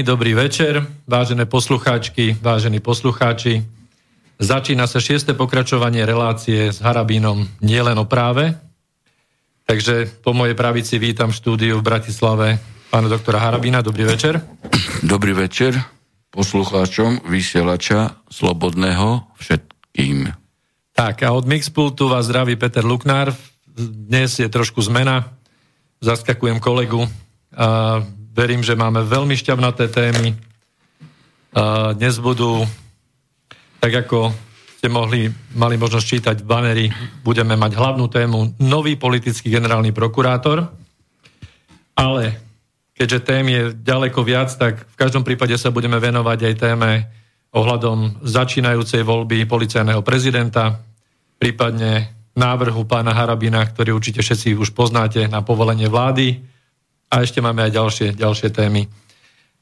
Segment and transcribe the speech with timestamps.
[0.00, 3.68] Príjemný dobrý večer, vážené poslucháčky, vážení poslucháči.
[4.40, 8.56] Začína sa šieste pokračovanie relácie s Harabínom nielen o práve.
[9.68, 12.56] Takže po mojej pravici vítam štúdiu v Bratislave
[12.88, 13.84] pána doktora Harabína.
[13.84, 14.40] Dobrý večer.
[15.04, 15.76] Dobrý večer
[16.32, 20.32] poslucháčom vysielača Slobodného všetkým.
[20.96, 23.36] Tak a od Mixpultu vás zdraví Peter Luknár.
[23.76, 25.36] Dnes je trošku zmena.
[26.00, 27.04] Zaskakujem kolegu.
[28.30, 30.38] Verím, že máme veľmi šťavnaté témy.
[31.50, 32.62] A dnes budú,
[33.82, 34.30] tak ako
[34.78, 35.26] ste mohli,
[35.58, 36.86] mali možnosť čítať v banery,
[37.26, 40.70] budeme mať hlavnú tému nový politický generálny prokurátor.
[41.98, 42.38] Ale
[42.94, 46.90] keďže tém je ďaleko viac, tak v každom prípade sa budeme venovať aj téme
[47.50, 50.78] ohľadom začínajúcej voľby policajného prezidenta,
[51.42, 56.46] prípadne návrhu pána Harabina, ktorý určite všetci už poznáte na povolenie vlády
[57.10, 58.86] a ešte máme aj ďalšie, ďalšie témy.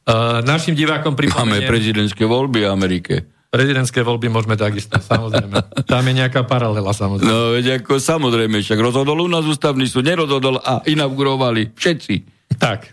[0.08, 1.64] Uh, našim divákom pripomeniem...
[1.64, 3.14] Máme prezidentské voľby v Amerike.
[3.48, 5.84] Prezidentské voľby môžeme takisto, samozrejme.
[5.88, 7.28] Tam je nejaká paralela, samozrejme.
[7.28, 12.14] No, veď ako samozrejme, však rozhodol u nás ústavný súd, nerozhodol a inaugurovali všetci.
[12.60, 12.92] Tak.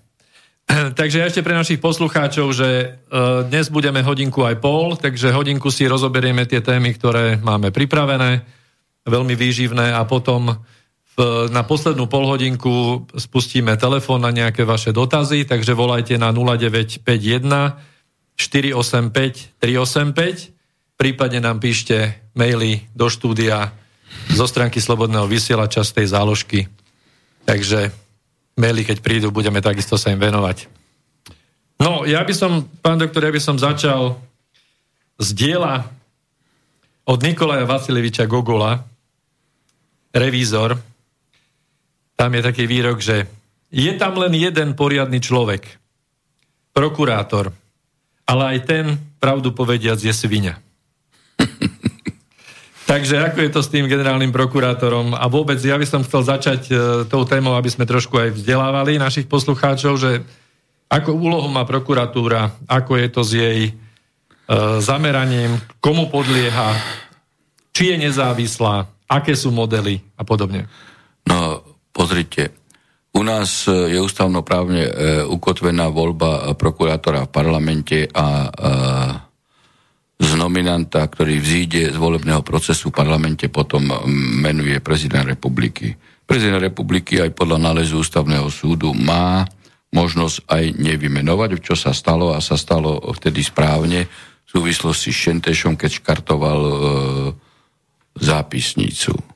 [1.00, 5.86] Takže ešte pre našich poslucháčov, že uh, dnes budeme hodinku aj pol, takže hodinku si
[5.86, 8.42] rozoberieme tie témy, ktoré máme pripravené,
[9.06, 10.56] veľmi výživné a potom
[11.24, 17.80] na poslednú polhodinku spustíme telefón na nejaké vaše dotazy, takže volajte na 0951
[18.36, 23.72] 485 385, prípadne nám píšte maily do štúdia
[24.36, 26.60] zo stránky Slobodného vysielača z tej záložky.
[27.48, 27.96] Takže
[28.60, 30.68] maily, keď prídu, budeme takisto sa im venovať.
[31.80, 34.20] No, ja by som, pán doktor, ja by som začal
[35.16, 35.88] z diela
[37.08, 38.84] od Nikolaja Vasileviča Gogola,
[40.12, 40.76] revízor,
[42.16, 43.28] tam je taký výrok, že
[43.72, 45.68] je tam len jeden poriadny človek,
[46.72, 47.52] prokurátor,
[48.24, 48.86] ale aj ten,
[49.20, 50.60] pravdu povediac, je svinia.
[52.90, 55.18] Takže ako je to s tým generálnym prokurátorom?
[55.18, 56.74] A vôbec ja by som chcel začať e,
[57.10, 60.12] tou témou, aby sme trošku aj vzdelávali našich poslucháčov, že
[60.86, 63.72] ako úlohu má prokuratúra, ako je to s jej e,
[64.80, 66.78] zameraním, komu podlieha,
[67.74, 70.70] či je nezávislá, aké sú modely a podobne.
[72.06, 72.54] Pozrite,
[73.18, 74.92] u nás e, je ústavnoprávne e,
[75.26, 78.46] ukotvená voľba prokurátora v parlamente a
[80.22, 83.90] z nominanta, ktorý vzíde z volebného procesu v parlamente, potom
[84.38, 85.98] menuje prezident republiky.
[86.30, 89.42] Prezident republiky aj podľa nálezu ústavného súdu má
[89.90, 94.06] možnosť aj nevymenovať, čo sa stalo a sa stalo vtedy správne
[94.46, 96.76] v súvislosti s Šentešom, keď škartoval e,
[98.22, 99.35] zápisnicu.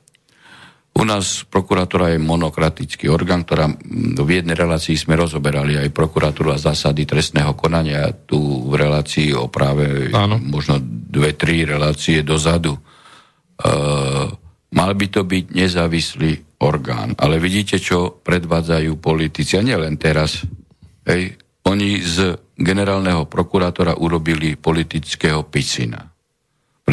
[0.90, 3.70] U nás prokurátora je monokratický orgán, ktorá
[4.18, 8.10] v jednej relácii sme rozoberali aj prokuratúru a zásady trestného konania.
[8.10, 10.42] Tu v relácii o práve Áno.
[10.42, 12.74] možno dve, tri relácie dozadu.
[12.74, 12.80] E,
[14.74, 17.14] mal by to byť nezávislý orgán.
[17.16, 19.56] Ale vidíte, čo predvádzajú politici.
[19.56, 20.42] A nielen teraz.
[21.06, 21.38] Hej.
[21.70, 26.09] Oni z generálneho prokurátora urobili politického pisina.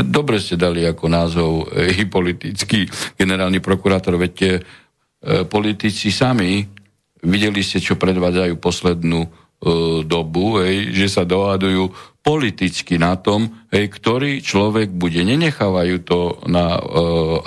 [0.06, 2.86] Dobre ste dali ako názov e, i politický
[3.18, 4.50] generálny prokurátor, veď e,
[5.50, 6.62] politici sami
[7.26, 9.30] videli ste, čo predvádzajú poslednú e,
[10.06, 11.90] dobu, hej, že sa dohadujú
[12.22, 15.24] politicky na tom, hej, ktorý človek bude.
[15.24, 16.82] Nenechávajú to na e,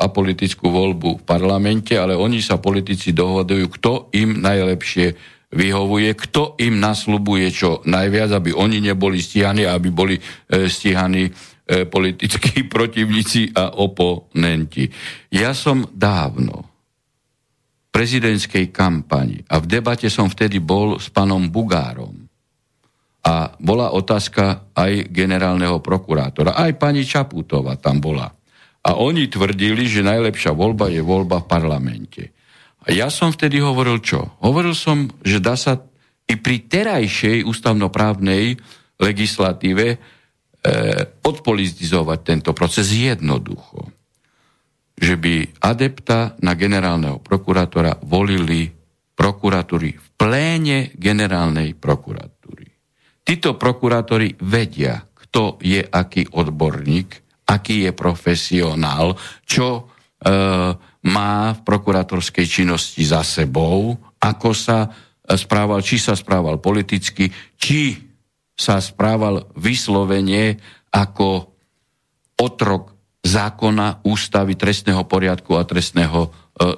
[0.01, 6.79] apolitickú voľbu v parlamente, ale oni sa politici dohadujú, kto im najlepšie vyhovuje, kto im
[6.79, 10.23] naslubuje čo najviac, aby oni neboli stíhaní, aby boli e,
[10.71, 14.91] stíhaní E, politickí protivníci a oponenti.
[15.31, 16.67] Ja som dávno
[17.87, 22.27] v prezidentskej kampani a v debate som vtedy bol s pánom Bugárom.
[23.21, 26.57] A bola otázka aj generálneho prokurátora.
[26.57, 28.33] Aj pani Čaputova tam bola.
[28.81, 32.23] A oni tvrdili, že najlepšia voľba je voľba v parlamente.
[32.81, 34.41] A ja som vtedy hovoril čo?
[34.41, 35.77] Hovoril som, že dá sa
[36.25, 38.57] i pri terajšej ústavnoprávnej
[38.97, 40.01] legislatíve
[41.25, 43.89] odpolitizovať tento proces jednoducho.
[45.01, 45.35] Že by
[45.65, 48.69] adepta na generálneho prokurátora volili
[49.17, 52.69] prokuratúry v pléne generálnej prokuratúry.
[53.25, 57.09] Títo prokurátori vedia, kto je aký odborník,
[57.49, 59.83] aký je profesionál, čo e,
[61.01, 64.89] má v prokurátorskej činnosti za sebou, ako sa
[65.25, 68.10] správal, či sa správal politicky, či
[68.61, 70.61] sa správal vyslovene
[70.93, 71.49] ako
[72.37, 72.93] otrok
[73.25, 76.29] zákona, ústavy trestného poriadku a trestného e,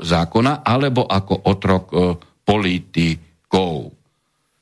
[0.07, 1.97] zákona, alebo ako otrok e,
[2.47, 3.91] politikov.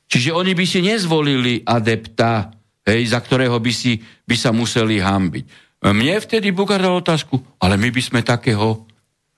[0.09, 2.49] Čiže oni by si nezvolili adepta,
[2.85, 5.45] hej, za ktorého by, si, by sa museli hambiť.
[5.81, 8.85] Mne vtedy Bugár dal otázku, ale my by sme takého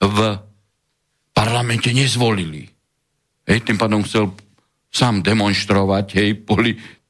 [0.04, 0.18] v
[1.32, 2.68] parlamente nezvolili.
[3.48, 4.36] Hej, tým pádom chcel
[4.92, 6.30] sám demonstrovať hej,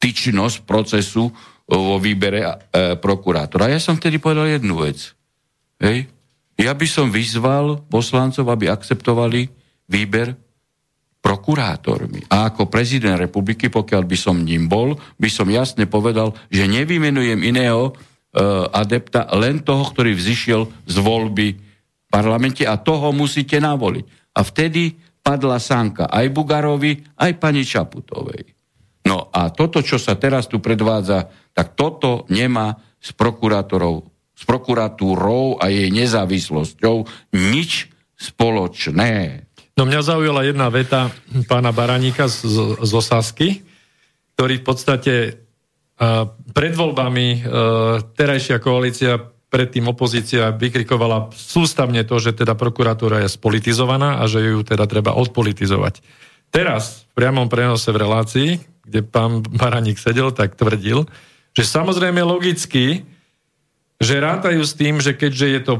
[0.04, 1.32] političnosť procesu
[1.64, 2.52] vo výbere e,
[3.00, 3.72] prokurátora.
[3.72, 5.16] Ja som vtedy povedal jednu vec.
[5.80, 6.12] Hej.
[6.60, 9.48] Ja by som vyzval poslancov, aby akceptovali
[9.88, 10.36] výber
[11.24, 12.28] prokurátormi.
[12.28, 17.40] A ako prezident republiky, pokiaľ by som ním bol, by som jasne povedal, že nevymenujem
[17.40, 24.36] iného uh, adepta, len toho, ktorý vzýšiel z voľby v parlamente a toho musíte navoliť.
[24.36, 28.63] A vtedy padla sánka aj Bugarovi, aj pani Čaputovej.
[29.04, 35.60] No a toto, čo sa teraz tu predvádza, tak toto nemá s prokurátorov, s prokuratúrou
[35.60, 37.04] a jej nezávislosťou
[37.36, 39.44] nič spoločné.
[39.76, 41.12] No mňa zaujala jedna veta
[41.50, 42.46] pána Baraníka z,
[42.80, 43.66] z Osasky,
[44.38, 47.42] ktorý v podstate uh, pred voľbami uh,
[48.16, 49.20] terajšia koalícia,
[49.54, 55.14] predtým opozícia vykrikovala sústavne to, že teda prokuratúra je spolitizovaná a že ju teda treba
[55.14, 56.02] odpolitizovať.
[56.54, 58.50] Teraz v priamom prenose v relácii,
[58.86, 61.10] kde pán Baraník sedel, tak tvrdil,
[61.58, 63.10] že samozrejme logicky,
[63.98, 65.74] že rátajú s tým, že keďže je to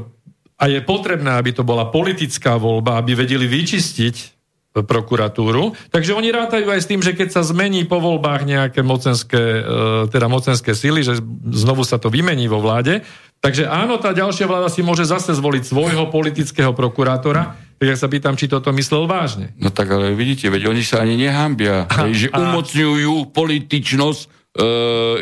[0.54, 4.34] a je potrebné, aby to bola politická voľba, aby vedeli vyčistiť
[4.74, 5.70] prokuratúru.
[5.94, 9.62] Takže oni rátajú aj s tým, že keď sa zmení po voľbách nejaké mocenské, e,
[10.10, 11.22] teda mocenské sily, že
[11.54, 13.06] znovu sa to vymení vo vláde,
[13.38, 18.38] takže áno, tá ďalšia vláda si môže zase zvoliť svojho politického prokurátora, ja sa pýtam,
[18.38, 19.50] či toto myslel vážne.
[19.58, 24.28] No tak ale vidíte, veď oni sa ani nehambia, a, že umocňujú političnosť e,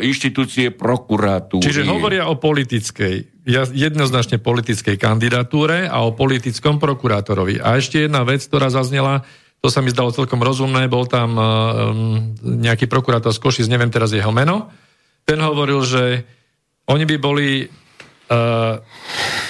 [0.05, 1.65] inštitúcie prokuratúry.
[1.65, 7.59] Čiže hovoria o politickej, jednoznačne politickej kandidatúre a o politickom prokurátorovi.
[7.59, 9.25] A ešte jedna vec, ktorá zaznela,
[9.63, 11.41] to sa mi zdalo celkom rozumné, bol tam um,
[12.43, 14.67] nejaký prokurátor z Košic, neviem teraz jeho meno,
[15.23, 16.27] ten hovoril, že
[16.91, 17.67] oni by boli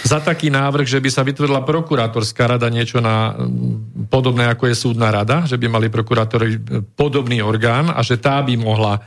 [0.03, 3.37] za taký návrh, že by sa vytvorila prokurátorská rada, niečo na
[4.09, 6.59] podobné ako je súdna rada, že by mali prokurátori
[6.97, 8.99] podobný orgán a že tá by mohla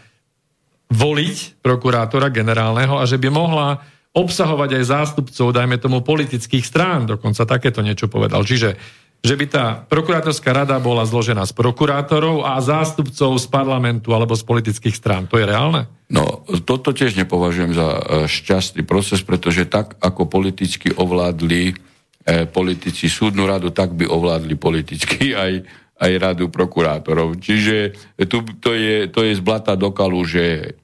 [0.87, 3.83] voliť prokurátora generálneho a že by mohla
[4.17, 8.49] obsahovať aj zástupcov, dajme tomu, politických strán, dokonca takéto niečo povedal.
[8.49, 8.79] Čiže
[9.26, 14.46] že by tá prokurátorská rada bola zložená z prokurátorov a zástupcov z parlamentu alebo z
[14.46, 15.26] politických strán.
[15.26, 15.90] To je reálne?
[16.06, 18.00] No, toto tiež nepovažujem za e,
[18.31, 25.34] šťastný proces, pretože tak, ako politicky ovládli eh, politici súdnu radu, tak by ovládli politicky
[25.44, 27.40] aj aj radu prokurátorov.
[27.40, 27.96] Čiže
[28.29, 30.77] tu, to, je, to je z blata do kalu, že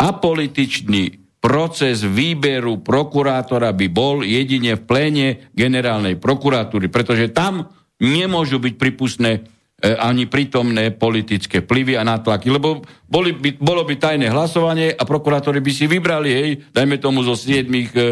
[0.00, 8.74] apolitičný proces výberu prokurátora by bol jedine v pléne generálnej prokuratúry, pretože tam nemôžu byť
[8.76, 9.44] pripustné
[9.80, 15.08] E, ani prítomné politické vplyvy a nátlaky, lebo boli by, bolo by tajné hlasovanie a
[15.08, 18.06] prokurátori by si vybrali, hej, dajme tomu zo siedmých e, e,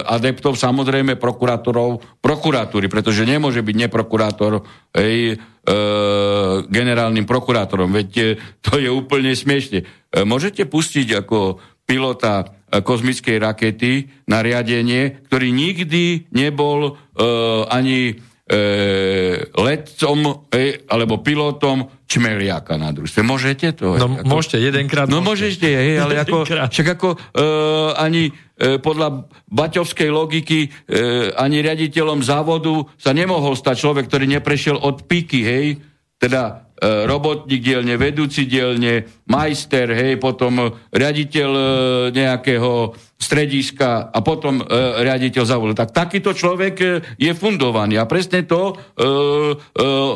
[0.00, 4.64] adeptov, samozrejme prokurátorov prokuratúry, pretože nemôže byť neprokurátor
[4.96, 5.74] hej, e,
[6.72, 8.24] generálnym prokurátorom, veď e,
[8.64, 9.84] to je úplne smiešne.
[9.84, 11.60] E, môžete pustiť ako
[11.90, 16.92] pilota e, kozmickej rakety na riadenie, ktorý nikdy nebol e,
[17.66, 18.14] ani e,
[19.50, 20.18] letcom
[20.54, 23.26] e, alebo pilotom čmeliaka na družstve.
[23.26, 23.98] Môžete to?
[23.98, 25.10] No ako, môžete, jedenkrát.
[25.10, 27.18] No môžete, hej, ale ako, však ako e,
[27.98, 30.68] ani e, podľa baťovskej logiky e,
[31.34, 35.66] ani riaditeľom závodu sa nemohol stať človek, ktorý neprešiel od píky, hej,
[36.18, 41.64] teda robotník dielne, vedúci dielne, majster, hej, potom riaditeľ e,
[42.16, 44.64] nejakého strediska a potom e,
[45.04, 45.84] riaditeľ závodu.
[45.84, 46.86] Tak takýto človek e,
[47.20, 49.06] je fundovaný a presne to e, e,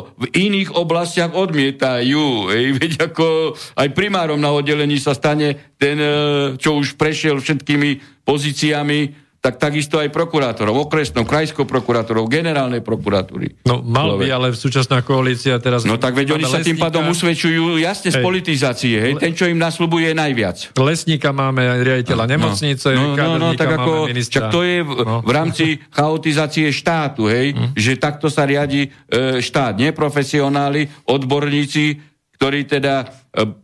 [0.01, 2.51] v iných oblastiach odmietajú.
[2.51, 6.11] Hej, veď ako aj primárom na oddelení sa stane ten, e,
[6.57, 13.61] čo už prešiel všetkými pozíciami, tak takisto aj prokurátorov, okresnou, krajskou prokurátorov, generálnej prokuratúry.
[13.61, 15.85] No mal by, ale v súčasná koalícia teraz...
[15.85, 19.61] No tak veď oni sa tým pádom usvedčujú jasne z politizácie, hej, ten, čo im
[19.61, 20.73] nasľubuje najviac.
[20.73, 25.21] Lesníka máme riaditeľa no, nemocnice, no, no, no, tak ako, čak to je v, no.
[25.21, 27.77] v rámci chaotizácie štátu, hej, hm.
[27.77, 33.05] že takto sa riadi e, štát, neprofesionáli, odborníci, ktorí teda e,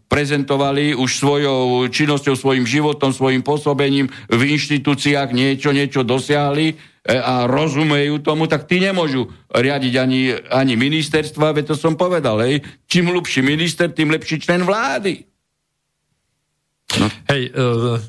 [0.08, 6.76] prezentovali už svojou činnosťou, svojim životom, svojim pôsobením v inštitúciách niečo, niečo dosiahli e,
[7.16, 12.64] a rozumejú tomu, tak tí nemôžu riadiť ani, ani ministerstva, veď to som povedal, hej.
[12.88, 15.28] Čím hlubší minister, tým lepší člen vlády.
[16.92, 17.08] No.
[17.32, 18.04] Hej, uh,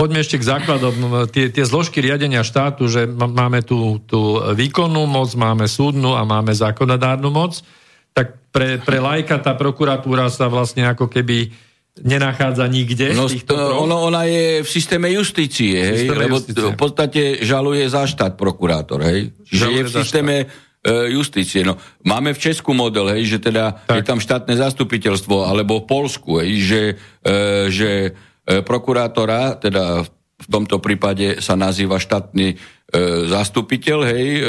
[0.00, 1.28] poďme ešte k základom.
[1.28, 6.56] Tie, tie zložky riadenia štátu, že máme tú, tú výkonnú moc, máme súdnu a máme
[6.56, 7.76] zákonodárnu moc tak
[8.54, 11.50] pre, pre lajka tá prokuratúra sa vlastne ako keby
[12.06, 13.14] nenachádza nikde.
[13.14, 16.70] No, to, ono, ona je v systéme justície, hej, systéme lebo justície.
[16.70, 19.34] v podstate žaluje za štát prokurátor, hej.
[19.46, 20.36] Čiže je v systéme.
[20.84, 21.64] E, justície.
[21.64, 23.96] No, máme v Česku model, hej, že teda tak.
[23.96, 26.82] je tam štátne zastupiteľstvo, alebo v Polsku, hej, že,
[27.24, 27.34] e,
[27.72, 32.56] že e, prokurátora, teda v tomto prípade sa nazýva štátny e,
[33.32, 34.42] zastupiteľ, hej, e,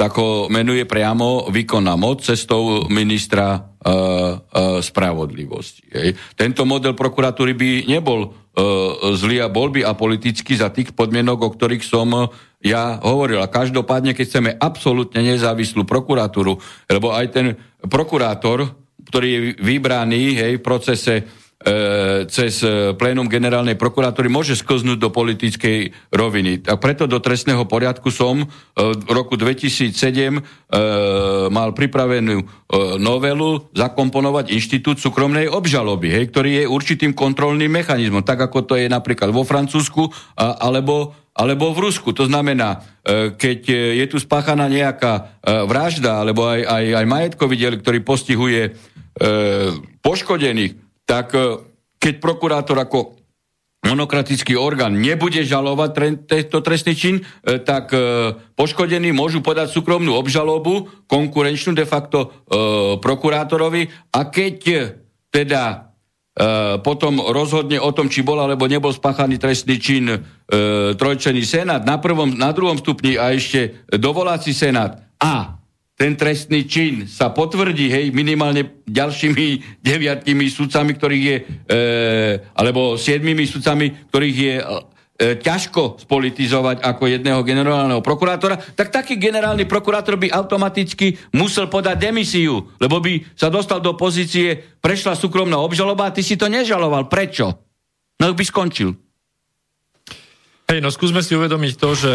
[0.00, 5.92] tak ho menuje priamo výkonná moc cestou ministra uh, uh, spravodlivosti.
[5.92, 6.16] Hej.
[6.32, 8.32] Tento model prokuratúry by nebol uh,
[9.12, 12.32] zlý a bol by apolitický za tých podmienok, o ktorých som
[12.64, 13.44] ja hovoril.
[13.44, 16.56] A každopádne, keď chceme absolútne nezávislú prokuratúru,
[16.88, 17.46] lebo aj ten
[17.84, 18.72] prokurátor,
[19.04, 21.39] ktorý je vybraný hej, v procese E,
[22.24, 26.64] cez e, plénum generálnej prokuratúry môže sklznúť do politickej roviny.
[26.64, 28.46] A preto do trestného poriadku som e,
[28.80, 29.92] v roku 2007
[31.50, 32.46] mal pripravenú
[33.02, 38.86] novelu zakomponovať inštitút súkromnej obžaloby, hej, ktorý je určitým kontrolným mechanizmom, tak ako to je
[38.86, 40.06] napríklad vo Francúzsku
[40.38, 42.14] alebo alebo v Rusku.
[42.14, 42.86] To znamená,
[43.34, 43.60] keď
[43.98, 48.78] je tu spáchaná nejaká vražda alebo aj, aj, aj majetkový diel, ktorý postihuje
[50.06, 51.58] poškodených, tak e,
[51.98, 53.18] keď prokurátor ako
[53.82, 55.90] monokratický orgán nebude žalovať
[56.30, 57.98] tento trestný čin, e, tak e,
[58.54, 62.30] poškodení môžu podať súkromnú obžalobu, konkurenčnú de facto
[63.02, 63.90] prokurátorovi.
[64.14, 64.56] A keď
[65.34, 65.90] teda
[66.86, 70.08] potom rozhodne o tom, či bol alebo nebol spáchaný trestný čin
[70.96, 75.59] trojčený senát na, prvom, na druhom stupni a ešte dovoláci senát a
[76.00, 79.46] ten trestný čin sa potvrdí, hej, minimálne ďalšími
[79.84, 81.36] deviatimi sudcami, ktorých je,
[81.68, 81.80] e,
[82.56, 84.64] alebo siedmimi sudcami, ktorých je e,
[85.44, 92.72] ťažko spolitizovať ako jedného generálneho prokurátora, tak taký generálny prokurátor by automaticky musel podať demisiu,
[92.80, 97.12] lebo by sa dostal do pozície, prešla súkromná obžaloba a ty si to nežaloval.
[97.12, 97.60] Prečo?
[98.16, 98.96] No by skončil.
[100.64, 102.12] Hej, no skúsme si uvedomiť to, že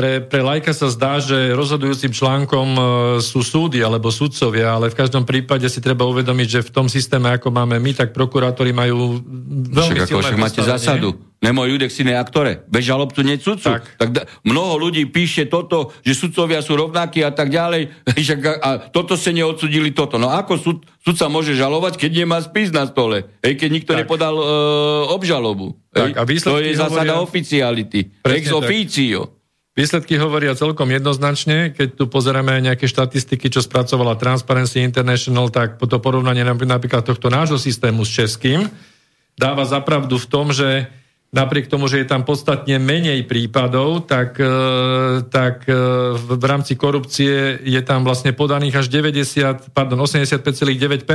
[0.00, 2.82] pre, pre lajka sa zdá, že rozhodujúcim článkom e,
[3.20, 7.28] sú súdy alebo sudcovia, ale v každom prípade si treba uvedomiť, že v tom systéme,
[7.28, 9.20] ako máme my, tak prokurátori majú
[9.76, 11.20] veľmi však, silné ako, máte zásadu.
[11.44, 12.64] Nemo judex sine aktore.
[12.68, 13.76] Bez žalobcu nie sudcu.
[13.76, 13.84] Tak.
[14.00, 17.92] tak da, mnoho ľudí píše toto, že sudcovia sú rovnakí a tak ďalej.
[18.64, 20.16] a toto sa neodsudili toto.
[20.16, 23.28] No ako sud, sudca môže žalovať, keď nemá spis na stole?
[23.44, 24.04] Hej, keď nikto tak.
[24.04, 24.44] nepodal e,
[25.12, 25.76] obžalobu.
[25.92, 27.24] Tak, a to je zásada hovoria...
[27.24, 28.00] oficiality.
[28.24, 29.28] Ex officio.
[29.28, 29.39] Tak.
[29.80, 31.72] Výsledky hovoria celkom jednoznačne.
[31.72, 37.56] Keď tu pozeráme nejaké štatistiky, čo spracovala Transparency International, tak to porovnanie napríklad tohto nášho
[37.56, 38.68] systému s českým
[39.40, 40.92] dáva zapravdu v tom, že
[41.32, 44.52] napriek tomu, že je tam podstatne menej prípadov, tak, e,
[45.32, 45.72] tak e,
[46.18, 51.08] v rámci korupcie je tam vlastne podaných až 90, pardon, 85,9%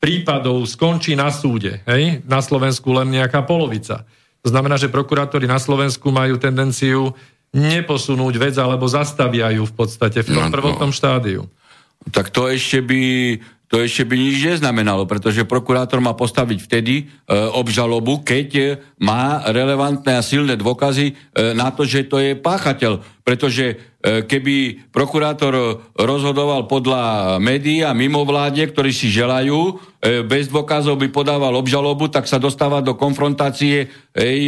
[0.00, 1.84] prípadov skončí na súde.
[1.84, 2.24] Hej?
[2.24, 4.08] Na Slovensku len nejaká polovica.
[4.40, 7.12] To znamená, že prokurátori na Slovensku majú tendenciu
[7.50, 11.50] neposunúť vec alebo zastavia ju v podstate v tom no, prvotnom štádiu.
[12.14, 13.02] Tak to ešte by
[13.70, 17.04] to ešte by nič neznamenalo, pretože prokurátor má postaviť vtedy e,
[17.54, 18.64] obžalobu, keď e,
[19.00, 21.14] má relevantné a silné dôkazy e,
[21.56, 23.00] na to, že to je páchateľ.
[23.24, 23.74] Pretože e,
[24.28, 31.56] keby prokurátor rozhodoval podľa médií a mimovládne, ktorí si želajú, e, bez dôkazov by podával
[31.56, 34.40] obžalobu, tak sa dostáva do konfrontácie ej,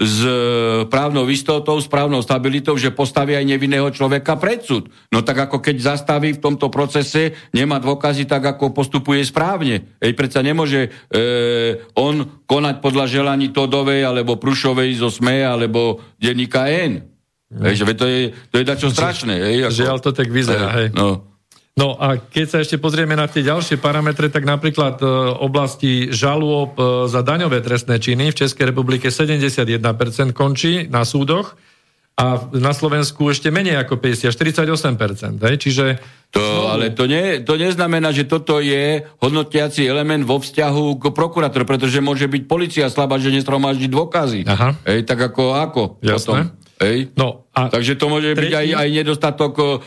[0.00, 0.18] s
[0.88, 4.88] právnou istotou, s právnou stabilitou, že postaví aj nevinného človeka pred súd.
[5.12, 9.92] No tak ako keď zastaví v tomto procese, nemá dôkazy tak, ako postupuje správne.
[10.00, 11.20] Ej, predsa nemôže e,
[11.98, 13.50] on konať podľa želaní
[13.90, 17.10] Todovej, alebo Prušovej zo SME, alebo denníka N.
[17.50, 17.62] Mm.
[17.66, 18.20] Hej, že to je,
[18.54, 19.34] to je dačo strašné.
[19.34, 19.74] Hej, ako...
[19.74, 20.94] Žiaľ to tak vyzerá, hej.
[20.94, 21.26] No.
[21.74, 25.06] No a keď sa ešte pozrieme na tie ďalšie parametre, tak napríklad e,
[25.42, 29.82] oblasti žalôb e, za daňové trestné činy v Českej republike 71%
[30.30, 31.58] končí na súdoch
[32.20, 35.40] a na Slovensku ešte menej ako 50, 48%.
[35.40, 35.56] Hej?
[35.56, 35.84] Čiže
[36.28, 41.64] to, ale to, nie, to neznamená, že toto je hodnotiaci element vo vzťahu k prokurátor,
[41.64, 44.44] pretože môže byť policia slabá, že nestromáždi dôkazy.
[44.44, 44.76] Aha.
[44.84, 46.14] Hej, tak ako, ako Jasné.
[46.20, 46.36] potom.
[46.80, 46.96] Hej?
[47.16, 48.46] No, a Takže to môže tretí...
[48.46, 49.82] byť aj, aj nedostatok uh,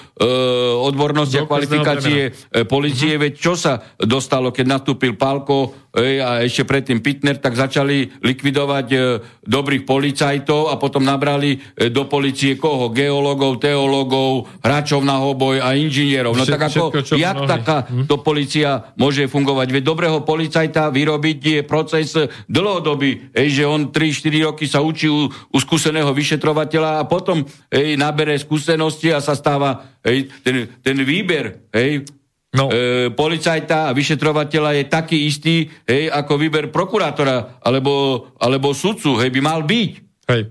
[0.83, 3.23] odbornosti a kvalifikácie uh, policie, uh-huh.
[3.23, 8.87] veď čo sa dostalo, keď nastúpil Pálko uh, a ešte predtým Pitner, tak začali likvidovať
[8.91, 9.03] uh,
[9.47, 12.91] dobrých policajtov a potom nabrali uh, do policie koho?
[12.91, 16.35] Geologov, teologov, hráčov na hoboj a inžinierov.
[16.35, 17.47] No Všet, tak ako, všetko, jak mnohí.
[17.47, 18.05] taká uh-huh.
[18.11, 19.71] to policia môže fungovať?
[19.71, 22.11] Veď dobrého policajta vyrobiť je proces
[22.51, 27.97] dlhodobý, ej, že on 3-4 roky sa učí u, u skúseného vyšetrovateľa a potom hej,
[27.97, 32.05] nabere skúsenosti a sa stáva hej, ten, ten výber hej,
[32.53, 32.69] no.
[32.69, 39.33] e, policajta a vyšetrovateľa je taký istý, hej, ako výber prokurátora alebo, alebo sudcu, hej,
[39.33, 39.91] by mal byť.
[40.29, 40.41] Hej.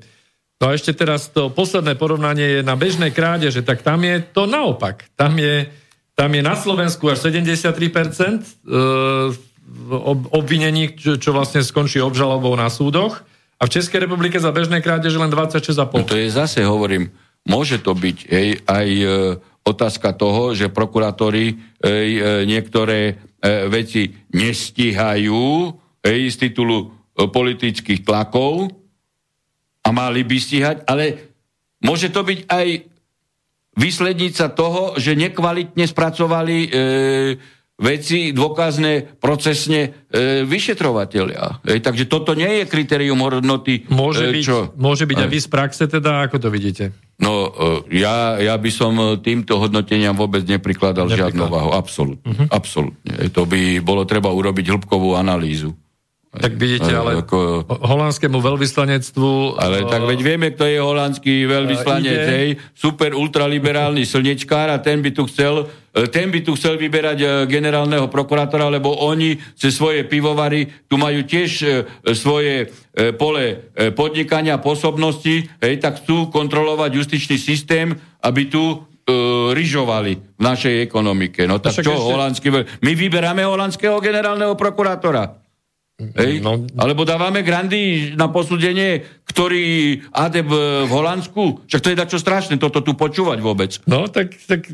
[0.63, 4.47] No a ešte teraz to posledné porovnanie je na bežné krádeže, tak tam je to
[4.47, 5.11] naopak.
[5.19, 5.67] Tam je,
[6.15, 8.47] tam je na Slovensku až 73% e,
[10.31, 13.27] obvinení, čo, čo vlastne skončí obžalobou na súdoch
[13.63, 16.03] a v Českej republike za bežné krádeže len 26,5%.
[16.03, 17.15] No to je zase, hovorím,
[17.47, 19.07] môže to byť hej, aj e,
[19.63, 21.55] otázka toho, že prokurátori e,
[22.43, 23.15] niektoré e,
[23.71, 25.71] veci nestíhajú
[26.03, 26.87] hej, z titulu e,
[27.31, 28.75] politických tlakov
[29.87, 31.31] a mali by stíhať, ale
[31.87, 32.67] môže to byť aj
[33.79, 36.69] výslednica toho, že nekvalitne spracovali e,
[37.83, 41.67] veci dôkazné, procesne e, vyšetrovateľia.
[41.67, 43.91] E, takže toto nie je kritérium hodnoty.
[43.91, 44.59] Môže e, byť, čo?
[44.79, 46.95] Môže byť aj vy z praxe teda, ako to vidíte?
[47.19, 51.35] No, e, ja, ja by som týmto hodnoteniam vôbec neprikladal Nepriklad.
[51.35, 51.71] žiadnu váhu.
[51.75, 52.31] Absolutne.
[52.31, 52.47] Uh-huh.
[52.49, 53.13] Absolutne.
[53.35, 55.75] To by bolo treba urobiť hĺbkovú analýzu.
[56.33, 57.69] Tak vidíte, ale ako...
[57.69, 59.61] holandskému veľvyslanectvu...
[59.61, 62.33] Ale tak veď vieme, kto je holandský veľvyslanec, ide...
[62.33, 67.19] hej, super ultraliberálny slnečkár a ten by tu chcel e, ten by tu chcel vyberať
[67.21, 71.69] e, generálneho prokurátora, lebo oni cez svoje pivovary tu majú tiež e,
[72.17, 72.73] svoje
[73.21, 77.93] pole podnikania, pôsobnosti, hej, tak chcú kontrolovať justičný systém,
[78.25, 78.85] aby tu
[79.53, 81.49] ryžovali v našej ekonomike.
[81.49, 81.93] No tak čo, ešte...
[81.93, 82.49] holandský...
[82.85, 85.42] My vyberáme holandského generálneho prokurátora.
[86.01, 86.43] Hej?
[86.43, 90.51] No, Alebo dávame grandy na posúdenie, ktorý ADEB
[90.89, 91.63] v Holandsku.
[91.71, 93.79] Však to je dačo strašné, toto tu počúvať vôbec.
[93.87, 94.67] No, tak, tak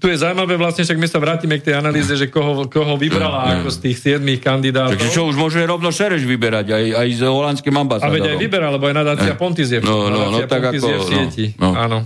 [0.00, 3.42] tu je zaujímavé vlastne, však my sa vrátime k tej analýze, že koho, koho vybrala
[3.42, 4.96] mm, ako z tých siedmých kandidátov.
[4.96, 8.12] Takže čo, už môže rovno Šereš vyberať, aj, aj s holandským ambasádorom.
[8.12, 10.86] A veď aj vyberá, lebo aj nadácia Pontis je v, no, no, no, tak ako,
[10.88, 11.46] v sieti.
[11.60, 11.78] No, no.
[11.78, 11.98] Áno.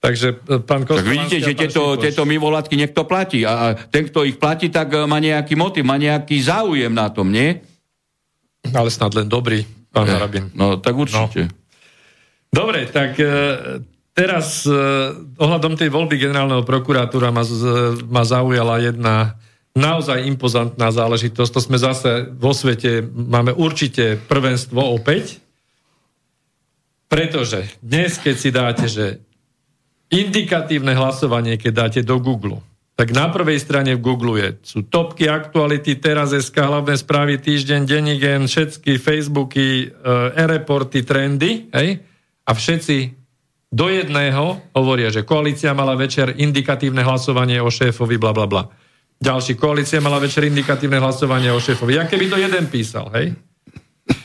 [0.00, 4.40] Takže e, pán Tak vidíte, že tieto, tieto mimovládky niekto platí a ten, kto ich
[4.40, 7.60] platí, tak e, má nejaký motiv, má nejaký záujem na tom, nie?
[8.72, 10.48] Ale snad len dobrý, pán eh, Harabin.
[10.56, 11.52] No, tak určite.
[11.52, 11.52] No.
[12.50, 13.28] Dobre, tak e,
[14.16, 14.64] teraz
[15.36, 17.44] ohľadom tej voľby generálneho prokurátora ma,
[18.08, 19.36] ma zaujala jedna
[19.76, 21.52] naozaj impozantná záležitosť.
[21.54, 25.38] To sme zase vo svete, máme určite prvenstvo opäť,
[27.06, 29.22] pretože dnes, keď si dáte, že
[30.10, 32.58] indikatívne hlasovanie, keď dáte do Google,
[32.98, 37.88] tak na prvej strane v Google je, sú topky, aktuality, teraz SK, hlavné správy, týždeň,
[37.88, 39.88] denigen, všetky Facebooky,
[40.36, 42.04] e-reporty, trendy, hej?
[42.44, 43.16] A všetci
[43.72, 48.68] do jedného hovoria, že koalícia mala večer indikatívne hlasovanie o šéfovi, bla bla bla.
[49.16, 51.96] Ďalší, koalícia mala večer indikatívne hlasovanie o šéfovi.
[51.96, 53.32] Ja keby to jeden písal, hej?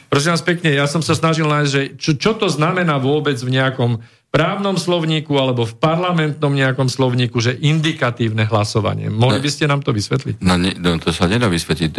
[0.09, 3.53] Prosím vás pekne, ja som sa snažil nájsť, že čo, čo to znamená vôbec v
[3.57, 4.01] nejakom
[4.35, 9.07] právnom slovníku alebo v parlamentnom nejakom slovníku, že indikatívne hlasovanie.
[9.07, 10.43] Mohli by ste nám to vysvetliť?
[10.43, 11.91] No, ne, no to sa nedá vysvetliť.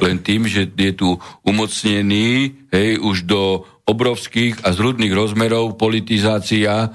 [0.00, 6.88] Len tým, že je tu umocnený hej, už do obrovských a zrudných rozmerov politizácia e,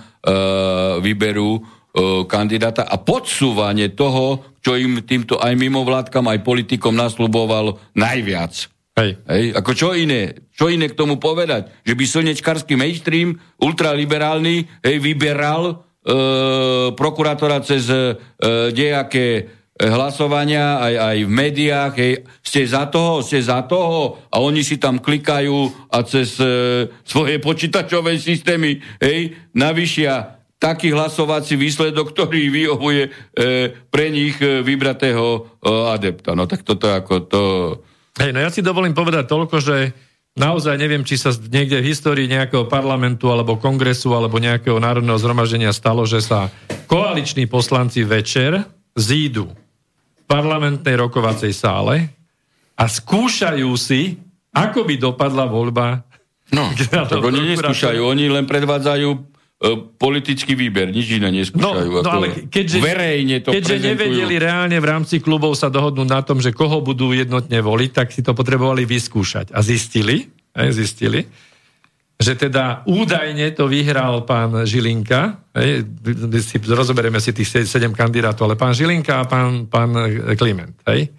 [0.97, 1.61] výberu e,
[2.25, 8.76] kandidáta a podsúvanie toho, čo im týmto aj mimovládkam, aj politikom nasľuboval najviac.
[8.97, 9.21] Hej.
[9.29, 9.43] Hej.
[9.53, 10.49] Ako čo iné?
[10.57, 11.69] Čo iné k tomu povedať?
[11.85, 15.75] Že by slnečkarský mainstream, ultraliberálny, hej, vyberal e,
[16.97, 18.17] prokurátora cez e,
[18.73, 24.65] dejaké hlasovania aj, aj v médiách, hej, ste za toho, ste za toho a oni
[24.65, 32.49] si tam klikajú a cez e, svoje počítačové systémy hej, navyšia taký hlasovací výsledok, ktorý
[32.49, 33.11] vyhovuje e,
[33.93, 35.39] pre nich e, vybratého e,
[35.93, 36.33] adepta.
[36.33, 37.43] No tak toto ako to...
[38.17, 39.93] Hej, no ja si dovolím povedať toľko, že
[40.33, 45.69] naozaj neviem, či sa niekde v histórii nejakého parlamentu alebo kongresu alebo nejakého národného zhromaždenia
[45.69, 46.49] stalo, že sa
[46.89, 48.65] koaliční poslanci večer
[48.97, 49.53] zídu
[50.17, 52.09] v parlamentnej rokovacej sále
[52.73, 54.17] a skúšajú si,
[54.49, 56.01] ako by dopadla voľba.
[56.49, 56.73] No,
[57.09, 59.36] tak oni neskúšajú, oni len predvádzajú
[59.97, 61.89] politický výber, nič iné neskúšajú.
[61.89, 63.89] No, no ale keďže, verejne to keďže prezentujú.
[63.89, 68.13] nevedeli reálne v rámci klubov sa dohodnúť na tom, že koho budú jednotne voliť, tak
[68.13, 69.57] si to potrebovali vyskúšať.
[69.57, 71.25] A zistili, aj zistili,
[72.17, 75.85] že teda údajne to vyhral pán Žilinka, hej,
[76.41, 79.89] si, rozoberieme si tých sedem kandidátov, ale pán Žilinka a pán, pán
[80.37, 80.77] Kliment.
[80.85, 81.09] Hej.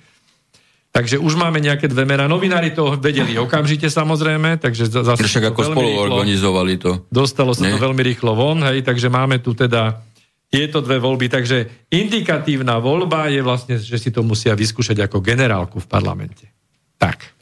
[0.99, 2.27] Takže už máme nejaké dve mená.
[2.27, 7.07] Novinári to vedeli okamžite samozrejme, takže zase Však ako spolu rýchlo, organizovali to.
[7.07, 7.79] Dostalo sa Nie?
[7.79, 10.03] to veľmi rýchlo von, hej, takže máme tu teda
[10.51, 11.31] tieto dve voľby.
[11.31, 16.51] Takže indikatívna voľba je vlastne, že si to musia vyskúšať ako generálku v parlamente.
[16.99, 17.38] Tak.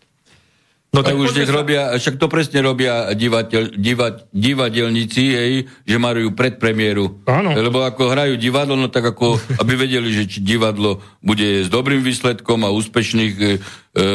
[0.96, 5.52] No tak, už nech robia, však to presne robia divateľ, diva, divadelníci, hej,
[5.84, 7.20] že majú predpremiéru.
[7.28, 7.52] Áno.
[7.52, 12.00] Lebo ako hrajú divadlo, no tak ako, aby vedeli, že či divadlo bude s dobrým
[12.00, 13.46] výsledkom a úspešných, e,
[13.92, 14.06] e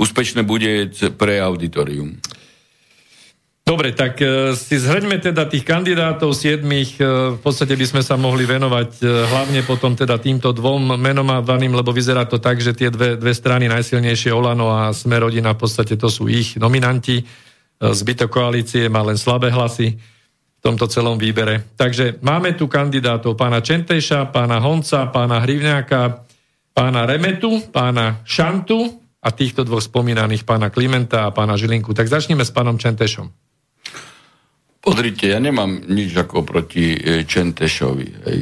[0.00, 2.16] úspešné bude pre auditorium.
[3.66, 7.02] Dobre, tak e, si zhrňme teda tých kandidátov siedmých.
[7.02, 11.74] E, v podstate by sme sa mohli venovať e, hlavne potom teda týmto dvom menovaným,
[11.74, 15.66] lebo vyzerá to tak, že tie dve, dve strany najsilnejšie Olano a Sme rodina v
[15.66, 17.26] podstate to sú ich nominanti.
[17.82, 21.66] Zbytok koalície má len slabé hlasy v tomto celom výbere.
[21.74, 26.22] Takže máme tu kandidátov pána Čentejša, pána Honca, pána Hrivňáka,
[26.70, 31.92] pána Remetu, pána Šantu a týchto dvoch spomínaných pána Klimenta a pána Žilinku.
[31.92, 33.45] Tak začneme s pánom Čentešom.
[34.86, 38.08] Pozrite, ja nemám nič ako proti e, Čentešovi.
[38.22, 38.40] Hej.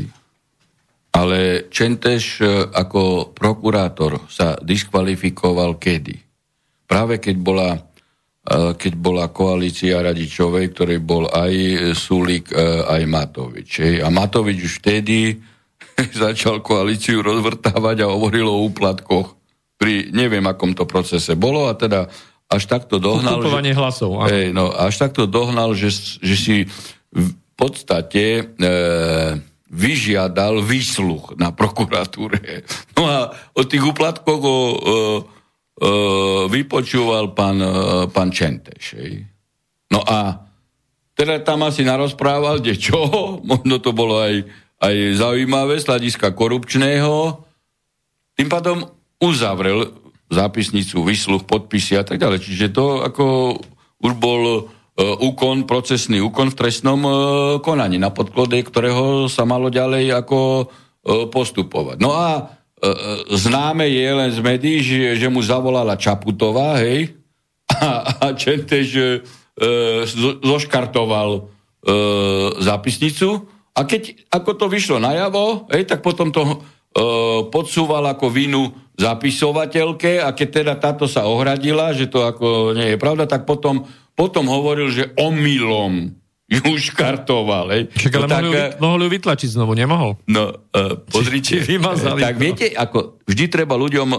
[1.16, 6.12] Ale Čenteš e, ako prokurátor sa diskvalifikoval kedy?
[6.84, 11.52] Práve keď bola, e, keď bola koalícia Radičovej, ktorej bol aj
[11.96, 12.52] Sulik,
[12.92, 13.80] aj Matovič.
[13.80, 14.04] Hej.
[14.04, 15.40] A Matovič už vtedy
[16.28, 19.32] začal koalíciu rozvrtávať a hovoril o úplatkoch
[19.80, 22.06] pri neviem akom to procese bolo a teda
[22.54, 23.42] až takto dohnal...
[23.42, 24.10] Že, hlasov.
[24.30, 25.90] Hej, no, až takto dohnal, že,
[26.22, 26.56] že si
[27.14, 28.42] v podstate e,
[29.74, 32.62] vyžiadal výsluch na prokuratúre.
[32.94, 35.90] No a o tých úplatkoch o, e, e,
[36.46, 37.70] vypočúval pán, e,
[38.14, 38.94] pán Čenteš.
[38.94, 39.26] Hej.
[39.90, 40.46] No a
[41.14, 42.98] teda tam asi narozprával, kde čo,
[43.50, 44.46] možno to bolo aj,
[44.78, 47.42] aj zaujímavé z hľadiska korupčného.
[48.34, 48.86] Tým pádom
[49.22, 52.44] uzavrel zápisnicu, vysluch, podpisy a tak ďalej.
[52.44, 53.56] Čiže to ako
[54.00, 57.14] už bol uh, úkon, procesný úkon v trestnom uh,
[57.60, 61.98] konaní, na podklade ktorého sa malo ďalej ako uh, postupovať.
[62.00, 62.54] No a
[63.32, 67.16] známe je len z médií, že, že mu zavolala Čaputová, hej,
[67.80, 70.04] a, a Čentež uh,
[70.44, 76.54] zoškartoval uh, zápisnicu a keď ako to vyšlo najavo, hej, tak potom to uh,
[77.50, 82.98] podsúval ako vinu zapisovateľke a keď teda táto sa ohradila, že to ako nie je
[82.98, 87.72] pravda, tak potom, potom hovoril, že omylom ju škartoval.
[87.72, 87.82] Hej.
[87.90, 90.20] Čak, ale no, tak, mohli, ju, eh, mohli ju vytlačiť znovu, nemohol?
[90.28, 91.64] No, uh, pozrite.
[91.64, 94.18] Či, či tak viete, ako vždy treba ľuďom uh,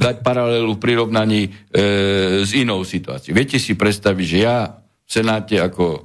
[0.00, 3.36] dať paralelu v prirovnaní uh, s inou situáciou.
[3.36, 4.56] Viete si predstaviť, že ja
[5.06, 6.02] v Senáte ako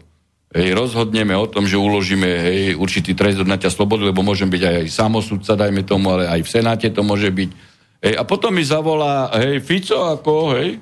[0.53, 4.75] hej, rozhodneme o tom, že uložíme hej, určitý trest odnatia slobody, lebo môžem byť aj,
[4.85, 7.70] aj samosudca, dajme tomu, ale aj v Senáte to môže byť
[8.01, 10.81] Hej, a potom mi zavolá, hej, Fico ako, hej,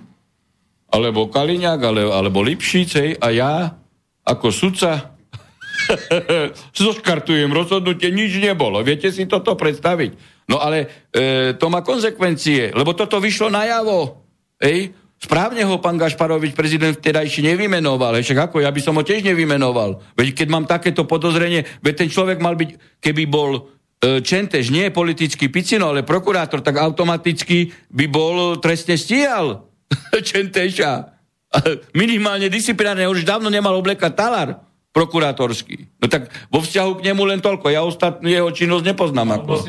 [0.89, 3.53] alebo Kaliňák, ale, alebo Lipšic, hej, a ja
[4.23, 5.19] ako sudca
[6.79, 8.79] zoškartujem rozhodnutie, nič nebolo.
[8.84, 10.41] Viete si toto predstaviť?
[10.49, 14.17] No ale e, to má konsekvencie, lebo toto vyšlo najavo.
[14.62, 14.93] Hej?
[15.19, 18.17] Správne ho pán Gašparovič, prezident vtedajší, nevymenoval.
[18.17, 18.32] Hej?
[18.32, 19.99] Však ako, ja by som ho tiež nevymenoval.
[20.15, 23.67] Veď keď mám takéto podozrenie, veď ten človek mal byť, keby bol
[23.99, 29.67] Čentež nie je politický picino, ale prokurátor, tak automaticky by bol trestne stíhal
[30.31, 31.19] Čenteša.
[31.91, 34.63] Minimálne disciplinárne, už dávno nemal oblekať talar
[34.95, 35.99] prokurátorský.
[35.99, 37.67] No tak vo vzťahu k nemu len toľko.
[37.67, 39.43] Ja ostatnú jeho činnosť nepoznám.
[39.43, 39.67] Ako.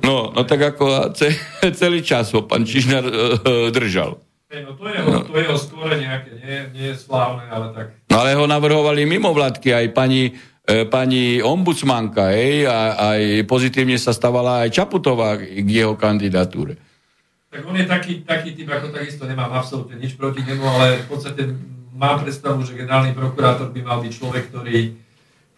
[0.00, 1.12] No, no tak ako
[1.80, 4.24] celý čas ho pán Čižnar uh, držal.
[4.48, 5.20] Hey, no to je, no.
[5.28, 7.86] to jeho skôr nejaké, nie, nie je slávne, ale tak...
[8.08, 10.47] No ale ho navrhovali mimovládky, aj pani E,
[10.92, 16.76] pani ombudsmanka, hej, a aj pozitívne sa stávala aj Čaputová k jeho kandidatúre.
[17.48, 21.08] Tak on je taký, taký typ, ako takisto nemám absolútne nič proti nemu, ale v
[21.08, 21.48] podstate
[21.96, 24.92] mám predstavu, že generálny prokurátor by mal byť človek, ktorý,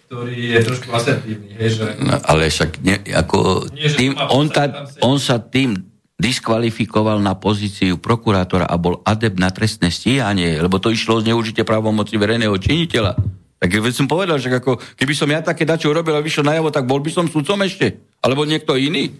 [0.07, 1.59] ktorý je trošku asertívny.
[1.59, 1.87] Hej, že...
[1.99, 5.75] No, ale však ne, ako Nie, tým, on, ta, on sa tým
[6.20, 11.66] diskvalifikoval na pozíciu prokurátora a bol adept na trestné stíhanie, lebo to išlo z neužite
[11.66, 13.18] právomoci verejného činiteľa.
[13.61, 16.73] Tak keď som povedal, že ako, keby som ja také dačo urobil a vyšiel najavo,
[16.73, 18.01] tak bol by som sudcom ešte?
[18.25, 19.12] Alebo niekto iný?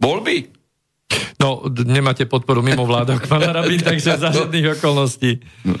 [0.00, 0.56] Bol by?
[1.36, 5.44] No, nemáte podporu mimo vládok, pán Rabín, takže za žiadnych okolností.
[5.68, 5.76] No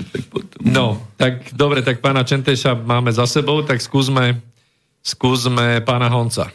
[0.60, 4.38] no, tak dobre, tak pána Čenteša máme za sebou, tak skúsme,
[5.00, 6.52] skúsme pána Honca.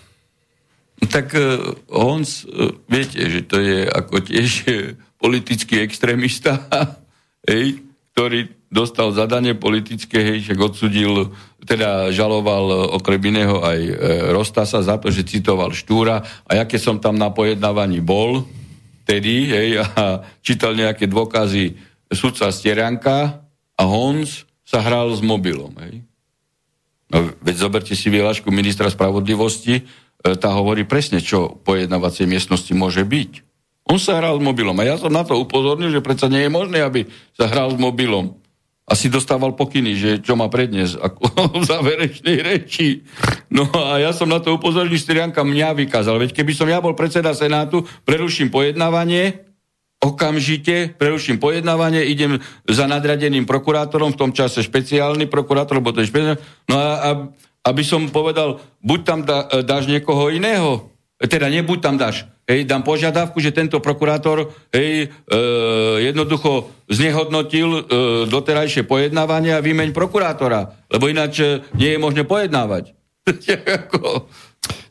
[1.02, 6.62] Tak uh, Honc, uh, viete, že to je ako tiež uh, politický extrémista,
[7.50, 7.82] hej,
[8.14, 11.36] ktorý dostal zadanie politické, hej, však odsudil,
[11.68, 13.94] teda žaloval okrem iného aj e,
[14.32, 18.48] Rostasa za to, že citoval Štúra a ja keď som tam na pojednávaní bol,
[19.04, 21.76] tedy, hej, a čítal nejaké dôkazy
[22.08, 23.44] sudca Stierianka
[23.76, 26.08] a Hons sa hral s mobilom, hej.
[27.12, 33.04] No, veď zoberte si vyhlášku ministra spravodlivosti, e, tá hovorí presne, čo pojednávacej miestnosti môže
[33.04, 33.52] byť.
[33.92, 34.78] On sa hral s mobilom.
[34.80, 37.78] A ja som na to upozornil, že predsa nie je možné, aby sa hral s
[37.78, 38.41] mobilom.
[38.92, 43.08] Asi dostával pokyny, že čo má prednes ako v záverečnej reči.
[43.48, 46.20] No a ja som na to upozornil, Styrianka mňa vykázal.
[46.20, 49.48] Veď keby som ja bol predseda Senátu, preruším pojednávanie,
[50.02, 56.10] okamžite preruším pojednávanie, idem za nadradeným prokurátorom, v tom čase špeciálny prokurátor, lebo to je
[56.10, 56.42] špeciálny.
[56.68, 57.10] No a, a
[57.62, 60.90] aby som povedal, buď tam dá, dáš niekoho iného,
[61.22, 65.38] teda nebuď tam dáš, hej, dám požiadavku, že tento prokurátor hej, e,
[66.02, 67.82] jednoducho znehodnotil e,
[68.28, 72.94] doterajšie pojednávanie a vymeň prokurátora, lebo ináč e, nie je možné pojednávať.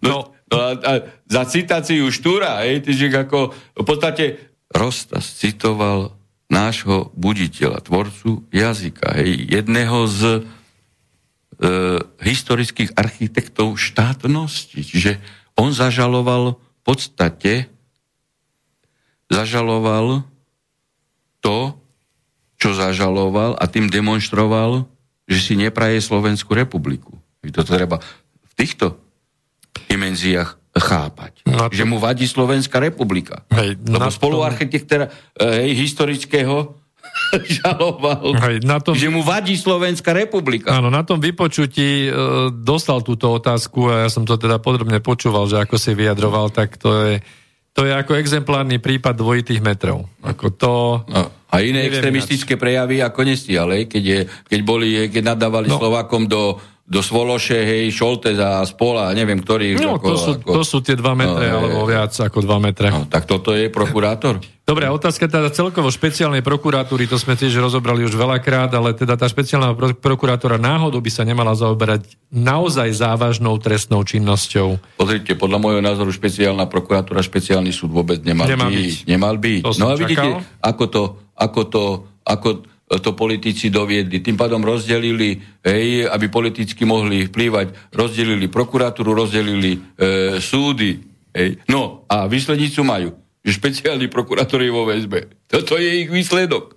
[0.07, 0.93] no, no a, a
[1.27, 4.25] za citáciu Štúra, hej, že ako v podstate
[4.71, 6.15] Rostas citoval
[6.51, 10.41] nášho buditeľa, tvorcu jazyka, hej, jedného z e,
[12.23, 14.83] historických architektov štátnosti.
[14.83, 15.13] Čiže
[15.55, 16.59] on zažaloval
[16.90, 17.70] podstate
[19.31, 20.26] zažaloval
[21.38, 21.79] to,
[22.59, 24.90] čo zažaloval a tým demonstroval,
[25.31, 27.14] že si nepraje Slovenskú republiku.
[27.55, 28.03] To treba
[28.42, 28.98] v týchto
[29.87, 31.46] dimenziách chápať.
[31.46, 31.79] No to...
[31.79, 33.46] Že mu vadí Slovenská republika.
[33.55, 35.07] Hej, Lebo spoluarchitektora
[35.38, 36.74] hej, historického
[37.62, 40.75] žaloval, Hej, na tom, že mu vadí Slovenská republika.
[40.75, 42.11] Áno, na tom vypočutí e,
[42.51, 46.77] dostal túto otázku a ja som to teda podrobne počúval, že ako si vyjadroval, tak
[46.77, 47.14] to je,
[47.75, 50.11] to je ako exemplárny prípad dvojitých metrov.
[50.27, 50.73] Ako to...
[51.07, 55.83] No, a iné extremistické prejavy ako nestiale, keď, je, keď, boli, keď nadávali no.
[55.83, 59.79] Slovákom do do Svološe, hej, Šoltes a Spola, neviem, ktorý...
[59.79, 62.66] No, ako, to, sú, ako, to sú tie 2 metre, no, alebo viac ako 2
[62.66, 62.90] metre.
[62.90, 64.42] No, tak toto je prokurátor.
[64.66, 69.31] Dobre, otázka teda celkovo špeciálnej prokuratúry, to sme tiež rozobrali už veľakrát, ale teda tá
[69.31, 74.98] špeciálna pro- prokurátora náhodou by sa nemala zaoberať naozaj závažnou trestnou činnosťou.
[74.98, 78.83] Pozrite, podľa môjho názoru špeciálna prokuratúra, špeciálny súd vôbec nemal, nemal byť.
[78.83, 78.96] byť.
[79.07, 79.62] Nemal byť.
[79.62, 81.03] To no a vidíte, ako to,
[81.38, 81.85] ako to,
[82.26, 82.48] ako
[82.98, 84.18] to politici doviedli.
[84.18, 90.98] Tým pádom rozdelili, hej, aby politicky mohli vplývať, rozdelili prokuratúru, rozdelili e, súdy.
[91.31, 91.62] Hej.
[91.70, 93.14] No a výslednicu majú,
[93.46, 95.31] že špeciálny prokurátor je vo väzbe.
[95.46, 96.74] Toto je ich výsledok.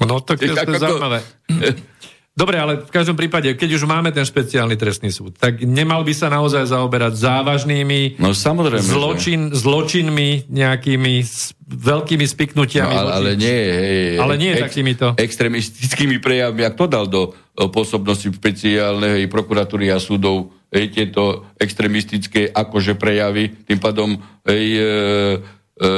[0.00, 1.20] No tak to je zaujímavé.
[2.32, 6.16] Dobre, ale v každom prípade, keď už máme ten špeciálny trestný súd, tak nemal by
[6.16, 12.88] sa naozaj zaoberať závažnými no, samozrejme, zločin, zločinmi, nejakými s, veľkými spiknutiami.
[12.88, 15.12] No, ale, ale nie, hej, ale nie ex, takýmito.
[15.20, 22.96] Extremistickými prejavmi, ak to dal do pôsobnosti špeciálnej prokuratúry a súdov, hej, tieto extremistické akože
[22.96, 24.16] prejavy, tým pádom
[24.48, 25.88] hej, e, e,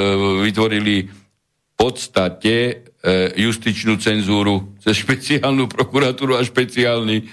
[0.42, 2.94] vytvorili v podstate E,
[3.37, 7.25] justičnú cenzúru, cez špeciálnu prokuratúru a špeciálny e,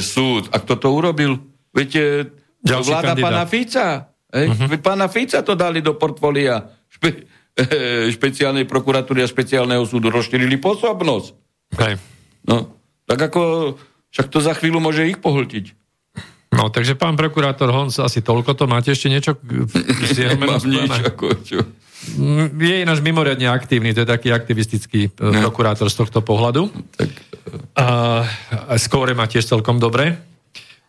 [0.00, 0.48] súd.
[0.48, 1.36] A kto to urobil?
[1.68, 2.32] Viete,
[2.64, 3.26] Ďalší vláda kandidát.
[3.28, 3.86] pána Fica.
[4.32, 4.80] E, uh-huh.
[4.80, 10.08] Pána Fica to dali do portfólia špe, e, špeciálnej prokuratúry a špeciálneho súdu.
[10.08, 11.28] Rozšírili pôsobnosť.
[11.76, 12.00] Okay.
[12.48, 12.72] No,
[13.04, 13.76] tak ako,
[14.08, 15.76] však to za chvíľu môže ich pohltiť.
[16.52, 18.64] No, takže pán prokurátor Hons, asi toľko to.
[18.68, 19.36] Máte ešte niečo?
[20.68, 21.60] Nič, ako čo.
[21.64, 21.82] Mm,
[22.58, 25.48] je ináč mimoriadne aktívny, to je taký aktivistický e, no.
[25.48, 26.66] prokurátor z tohto pohľadu.
[26.98, 27.10] Tak.
[27.78, 27.86] A,
[28.68, 30.18] a skóre má tiež celkom dobre.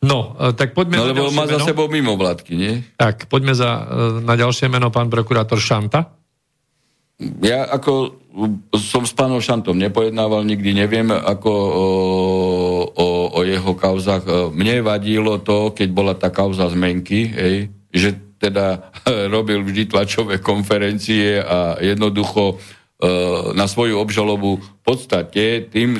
[0.04, 1.62] No, e, tak poďme no, lebo má meno.
[1.62, 2.74] za sebou mimo vládky, nie?
[2.98, 6.12] Tak, poďme za, e, na ďalšie meno, pán prokurátor Šanta.
[7.46, 8.20] Ja ako
[8.74, 11.88] som s pánom Šantom nepojednával, nikdy neviem ako o,
[12.90, 14.26] o, o jeho kauzach.
[14.50, 17.56] Mne vadilo to, keď bola tá kauza zmenky, hej,
[17.94, 18.92] že teda
[19.34, 22.56] robil vždy tlačové konferencie a jednoducho e,
[23.56, 25.96] na svoju obžalobu v podstate tým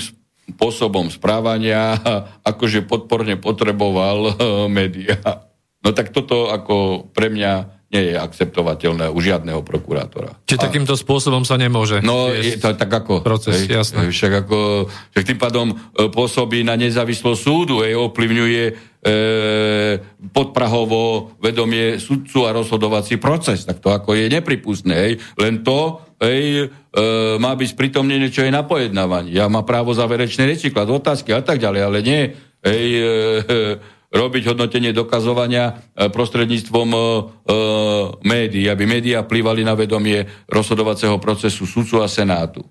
[0.52, 1.96] spôsobom správania
[2.52, 4.34] akože podporne potreboval e,
[4.68, 5.18] média.
[5.84, 10.42] No tak toto ako pre mňa nie je akceptovateľné u žiadneho prokurátora.
[10.50, 10.66] Či a...
[10.66, 12.02] takýmto spôsobom sa nemôže?
[12.02, 13.22] No, je to tak ako...
[13.22, 14.10] Proces, hej, jasné.
[14.10, 15.76] Však ako, však tým pádom e,
[16.10, 18.74] pôsobí na nezávislosť súdu, hej, ovplyvňuje e,
[20.34, 23.62] podprahovo vedomie sudcu a rozhodovací proces.
[23.70, 25.14] Tak to ako je nepripustné, hej.
[25.38, 26.98] Len to, hej, e,
[27.38, 29.38] má byť pritomnené, čo je na pojednávaní.
[29.38, 32.22] Ja má právo záverečné reči, klad otázky a tak ďalej, ale nie,
[32.66, 37.02] hej, e, robiť hodnotenie dokazovania e, prostredníctvom e, e,
[38.22, 42.62] médií, aby médiá plývali na vedomie rozhodovacieho procesu sudcu a senátu.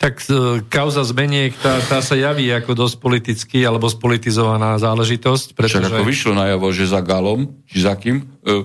[0.00, 5.52] Tak e, kauza zmeniek, tá, tá sa javí ako dosť politický alebo spolitizovaná záležitosť.
[5.52, 5.84] Pretože...
[5.84, 8.64] Však ako vyšlo najavo, že za Galom, či za kým, e,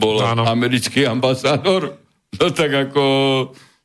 [0.00, 0.48] bol Áno.
[0.48, 2.00] americký ambasádor.
[2.30, 3.04] No tak ako,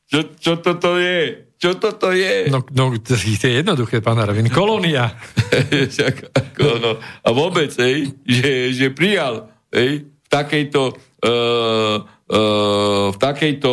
[0.08, 1.45] čo, čo toto je?
[1.56, 2.52] Čo toto je?
[2.52, 4.52] No, no to je jednoduché, pán Arvin.
[4.52, 5.08] Kolónia.
[6.84, 11.96] no, a vôbec, hej, že, že prijal hej, v takejto uh,
[12.28, 13.72] uh, v, tak, takejto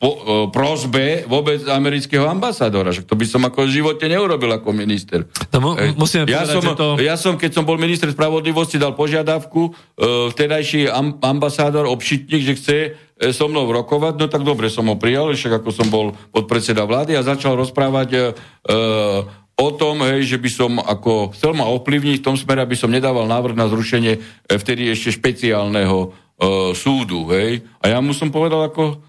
[0.00, 2.88] po, uh, prozbe vôbec amerického ambasadora.
[2.88, 5.28] Že to by som ako v živote neurobil ako minister.
[5.52, 6.86] To mu, musíme ja, povedať, som, to...
[6.98, 12.54] ja som, keď som bol minister spravodlivosti, dal požiadavku, uh, vtedajší am, ambasádor, obšitník, že
[12.56, 12.76] chce
[13.20, 17.20] so mnou rokovať, no tak dobre som ho prijal, však ako som bol podpredseda vlády
[17.20, 19.28] a začal rozprávať uh,
[19.60, 22.88] o tom, hej, že by som ako chcel ma ovplyvniť v tom smere, aby som
[22.88, 27.28] nedával návrh na zrušenie vtedy ešte špeciálneho uh, súdu.
[27.28, 27.68] Hej.
[27.84, 29.04] A ja mu som povedal ako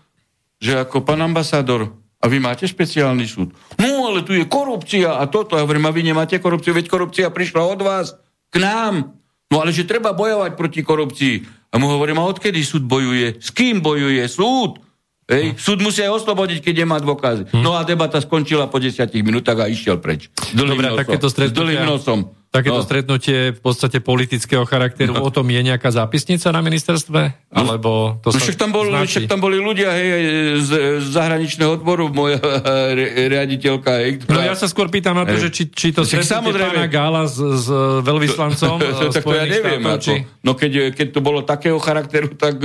[0.62, 1.89] že ako pán ambasádor,
[2.21, 3.50] a vy máte špeciálny súd.
[3.82, 5.58] No, ale tu je korupcia a toto.
[5.58, 8.13] Ja hovorím, a vy nemáte korupciu, veď korupcia prišla od vás
[8.54, 9.17] k nám.
[9.50, 11.36] No ale že treba bojovať proti korupcii.
[11.71, 13.39] A mu hovorím, a odkedy súd bojuje?
[13.39, 14.84] S kým bojuje súd?
[15.31, 15.55] Hej?
[15.55, 17.47] Súd musí aj oslobodiť, keď nemá dôkazy.
[17.55, 17.63] Hm.
[17.63, 20.27] No a debata skončila po desiatich minútach a išiel preč.
[20.51, 21.88] Dobre, takéto stretnutia...
[21.88, 22.36] nosom.
[22.52, 22.86] Takéto no.
[22.86, 25.24] stretnutie v podstate politického charakteru, no.
[25.24, 27.48] o tom je nejaká zápisnica na ministerstve?
[27.48, 27.56] No.
[27.56, 30.12] Alebo to no, však, tam bol, však tam boli ľudia hej,
[30.60, 32.44] z, z zahraničného odboru, moja
[33.32, 34.04] riaditeľka.
[34.04, 34.36] Hej, ktorá...
[34.36, 36.76] No ja sa skôr pýtam na to, že či, či to stretnutie samozrejme...
[36.76, 37.72] pána Gála s, s
[38.04, 39.80] veľvyslancom to, tak to ja neviem.
[39.80, 40.14] Štátov, či...
[40.44, 42.60] No keď, keď to bolo takého charakteru, tak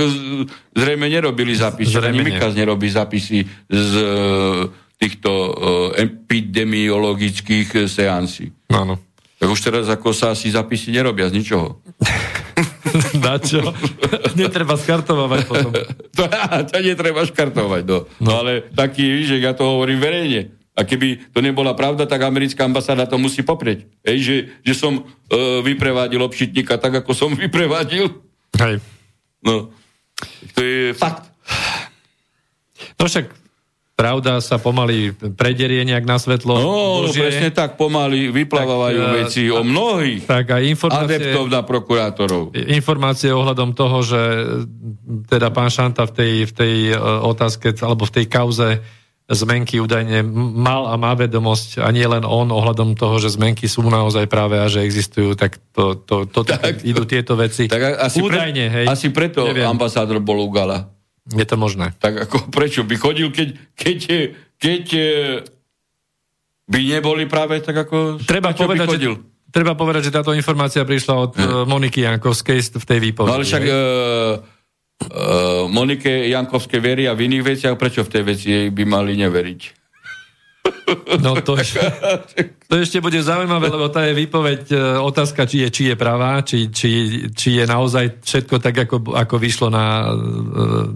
[0.75, 1.95] zrejme nerobili zápisy.
[1.95, 3.39] Zrejme Ani nerobí zápisy
[3.71, 3.91] z
[4.99, 5.31] týchto
[5.95, 8.51] epidemiologických seansí.
[8.67, 9.06] Áno.
[9.37, 11.77] Tak už teraz ako sa asi zapisy nerobia z ničoho.
[13.23, 13.61] Na čo?
[14.33, 15.71] netreba skartovať potom.
[16.17, 16.23] to,
[16.73, 18.09] to netreba škartovať, no.
[18.17, 18.31] no.
[18.33, 20.41] ale taký, že ja to hovorím verejne.
[20.77, 23.89] A keby to nebola pravda, tak americká ambasáda to musí poprieť.
[24.05, 25.03] Ej, že, že som e,
[25.65, 28.13] vyprevádil obšitníka tak, ako som vyprevádil.
[28.61, 28.81] Hej.
[29.41, 29.73] No.
[30.53, 31.29] To je fakt.
[32.97, 33.29] No však
[33.97, 36.53] pravda sa pomaly prederie nejak na svetlo.
[36.53, 37.25] No, Božie.
[37.25, 42.43] presne tak, pomaly vyplávajú tak, e, veci o mnohých tak aj informácie, adeptov na prokurátorov.
[42.53, 44.21] Informácie ohľadom toho, že
[45.25, 48.85] teda pán Šanta v tej, v tej e, otázke, alebo v tej kauze
[49.27, 50.23] zmenky údajne
[50.55, 54.55] mal a má vedomosť a nie len on ohľadom toho, že zmenky sú naozaj práve
[54.55, 57.67] a že existujú, tak to, to, to, tak, idú tieto veci.
[57.67, 58.85] Tak asi údajne, pre, hej.
[58.87, 59.67] Asi preto neviem.
[59.67, 60.96] ambasádor bol u Gala.
[61.33, 61.91] Je to možné.
[61.99, 63.97] Tak ako prečo by chodil, keď, keď,
[64.55, 64.85] keď
[66.67, 68.23] by neboli práve tak ako...
[68.23, 69.13] Treba povedať, chodil?
[69.17, 73.31] Že, treba povedať, že táto informácia prišla od uh, Moniky Jankovskej v tej výpovedi.
[73.31, 73.75] No ale však uh,
[75.71, 79.61] Monike Jankovskej veria v iných veciach, prečo v tej veci jej by mali neveriť?
[81.19, 81.59] No to,
[82.67, 86.43] to ešte bude zaujímavé, lebo tá je výpoveď, e, otázka, či je, či je pravá,
[86.43, 86.91] či, či,
[87.31, 90.13] či je naozaj všetko tak, ako, ako vyšlo na, e,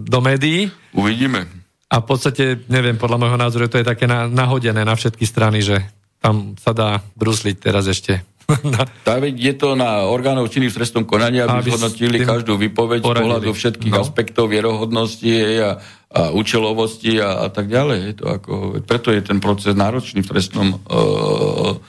[0.00, 0.68] do médií.
[0.96, 1.48] Uvidíme.
[1.92, 5.60] A v podstate, neviem, podľa môjho názoru, to je také na, nahodené na všetky strany,
[5.60, 5.84] že
[6.24, 8.24] tam sa dá brusliť teraz ešte.
[9.06, 13.06] tak je to na orgánov činných v trestnom konaní, aby, aby zhodnotili každú výpoveď z
[13.06, 14.02] pohľadu všetkých no.
[14.02, 15.32] aspektov vierohodnosti
[15.62, 15.78] a,
[16.12, 17.98] a účelovosti a, a tak ďalej.
[18.04, 18.52] Je to ako,
[18.84, 21.80] preto je ten proces náročný v trestnom uh,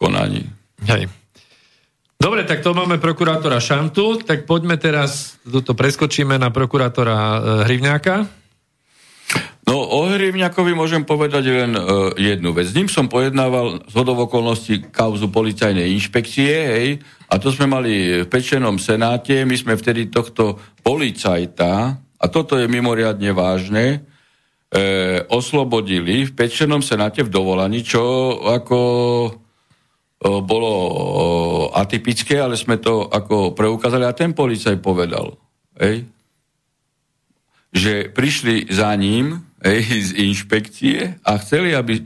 [0.00, 0.48] konaní.
[0.88, 1.12] Hej.
[2.18, 8.26] Dobre, tak to máme prokurátora Šantu, tak poďme teraz, toto preskočíme na prokurátora uh, Hrivňáka.
[9.68, 12.72] No o Hrivňakovi môžem povedať len uh, jednu vec.
[12.72, 16.88] S ním som pojednával z hodovokolnosti kauzu policajnej inšpekcie, hej,
[17.28, 22.66] a to sme mali v Pečenom senáte, my sme vtedy tohto policajta, a toto je
[22.66, 23.98] mimoriadne vážne, e,
[25.30, 28.78] oslobodili v Pečenom senáte v dovolaní, čo ako
[29.26, 29.30] e,
[30.42, 30.92] bolo e,
[31.78, 35.38] atypické, ale sme to ako preukázali a ten policaj povedal,
[35.78, 36.04] hej,
[37.70, 42.02] že prišli za ním ej, z inšpekcie a chceli, aby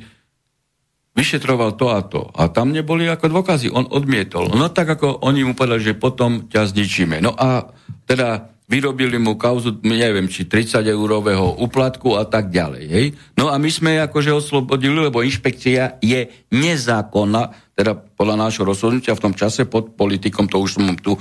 [1.13, 2.25] vyšetroval to a to.
[2.33, 3.69] A tam neboli ako dôkazy.
[3.69, 4.49] On odmietol.
[4.53, 7.21] No tak ako oni mu povedali, že potom ťa zničíme.
[7.21, 7.69] No a
[8.09, 12.85] teda vyrobili mu kauzu, neviem, či 30 eurového uplatku a tak ďalej.
[12.89, 13.07] Hej?
[13.37, 19.25] No a my sme akože oslobodili, lebo inšpekcia je nezákonná, teda podľa nášho rozhodnutia v
[19.29, 21.21] tom čase pod politikom, to už som tu uh,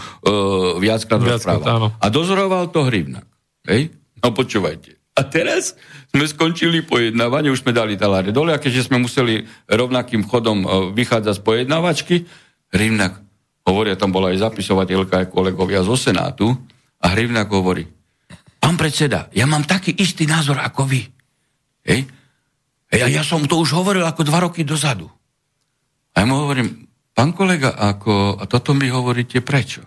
[0.79, 1.91] viackrát, viackrát rozprával.
[1.99, 3.27] A dozoroval to Hrivnak.
[3.67, 3.91] Hej?
[4.23, 4.95] No počúvajte.
[5.11, 5.75] A teraz
[6.15, 10.67] sme skončili pojednávanie, už sme dali taláre dole a keďže sme museli rovnakým chodom e,
[10.95, 12.15] vychádzať z pojednávačky,
[12.71, 13.19] Hrivnak,
[13.67, 16.55] hovoria, tam bola aj zapisovateľka, aj kolegovia zo Senátu,
[17.01, 17.89] a Hrivnak hovorí,
[18.61, 21.01] pán predseda, ja mám taký istý názor ako vy.
[21.83, 22.05] Hej?
[22.93, 25.09] Ja, ja som to už hovoril ako dva roky dozadu.
[26.13, 26.85] A ja mu hovorím,
[27.15, 29.81] pán kolega, ako, a toto mi hovoríte prečo?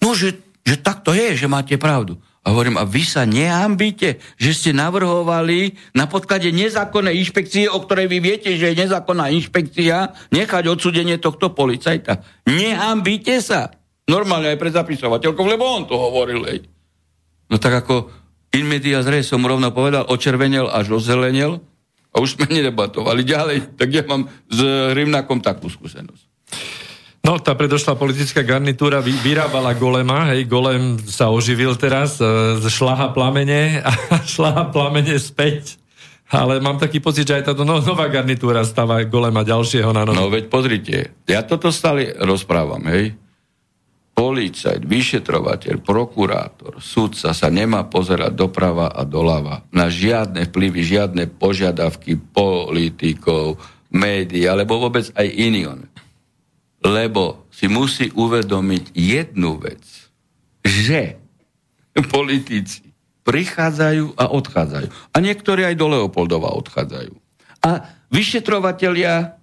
[0.00, 2.18] No, že, že tak to je, že máte pravdu.
[2.46, 8.06] A hovorím, a vy sa nehambíte, že ste navrhovali na podklade nezákonnej inšpekcie, o ktorej
[8.06, 12.22] vy viete, že je nezákonná inšpekcia, nechať odsudenie tohto policajta.
[12.46, 13.74] Nehambíte sa.
[14.06, 16.46] Normálne aj pre zapisovateľkov, lebo on to hovoril.
[16.46, 16.62] Ej.
[17.50, 18.10] No tak ako
[18.56, 21.60] In media zre som rovno povedal, očervenel až ozelenel
[22.08, 23.76] a už sme nedebatovali ďalej.
[23.76, 24.58] Tak ja mám s
[24.96, 26.24] Rimnakom takú skúsenosť.
[27.20, 33.82] No, tá predošlá politická garnitúra vyrábala golema, hej, golem sa oživil teraz, e, šlaha plamene
[33.82, 33.92] a
[34.32, 35.76] šlaha plamene späť.
[36.30, 40.16] Ale mám taký pocit, že aj táto no, nová garnitúra stáva golema ďalšieho na nohu.
[40.16, 40.96] No veď pozrite,
[41.26, 43.18] ja toto stále rozprávam, hej.
[44.16, 52.16] Policajt, vyšetrovateľ, prokurátor, sudca sa nemá pozerať doprava a doľava na žiadne vplyvy, žiadne požiadavky
[52.16, 53.60] politikov,
[53.92, 55.68] médií, alebo vôbec aj iný
[56.86, 59.82] lebo si musí uvedomiť jednu vec,
[60.62, 61.18] že
[62.12, 62.86] politici
[63.26, 64.88] prichádzajú a odchádzajú.
[65.12, 67.12] A niektorí aj do Leopoldova odchádzajú.
[67.66, 69.34] A vyšetrovatelia,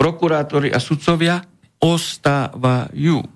[0.00, 1.44] prokurátori a sudcovia
[1.76, 3.35] ostávajú.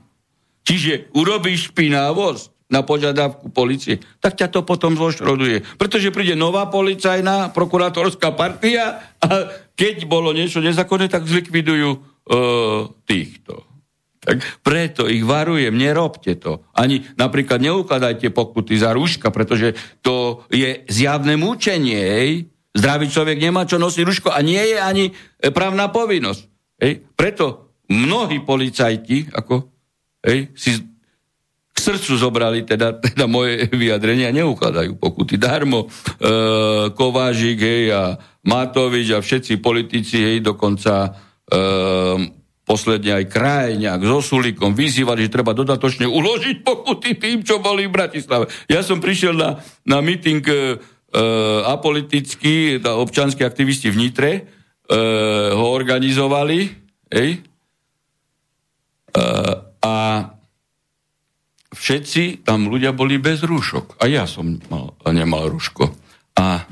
[0.65, 5.67] Čiže urobíš špinávosť na požiadavku policie, tak ťa to potom zošroduje.
[5.75, 11.99] Pretože príde nová policajná prokurátorská partia a keď bolo niečo nezákonné, tak zlikvidujú
[13.05, 13.67] týchto.
[14.21, 16.61] Tak preto ich varujem, nerobte to.
[16.77, 19.73] Ani napríklad neukladajte pokuty za rúška, pretože
[20.05, 21.97] to je zjavné mučenie.
[21.99, 22.31] Hej?
[22.77, 25.13] Zdravý človek nemá čo nosiť rúško a nie je ani e,
[25.51, 26.43] právna povinnosť.
[26.85, 26.93] Hej?
[27.17, 29.73] Preto mnohí policajti ako,
[30.25, 30.71] hej, si
[31.71, 35.87] k srdcu zobrali teda, teda moje vyjadrenia, neukladajú pokuty darmo.
[35.87, 35.89] E,
[36.93, 38.03] Kovážik hej, a
[38.45, 45.35] Matovič a všetci politici hej, dokonca Ehm, posledne aj kraj nejak so Sulíkom vyzývali, že
[45.35, 48.47] treba dodatočne uložiť pokuty tým, čo boli v Bratislave.
[48.71, 50.79] Ja som prišiel na, na meeting e,
[51.67, 54.43] apolitický, občanskí aktivisti v Nitre e,
[55.51, 56.71] ho organizovali,
[57.11, 57.39] ej, e,
[59.19, 59.70] a
[61.81, 63.97] všetci tam ľudia boli bez rúšok.
[63.97, 65.89] A ja som mal, nemal rúško.
[66.37, 66.69] A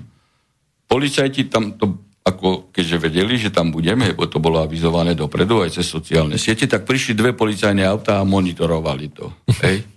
[0.84, 5.80] policajti tam to ako keďže vedeli, že tam budeme, lebo to bolo avizované dopredu aj
[5.80, 9.32] cez sociálne siete, tak prišli dve policajné autá a monitorovali to.
[9.64, 9.88] Hej.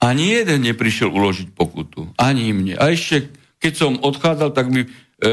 [0.00, 2.12] Ani jeden neprišiel uložiť pokutu.
[2.20, 2.76] Ani mne.
[2.76, 5.28] A ešte, keď som odchádzal, tak mi, e,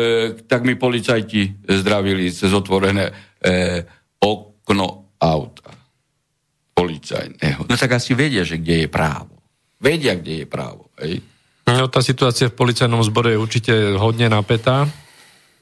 [0.48, 3.14] tak mi policajti zdravili cez otvorené e,
[4.24, 5.83] okno auta.
[6.84, 7.62] Policajného.
[7.66, 9.40] No tak asi vedia, že kde je právo.
[9.80, 10.92] Vedia, kde je právo.
[11.00, 11.24] Hej.
[11.64, 14.84] No, tá situácia v policajnom zbore je určite hodne napätá.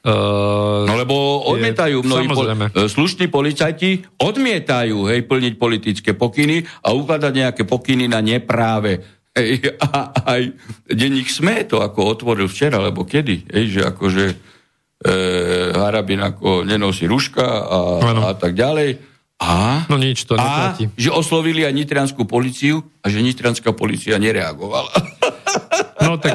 [0.02, 6.90] Uh, no lebo odmietajú mnohí po, e, slušní policajti odmietajú hej, plniť politické pokyny a
[6.90, 8.98] ukladať nejaké pokyny na nepráve.
[9.30, 10.58] Hej, a aj
[10.90, 14.34] denník SME to ako otvoril včera, alebo kedy, hej, že akože e,
[15.70, 19.11] Harabin ako nenosí ruška a, a tak ďalej.
[19.42, 24.94] A, no nič to a že oslovili aj nitrianskú policiu a že nitrianská policia nereagovala.
[26.02, 26.34] No tak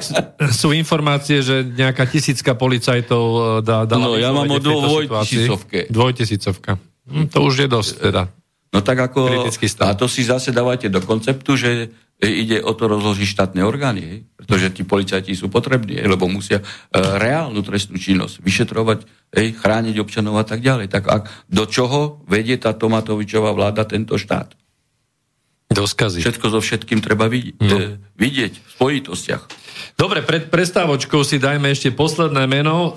[0.55, 5.91] sú informácie, že nejaká tisícka policajtov e, dá, dala No ja mám o dvojtisícovke.
[5.91, 6.79] Dvojtisícovka.
[7.05, 8.23] Hm, to už je dosť teda.
[8.71, 9.47] No tak ako...
[9.83, 14.19] A to si zase dávate do konceptu, že ide o to rozložiť štátne orgány, hej?
[14.33, 16.09] pretože tí policajti sú potrební, hej?
[16.09, 16.65] lebo musia e,
[16.97, 18.99] reálnu trestnú činnosť vyšetrovať,
[19.37, 19.47] hej?
[19.53, 20.89] chrániť občanov a tak ďalej.
[20.89, 24.57] Tak ak, do čoho vedie tá Tomatovičová vláda tento štát?
[25.67, 26.23] Do skazy.
[26.23, 27.77] Všetko so všetkým treba vidieť, no.
[27.77, 29.43] e, vidieť v spojitostiach.
[29.93, 32.75] Dobre, pred prestávočkou si dajme ešte posledné meno.
[32.77, 32.91] E,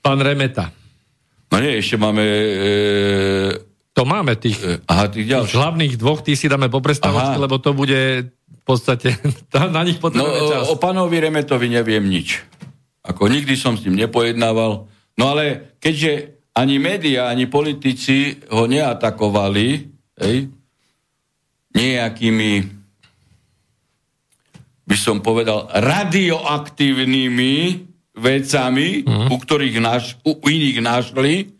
[0.00, 0.72] pán Remeta.
[1.52, 2.24] No nie, ešte máme...
[2.24, 3.65] E,
[3.96, 5.56] to máme tých, e, aha, tých ďalších.
[5.56, 9.16] hlavných dvoch, tí si dáme po prestávočke, lebo to bude v podstate...
[9.72, 10.68] na nich potrebujeme no, čas.
[10.68, 12.44] O, o pánovi Remetovi neviem nič.
[13.00, 14.84] Ako nikdy som s ním nepojednával.
[15.16, 19.88] No ale keďže ani médiá, ani politici ho neatakovali,
[20.20, 20.52] hej,
[21.72, 22.52] nejakými,
[24.84, 27.54] by som povedal, radioaktívnymi
[28.16, 29.28] vecami, mm.
[29.32, 31.55] u ktorých naš, u iných našli,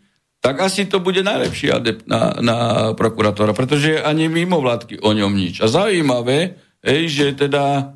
[0.47, 2.57] tak asi to bude najlepší adept na, na
[2.95, 5.59] prokurátora, pretože ani mimo vládky o ňom nič.
[5.59, 6.55] A zaujímavé,
[6.87, 7.91] hej, že teda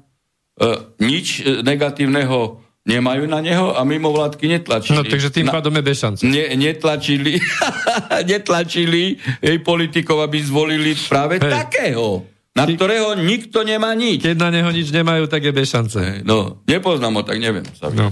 [0.60, 0.68] e,
[0.99, 4.99] nič negatívneho nemajú na neho a mimo vládky netlačili.
[4.99, 6.28] No takže tým pádom je bez šance.
[6.28, 7.39] Ne, netlačili,
[8.36, 11.56] netlačili jej politikov, aby zvolili práve hey.
[11.56, 14.28] takého, na ktorého nikto nemá nič.
[14.28, 16.04] Keď na neho nič nemajú, tak je bez šance.
[16.04, 18.12] Hey, no, nepoznám ho, tak neviem sa no.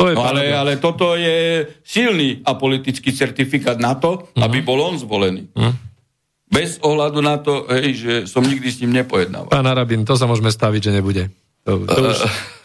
[0.00, 4.48] To je no, ale, ale toto je silný a politický certifikát na to, uh-huh.
[4.48, 5.52] aby bol on zvolený.
[5.52, 5.76] Uh-huh.
[6.48, 9.52] Bez ohľadu na to, hej, že som nikdy s ním nepojednával.
[9.52, 11.28] Pán Arabin, to sa môžeme staviť, že nebude.
[11.68, 12.18] To, to už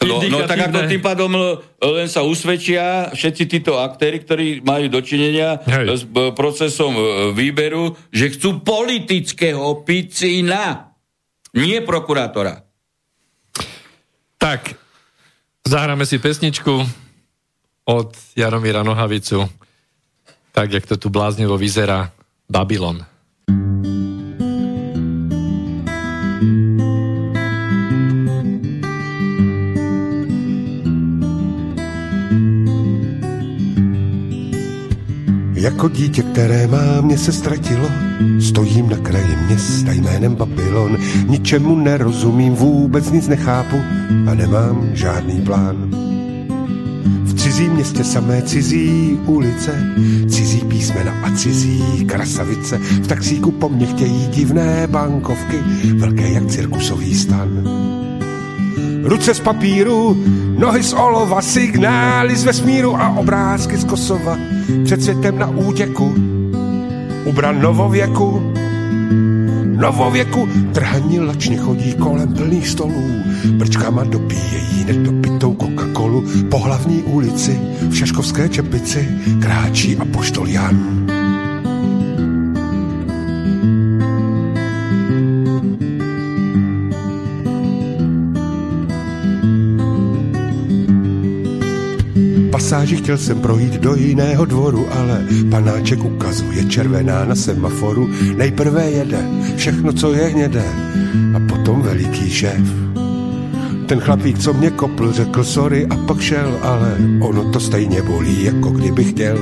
[0.08, 1.28] no, no tak ako tým pádom
[1.76, 5.86] len sa usvedčia všetci títo aktéry, ktorí majú dočinenia Hej.
[5.92, 6.96] s procesom
[7.36, 10.96] výberu, že chcú politického picina,
[11.52, 12.64] nie prokurátora.
[14.40, 14.72] Tak,
[15.68, 17.05] zahráme si pesničku
[17.88, 19.48] od Jaromíra Nohavicu,
[20.52, 22.12] tak, jak to tu bláznevo vyzerá,
[22.50, 23.04] Babylon.
[35.54, 37.88] Jako dítě, které má mě se ztratilo,
[38.40, 40.96] stojím na kraji města jménem Babylon.
[41.26, 43.76] Ničemu nerozumím, vůbec nic nechápu
[44.30, 46.05] a nemám žádný plán.
[47.56, 49.94] V cizím městě samé cizí ulice,
[50.28, 52.78] cizí písmena a cizí krasavice.
[52.78, 55.56] V taxíku po mně chtějí divné bankovky,
[55.94, 57.68] velké jak cirkusový stan.
[59.04, 60.24] Ruce z papíru,
[60.58, 64.38] nohy z olova, signály z vesmíru a obrázky z Kosova.
[64.84, 66.14] Před světem na útěku,
[67.24, 68.52] ubran novověku,
[69.76, 70.48] novověku.
[70.72, 73.04] Trhaní lačně chodí kolem plných stolů,
[73.50, 76.48] brčkama dopíjejí nedopitou Coca-Colu.
[76.48, 79.08] Po hlavní ulici v Šaškovské čepici
[79.40, 81.25] kráčí a poštol Jan.
[92.86, 98.08] Pasáži chtěl jsem projít do jiného dvoru, ale panáček ukazuje červená na semaforu.
[98.36, 99.18] Nejprve jede
[99.56, 100.64] všechno, co je hnědé,
[101.36, 102.62] a potom veliký šéf.
[103.86, 108.44] Ten chlapík, co mě kopl, řekl sorry a pak šel, ale ono to stejně bolí,
[108.44, 109.38] jako kdyby chtěl.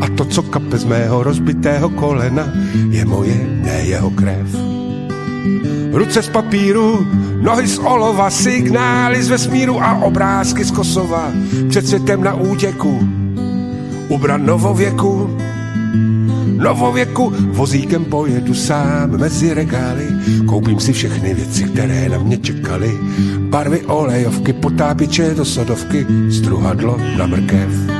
[0.00, 2.52] A to, co kape z mého rozbitého kolena,
[2.90, 4.77] je moje, ne jeho krev.
[5.92, 7.06] Ruce z papíru,
[7.40, 11.32] nohy z olova, signály z vesmíru a obrázky z Kosova.
[11.68, 13.08] Před světem na útěku,
[14.08, 15.36] ubran novověku,
[16.56, 20.06] novověku, vozíkem pojedu sám mezi regály.
[20.46, 22.98] Koupím si všechny věci, které na mě čekaly.
[23.38, 27.97] Barvy olejovky, potápiče do sodovky, struhadlo na mrkev.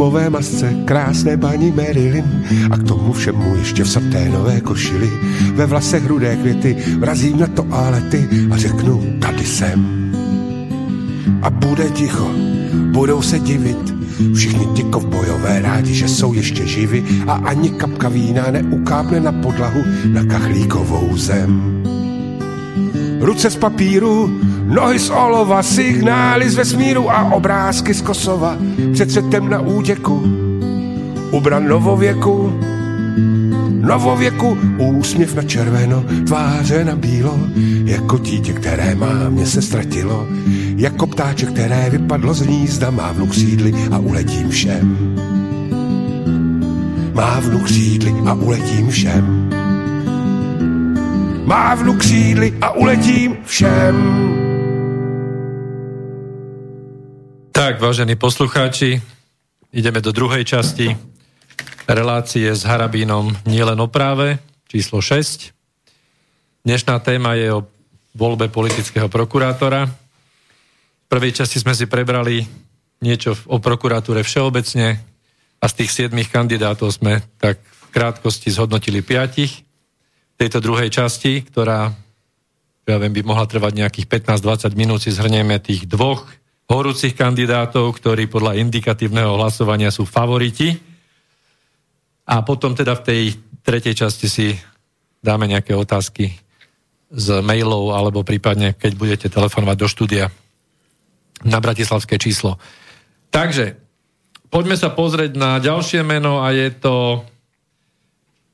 [0.00, 2.24] Gumové masce, krásné paní Marilyn
[2.70, 5.10] a k tomu všemu ještě v saténové košili.
[5.54, 10.10] Ve vlasech rudé květy, vrazím na to alety a řeknu, tady jsem.
[11.42, 12.30] A bude ticho,
[12.92, 14.00] budou se divit,
[14.34, 19.80] Všichni ti kovbojové rádi, že jsou ještě živi a ani kapka vína neukápne na podlahu
[20.12, 21.82] na kachlíkovou zem.
[23.20, 24.40] Ruce z papíru,
[24.70, 28.56] Nohy z olova, signály z vesmíru a obrázky z Kosova
[28.92, 30.22] před světem na útěku.
[31.30, 32.60] Ubran novověku,
[33.80, 37.38] novověku, úsměv na červeno, tváře na bílo,
[37.84, 40.26] jako dítě, které má mě se ztratilo,
[40.76, 44.98] jako ptáče, které vypadlo z hnízda, mávnu křídly a uletím všem.
[47.14, 49.50] Mávnu křídly a uletím všem.
[51.46, 54.39] Mávnu křídly a uletím všem.
[57.70, 58.98] Tak, vážení poslucháči,
[59.70, 60.90] ideme do druhej časti
[61.86, 65.54] relácie s Harabínom nielen o práve, číslo 6.
[66.66, 67.70] Dnešná téma je o
[68.18, 69.86] voľbe politického prokurátora.
[69.86, 72.42] V prvej časti sme si prebrali
[73.06, 74.98] niečo o prokuratúre všeobecne
[75.62, 79.62] a z tých siedmých kandidátov sme tak v krátkosti zhodnotili piatich.
[80.34, 81.94] V tejto druhej časti, ktorá
[82.90, 86.26] ja viem, by mohla trvať nejakých 15-20 minút, si zhrnieme tých dvoch
[86.70, 90.78] horúcich kandidátov, ktorí podľa indikatívneho hlasovania sú favoriti.
[92.30, 93.22] A potom teda v tej
[93.66, 94.54] tretej časti si
[95.18, 96.30] dáme nejaké otázky
[97.10, 100.26] z mailov alebo prípadne, keď budete telefonovať do štúdia
[101.42, 102.54] na bratislavské číslo.
[103.34, 103.74] Takže,
[104.46, 107.26] poďme sa pozrieť na ďalšie meno a je to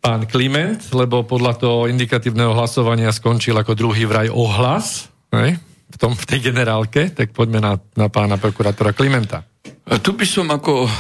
[0.01, 5.13] pán Kliment, lebo podľa toho indikatívneho hlasovania skončil ako druhý vraj ohlas.
[5.35, 5.61] Hej?
[5.87, 9.47] V, tom, v tej generálke, tak poďme na, na pána prokurátora Klimenta.
[9.87, 10.91] Tu by som ako uh,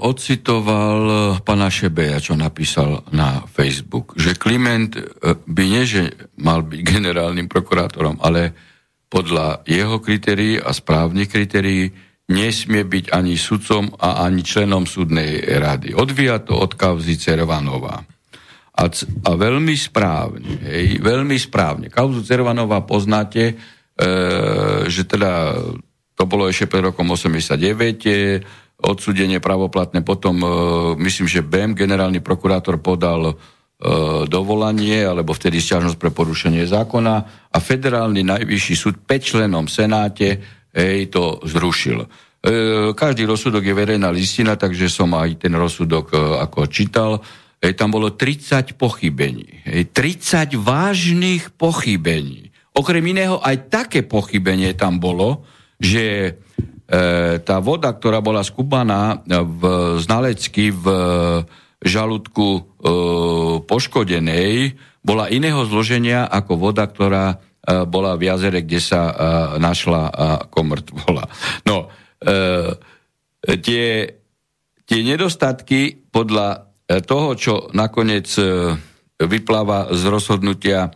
[0.00, 6.64] ocitoval uh, pana Šebeja, čo napísal na Facebook, že Kliment uh, by nie, že mal
[6.64, 8.56] byť generálnym prokurátorom, ale
[9.12, 11.92] podľa jeho kritérií a správnych kritérií
[12.32, 15.92] nesmie byť ani sudcom a ani členom súdnej rady.
[15.92, 18.00] Odvíja to od kauzy Cervanová.
[18.80, 18.84] A,
[19.26, 21.92] a veľmi správne, hej, veľmi správne.
[21.92, 23.58] Kauzu Cervanová poznáte,
[24.88, 25.52] že teda
[26.16, 27.60] to bolo ešte pred rokom 89,
[28.80, 30.48] odsudenie pravoplatné, potom e,
[31.00, 33.34] myslím, že BEM, generálny prokurátor, podal e,
[34.28, 37.14] dovolanie, alebo vtedy stiažnosť pre porušenie zákona
[37.52, 40.40] a federálny najvyšší súd 5 členom Senáte
[40.72, 42.04] hej, to zrušil.
[42.04, 42.08] E,
[42.96, 47.20] každý rozsudok je verejná listina, takže som aj ten rozsudok e, ako čítal.
[47.60, 49.64] E, tam bolo 30 pochybení.
[49.64, 52.49] E, 30 vážnych pochybení.
[52.80, 55.44] Okrem iného aj také pochybenie tam bolo,
[55.76, 56.30] že e,
[57.44, 59.62] tá voda, ktorá bola skúpaná v
[60.00, 60.86] znalecky v
[61.84, 62.60] žalúdku e,
[63.68, 67.36] poškodenej, bola iného zloženia ako voda, ktorá e,
[67.84, 69.14] bola v jazere, kde sa e,
[69.60, 70.02] našla
[70.48, 71.24] ako mŕtvola.
[71.68, 71.88] No,
[72.20, 72.36] e,
[73.60, 73.84] tie,
[74.88, 76.72] tie nedostatky podľa
[77.06, 78.26] toho, čo nakoniec
[79.14, 80.90] vypláva z rozhodnutia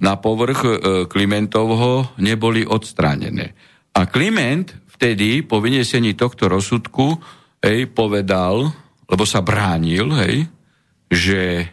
[0.00, 0.80] na povrch
[1.12, 3.52] Klimentovho, neboli odstránené.
[3.92, 7.20] A Kliment vtedy po vyniesení tohto rozsudku
[7.60, 8.68] hej, povedal,
[9.08, 10.48] lebo sa bránil, hej,
[11.08, 11.68] že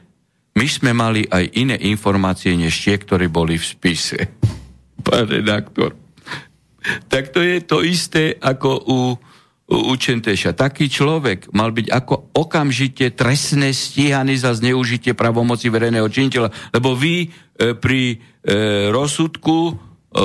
[0.58, 4.20] my sme mali aj iné informácie, než tie, ktoré boli v spise.
[5.06, 5.94] Pán redaktor.
[7.12, 9.00] Tak to je to isté ako u
[9.68, 10.56] Učenteša.
[10.56, 17.28] Taký človek mal byť ako okamžite trestne stíhaný za zneužitie pravomoci verejného činiteľa, lebo vy
[17.28, 18.18] e, pri e,
[18.96, 20.22] rozsudku E,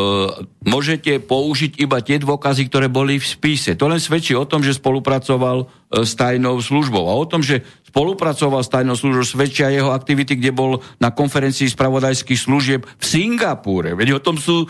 [0.62, 3.74] môžete použiť iba tie dôkazy, ktoré boli v spise.
[3.74, 7.10] To len svedčí o tom, že spolupracoval e, s tajnou službou.
[7.10, 11.68] A o tom, že spolupracoval s tajnou službou, svedčia jeho aktivity, kde bol na konferencii
[11.68, 13.92] spravodajských služieb v Singapúre.
[13.92, 14.66] Veď o tom sú e,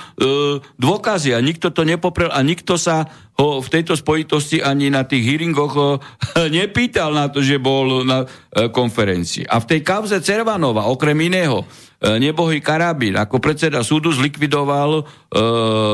[0.59, 3.07] dôkazy a nikto to nepoprel a nikto sa
[3.39, 5.83] ho v tejto spojitosti ani na tých hearingoch e,
[6.59, 9.47] nepýtal na to, že bol na e, konferencii.
[9.47, 11.63] A v tej kauze Cervanova, okrem iného,
[12.03, 13.15] E, nebohý karabín.
[13.15, 15.03] Ako predseda súdu zlikvidoval e,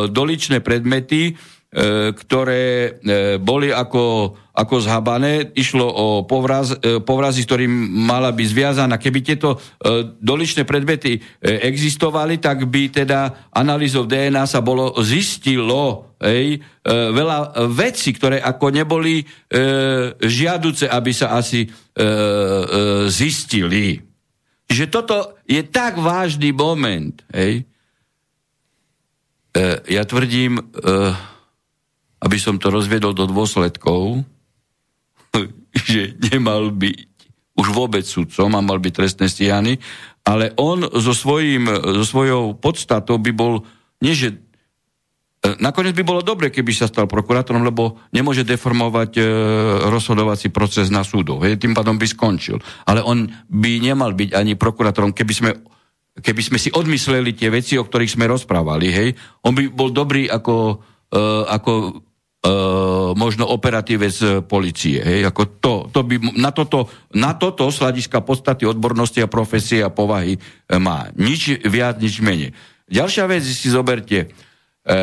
[0.09, 1.37] doličné predmety,
[2.17, 2.91] ktoré e,
[3.37, 5.53] boli ako, ako zhabané.
[5.53, 7.69] Išlo o povraz, e, povrazy, ktorým
[8.09, 8.97] mala byť zviazaná.
[8.97, 11.21] Keby tieto e, doličné predmety e,
[11.69, 16.59] existovali, tak by teda analýzov DNA sa bolo zistilo ej, e,
[16.89, 19.25] veľa vecí, ktoré ako neboli e,
[20.17, 22.09] žiaduce, aby sa asi e, e,
[23.13, 24.09] zistili
[24.69, 27.25] že toto je tak vážny moment.
[27.33, 27.65] Hej.
[29.57, 30.63] E, ja tvrdím, e,
[32.19, 34.23] aby som to rozviedol do dôsledkov,
[35.91, 36.97] že nemal byť
[37.59, 39.83] už vôbec sudcom a mal byť trestne stíhaný,
[40.23, 41.67] ale on so, svojím,
[41.99, 43.67] so svojou podstatou by bol,
[43.99, 44.39] nie že
[45.39, 49.25] E, nakoniec by bolo dobre, keby sa stal prokurátorom, lebo nemôže deformovať e,
[49.87, 51.07] rozhodovací proces na.
[51.07, 52.59] Hej, tým pádom by skončil.
[52.91, 55.51] Ale on by nemal byť ani prokurátorom, keby sme,
[56.19, 58.91] keby sme si odmysleli tie veci, o ktorých sme rozprávali.
[58.91, 59.09] Hej.
[59.47, 62.03] On by bol dobrý ako, e, ako
[62.41, 62.51] e,
[63.19, 65.03] možno operatívec policie.
[65.03, 65.31] Hej.
[65.31, 67.83] Ako to, to by, na, toto, na toto z
[68.23, 70.41] podstaty odbornosti a profesie a povahy e,
[70.79, 71.11] má.
[71.15, 72.55] Nič viac, nič menej.
[72.89, 74.33] Ďalšia vec si zoberte
[74.89, 74.99] E,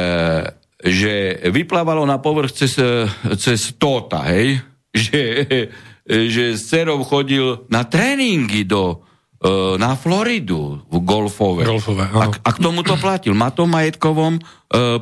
[0.85, 1.13] že
[1.53, 3.05] vyplávalo na povrch cez, e,
[3.37, 4.57] cez Tota, hej?
[4.95, 5.21] Že,
[6.07, 9.03] že s cerou chodil na tréningy do,
[9.77, 11.69] na Floridu v golfové.
[11.69, 13.37] golfové a, a k tomu to platil.
[13.37, 14.41] Má to majetkovom e,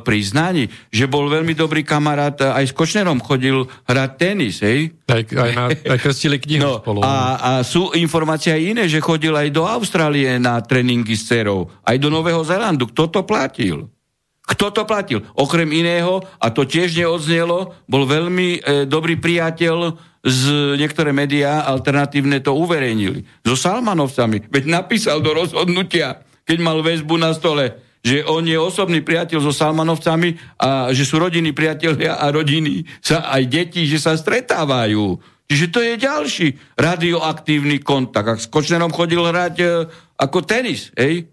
[0.04, 4.92] priznaní, že bol veľmi dobrý kamarát, aj s Kočnerom chodil hrať tenis, hej?
[5.08, 7.00] Aj, aj, na, aj krstili knihu no, spolu.
[7.00, 11.72] A, a sú informácie aj iné, že chodil aj do Austrálie na tréningy s cerou,
[11.80, 12.92] aj do Nového Zelandu.
[12.92, 13.88] Kto to platil?
[14.44, 15.24] Kto to platil?
[15.32, 20.40] Okrem iného, a to tiež neodznelo, bol veľmi e, dobrý priateľ z
[20.80, 23.28] niektoré médiá alternatívne to uverejnili.
[23.44, 24.48] So Salmanovcami.
[24.48, 29.52] Veď napísal do rozhodnutia, keď mal väzbu na stole, že on je osobný priateľ so
[29.52, 35.20] Salmanovcami a že sú rodiny priatelia a rodiny sa aj deti, že sa stretávajú.
[35.44, 38.28] Čiže to je ďalší radioaktívny kontakt.
[38.28, 39.66] Ak s Kočnerom chodil hrať e,
[40.16, 41.28] ako tenis, hej?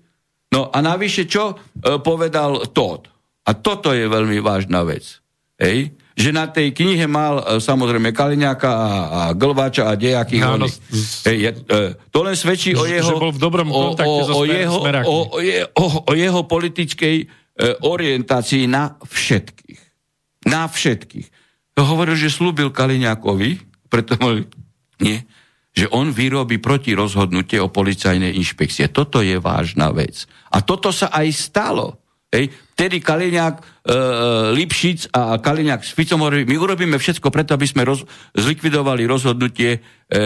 [0.51, 1.55] No a navyše čo e,
[2.03, 3.07] povedal Todd?
[3.47, 5.23] A toto je veľmi vážna vec.
[5.55, 5.95] Hej?
[6.21, 10.43] Že na tej knihe mal e, samozrejme Kaliňáka a, a Glváča a dejakých
[11.25, 11.81] je, e,
[12.13, 15.41] to len svedčí o jeho, bol v dobrom o, o, o, jeho, o, o,
[15.81, 17.25] o, o jeho politickej e,
[17.81, 19.81] orientácii na všetkých.
[20.45, 21.27] Na všetkých.
[21.81, 23.49] Hovoril, že slúbil Kaliňákovi,
[23.89, 24.13] preto
[25.01, 25.17] nie,
[25.71, 28.91] že on vyrobí proti rozhodnutie o policajnej inšpekcie.
[28.91, 30.27] Toto je vážna vec.
[30.51, 32.00] A toto sa aj stalo.
[32.31, 32.47] Hej.
[32.79, 33.95] Vtedy Kaliňák, e, e
[34.55, 39.83] Lipšic a Kaliňák s Ficom hovorili, my urobíme všetko preto, aby sme roz, zlikvidovali rozhodnutie,
[40.07, 40.19] e,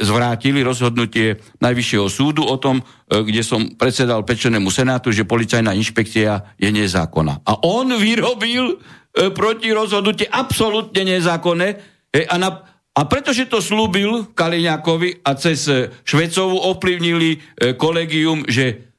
[0.00, 2.84] zvrátili rozhodnutie Najvyššieho súdu o tom, e,
[3.20, 7.44] kde som predsedal pečenému senátu, že policajná inšpekcia je nezákonná.
[7.44, 8.80] A on vyrobil
[9.12, 11.68] e, proti rozhodnutie absolútne nezákonné
[12.16, 12.64] hej, a na,
[12.96, 17.38] a pretože to slúbil Kaliňákovi a cez e, Švecovu ovplyvnili e,
[17.76, 18.96] kolegium, že,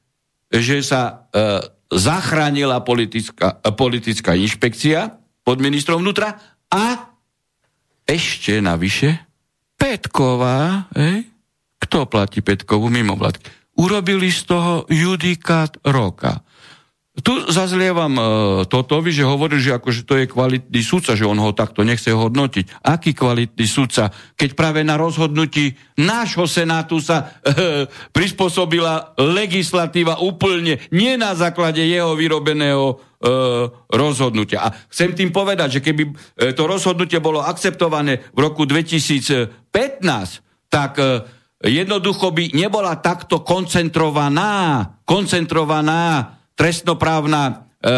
[0.54, 6.40] že sa e, zachránila politická, e, politická inšpekcia pod ministrom vnútra
[6.72, 7.12] a
[8.04, 9.20] ešte navyše
[9.74, 11.28] Petková, hej,
[11.80, 16.40] kto platí Petkovú mimovládky, urobili z toho judikát roka.
[17.14, 18.24] Tu zazlievam uh,
[18.66, 22.82] Totovi, že hovoril, že akože to je kvalitný sudca, že on ho takto nechce hodnotiť.
[22.82, 31.14] Aký kvalitný sudca, keď práve na rozhodnutí nášho senátu sa uh, prispôsobila legislatíva úplne, nie
[31.14, 32.98] na základe jeho vyrobeného uh,
[33.94, 34.66] rozhodnutia.
[34.66, 36.10] A chcem tým povedať, že keby
[36.58, 39.70] to rozhodnutie bolo akceptované v roku 2015,
[40.66, 41.22] tak uh,
[41.62, 47.92] jednoducho by nebola takto koncentrovaná, koncentrovaná trestnoprávna e, e,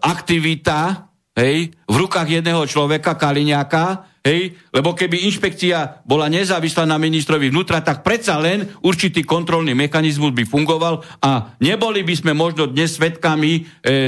[0.00, 7.48] aktivita hej, v rukách jedného človeka, Kaliňáka, hej, lebo keby inšpekcia bola nezávislá na ministrovi
[7.48, 13.00] vnútra, tak predsa len určitý kontrolný mechanizmus by fungoval a neboli by sme možno dnes
[13.00, 13.60] svetkami e,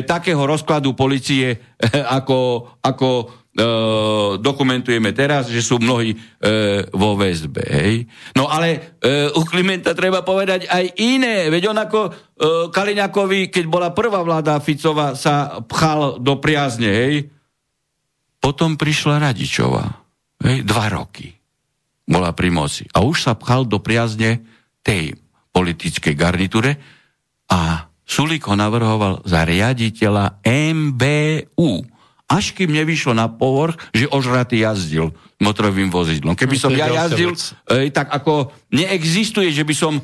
[0.04, 3.08] takého rozkladu policie, e, ako, ako
[4.40, 6.18] dokumentujeme teraz, že sú mnohí e,
[6.88, 7.60] vo väzbe.
[7.68, 7.94] Hej?
[8.32, 11.52] No ale e, u Klimenta treba povedať aj iné.
[11.52, 12.10] Veď on ako e,
[12.72, 16.88] Kaliňakovi, keď bola prvá vláda Ficova, sa pchal do priazne.
[16.88, 17.14] Hej?
[18.40, 19.84] Potom prišla Radičová.
[20.48, 20.64] Hej?
[20.64, 21.28] Dva roky
[22.08, 22.88] bola pri moci.
[22.96, 24.40] A už sa pchal do priazne
[24.80, 25.12] tej
[25.52, 26.80] politickej garnitúre
[27.52, 31.91] a Sulik ho navrhoval za riaditeľa MBU
[32.32, 36.32] až kým nevyšlo na povrch, že ožratý jazdil motorovým vozidlom.
[36.32, 37.36] Keby som ja jazdil,
[37.68, 40.02] e, tak ako neexistuje, že by som e,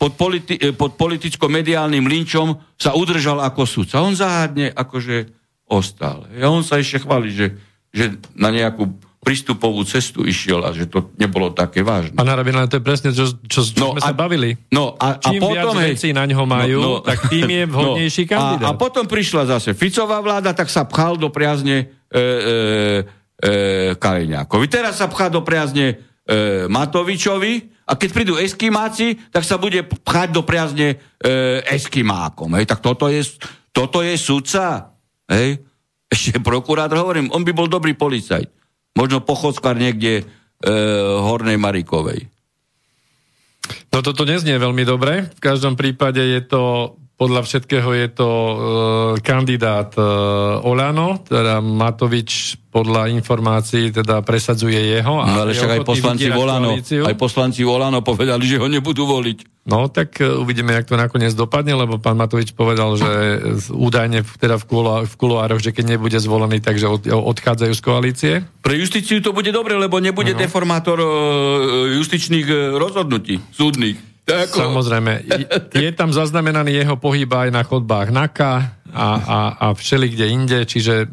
[0.00, 4.00] pod, politi- e, pod politicko-mediálnym linčom sa udržal ako sudca.
[4.00, 5.28] On záhadne akože
[5.68, 6.24] ostal.
[6.32, 7.46] A on sa ešte chváli, že,
[7.92, 8.88] že na nejakú
[9.18, 12.14] prístupovú cestu išiel a že to nebolo také vážne.
[12.14, 14.54] Pán Harabin, to je presne, čo, čo, čo no sme a, sa bavili.
[14.70, 17.64] No a, Čím a potom, viac vecí na ňo majú, no, no, tak tým je
[17.68, 18.68] no, vhodnejší no, kandidát.
[18.70, 22.24] A, a potom prišla zase Ficová vláda, tak sa pchal do priazne e, e,
[23.42, 23.52] e,
[23.98, 24.66] Kaliňákovi.
[24.70, 30.28] Teraz sa pchá do priazne e, Matovičovi a keď prídu eskimáci, tak sa bude pchať
[30.30, 30.96] do priazne e,
[31.66, 32.54] eskimákom.
[32.54, 32.70] Hej?
[32.70, 33.26] Tak toto je,
[33.74, 34.94] toto je sudca.
[35.26, 35.58] Hej?
[36.06, 38.57] Ešte prokurátor, hovorím, on by bol dobrý policajt.
[38.98, 40.22] Možno pochodskár niekde e,
[41.22, 42.26] Hornej Marikovej.
[43.94, 45.30] No toto neznie veľmi dobre.
[45.38, 46.62] V každom prípade je to
[47.18, 48.56] podľa všetkého je to e,
[49.26, 50.02] kandidát e,
[50.62, 55.18] Olano, teda Matovič podľa informácií teda presadzuje jeho.
[55.18, 59.66] A no ale však aj poslanci, Volano, aj poslanci Volano povedali, že ho nebudú voliť.
[59.66, 63.10] No tak e, uvidíme, jak to nakoniec dopadne, lebo pán Matovič povedal, že
[63.74, 68.34] údajne teda v, kulo, v kuloároch, že keď nebude zvolený, takže od, odchádzajú z koalície.
[68.62, 70.40] Pre justíciu to bude dobre, lebo nebude no.
[70.40, 71.08] deformátor e,
[71.98, 74.07] justičných e, rozhodnutí, súdnych.
[74.28, 74.60] Tako.
[74.60, 75.24] Samozrejme.
[75.72, 80.58] Je tam zaznamenaný jeho pohyb aj na chodbách NAKA a, a, a všeli kde inde,
[80.68, 81.08] čiže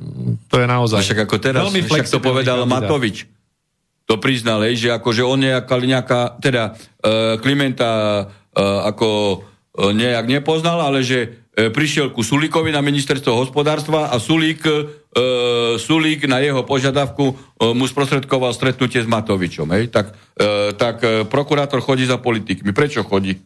[0.52, 1.00] to je naozaj...
[1.00, 2.92] Však ako teraz, veľmi však to povedal kandidát.
[2.92, 3.18] Matovič.
[4.12, 10.84] To priznal, že akože on je nejaká, teda uh, Klimenta uh, ako uh, nejak nepoznal,
[10.84, 14.76] ale že prišiel ku Sulíkovi na ministerstvo hospodárstva a Sulík, e,
[15.80, 17.34] Sulík na jeho požiadavku e,
[17.72, 19.72] mu sprostredkoval stretnutie s Matovičom.
[19.72, 19.88] Hej?
[19.88, 22.76] Tak, e, tak e, prokurátor chodí za politikmi.
[22.76, 23.40] Prečo chodí?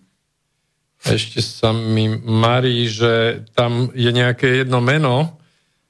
[0.99, 5.39] Ešte sa mi marí, že tam je nejaké jedno meno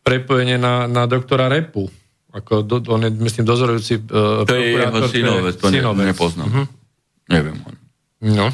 [0.03, 1.89] prepojenie na, na doktora Repu.
[2.30, 6.05] Ako do, on je, myslím, dozorujúci uh, To je jeho synovec, to synovec.
[6.13, 6.45] nepoznám.
[6.45, 6.65] Uh-huh.
[7.26, 7.57] Neviem.
[8.22, 8.53] No.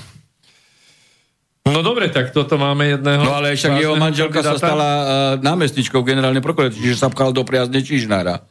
[1.66, 3.26] No dobre, tak toto máme jedného...
[3.26, 5.06] No ale však jeho manželka sa stala uh,
[5.42, 8.46] námestničkou generálnej prokuratúry, čiže sa pchal do priazne Čižnára.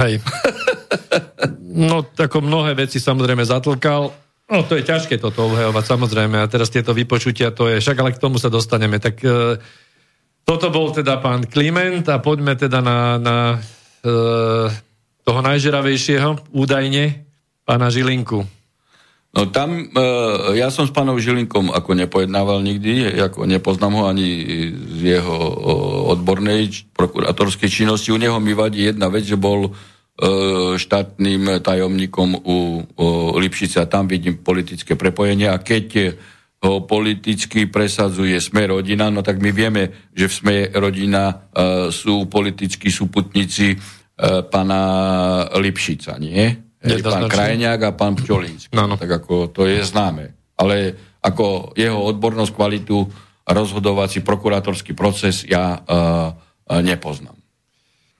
[0.00, 0.24] Hej.
[1.92, 4.16] no, tako mnohé veci samozrejme zatlkal.
[4.48, 6.40] No, to je ťažké toto obhajovať, samozrejme.
[6.40, 7.84] A teraz tieto vypočutia, to je...
[7.84, 8.96] Však ale k tomu sa dostaneme.
[8.96, 9.60] Tak uh,
[10.48, 14.72] toto bol teda pán Kliment a poďme teda na, na uh,
[15.20, 17.28] toho najžeravejšieho, údajne,
[17.68, 18.44] pána Žilinku.
[19.34, 20.08] No tam, e,
[20.54, 24.30] ja som s pánom Žilinkom ako nepojednával nikdy, ako nepoznám ho ani
[24.78, 25.36] z jeho
[26.14, 28.14] odbornej prokurátorskej činnosti.
[28.14, 29.70] U neho mi vadí jedna vec, že bol e,
[30.78, 32.58] štátnym tajomníkom u
[33.34, 36.14] Lipšice a tam vidím politické prepojenie a keď
[36.62, 41.34] ho politicky presadzuje Sme rodina, no tak my vieme, že v Sme rodina e,
[41.90, 43.98] sú politickí súputníci
[44.46, 44.82] pána
[45.58, 46.63] Lipšica, nie?
[46.84, 48.72] Pán Krajňák a pán Pčolínsky.
[48.76, 49.00] No, no.
[49.00, 50.36] Tak ako to je známe.
[50.60, 50.92] Ale
[51.24, 53.08] ako jeho odbornosť, kvalitu
[53.48, 56.32] rozhodovací prokurátorský proces ja uh,
[56.80, 57.36] nepoznám.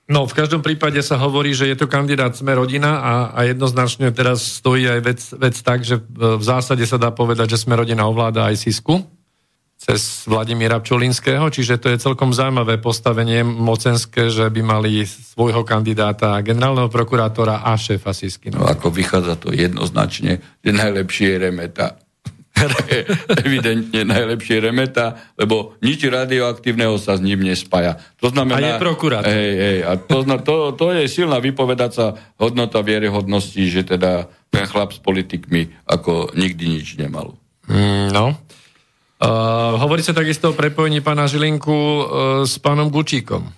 [0.04, 4.12] No, v každom prípade sa hovorí, že je to kandidát Sme rodina a, a jednoznačne
[4.12, 8.04] teraz stojí aj vec, vec tak, že v zásade sa dá povedať, že Sme rodina
[8.04, 9.00] ovláda aj Sisku
[9.85, 16.41] cez Vladimíra Pčolinského, čiže to je celkom zaujímavé postavenie mocenské, že by mali svojho kandidáta
[16.41, 18.49] generálneho prokurátora a šéfa Sisky.
[18.49, 22.01] No ako vychádza to jednoznačne, že najlepšie je remeta.
[23.45, 27.99] evidentne najlepšie remeta, lebo nič radioaktívneho sa s ním nespája.
[28.22, 29.26] To znamená, a je prokurátor.
[29.28, 34.95] Hej, hej, a to, to, to je silná vypovedaca hodnota vierehodnosti, že teda ten chlap
[34.95, 37.35] s politikmi ako nikdy nič nemal.
[37.66, 38.39] Mm, no.
[39.24, 42.02] Uh, hovorí sa takisto o prepojení pána Žilinku uh,
[42.44, 43.48] s pánom Gučíkom.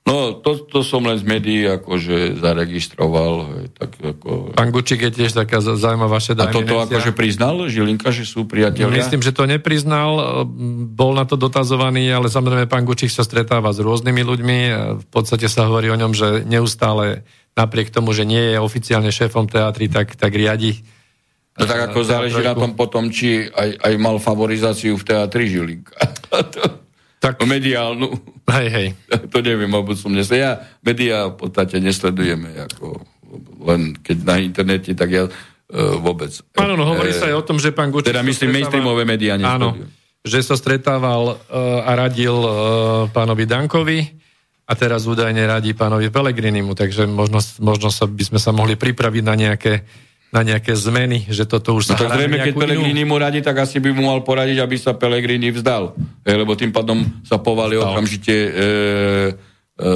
[0.00, 3.68] No, to, to som len z médií akože zaregistroval.
[3.76, 4.56] Tak ako...
[4.56, 8.90] Pán Gučík je tiež taká zaujímavá šedá A toto akože priznal Žilinka, že sú priatelia?
[8.90, 10.42] Myslím, že to nepriznal,
[10.88, 14.58] bol na to dotazovaný, ale samozrejme pán Gučík sa stretáva s rôznymi ľuďmi.
[15.04, 19.46] V podstate sa hovorí o ňom, že neustále napriek tomu, že nie je oficiálne šéfom
[19.52, 20.80] teatry, tak, tak riadi
[21.60, 25.92] No tak ako záleží na tom potom, či aj, aj mal favorizáciu v teatri Žilinka.
[27.22, 27.36] tak...
[27.44, 28.08] Mediálnu.
[28.48, 28.88] Hej, hej.
[29.28, 30.40] To neviem, alebo som nesledujem.
[30.40, 33.04] Ja media v podstate nesledujeme, ako
[33.68, 35.30] len keď na internete, tak ja uh,
[36.00, 36.32] vôbec.
[36.56, 38.10] Áno, no hovorí sa aj o tom, že pán Gučík...
[38.10, 39.84] Teda myslím mainstreamové médiá nesledujem.
[39.84, 42.52] Áno, že sa stretával uh, a radil uh,
[43.12, 44.00] pánovi Dankovi
[44.64, 49.22] a teraz údajne radí pánovi Pelegrinimu, takže možno, možno sa, by sme sa mohli pripraviť
[49.26, 49.82] na nejaké
[50.30, 53.82] na nejaké zmeny, že toto už sa no zrejme, keď Pelegrini mu radí, tak asi
[53.82, 55.98] by mu mal poradiť, aby sa Pelegrini vzdal.
[56.22, 57.90] E, lebo tým pádom sa povali vzdal.
[57.90, 59.90] okamžite e, e,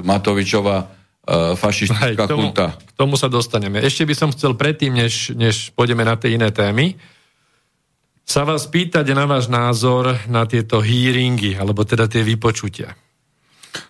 [0.00, 0.84] Matovičova e,
[1.60, 2.66] fašistická Hej, k tomu, kulta.
[2.72, 3.84] K tomu sa dostaneme.
[3.84, 6.96] Ešte by som chcel predtým, než, než pôjdeme na tie iné témy,
[8.24, 12.96] sa vás pýtať na váš názor na tieto hearingy, alebo teda tie vypočutia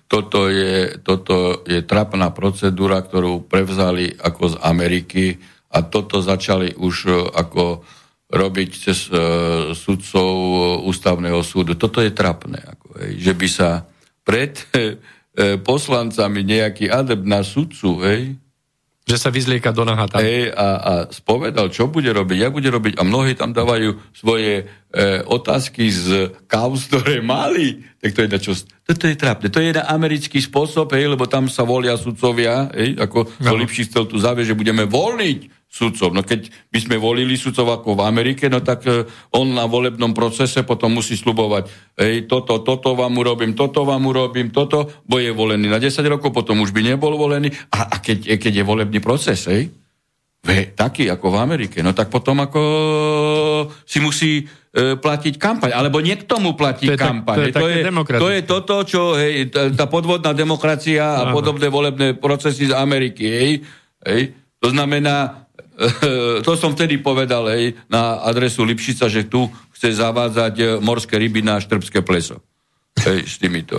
[0.09, 5.24] toto je, toto je trapná procedúra, ktorú prevzali ako z Ameriky
[5.68, 7.84] a toto začali už e, ako
[8.28, 10.28] robiť cez uh, sudcov
[10.84, 11.80] ústavného súdu.
[11.80, 13.88] Toto je trapné, ako, hej, že by sa
[14.20, 15.00] pred uh,
[15.64, 18.36] poslancami nejaký adept na sudcu, hej,
[19.09, 20.20] že sa vyzlieka do nahata.
[20.20, 23.00] Hej, a, a spovedal, čo bude robiť, jak bude robiť.
[23.00, 27.88] A mnohí tam dávajú svoje e, otázky z kauz, ktoré mali.
[28.04, 28.52] Tak to je čo,
[28.84, 29.48] toto je trápne.
[29.48, 33.56] To je jeden americký spôsob, hej, lebo tam sa volia sudcovia, hej, ako no.
[33.56, 36.16] Lipší chcel tu zavieť, že budeme voľniť sudcov.
[36.16, 39.04] No keď by sme volili sudcov ako v Amerike, no tak e,
[39.36, 41.68] on na volebnom procese potom musí slubovať,
[42.00, 46.32] hej, toto, toto vám urobím, toto vám urobím, toto, bo je volený na 10 rokov,
[46.32, 47.52] potom už by nebol volený.
[47.68, 49.68] A, a keď, e, keď je volebný proces, hej,
[50.40, 52.62] ve, taký ako v Amerike, no tak potom ako
[53.84, 57.36] si musí e, platiť kampaň, alebo niekto mu platí to kampaň.
[57.36, 57.80] To je, to, je,
[58.16, 61.34] to je toto, čo, hej, tá podvodná demokracia a Aha.
[61.36, 63.50] podobné volebné procesy z Ameriky, hej,
[64.08, 64.22] hej,
[64.58, 65.47] to znamená,
[66.42, 69.46] to som vtedy povedal hej, na adresu Lipšica, že tu
[69.78, 72.42] chce zavádzať e, morské ryby na Štrbské pleso.
[72.98, 73.78] Hej, s týmito.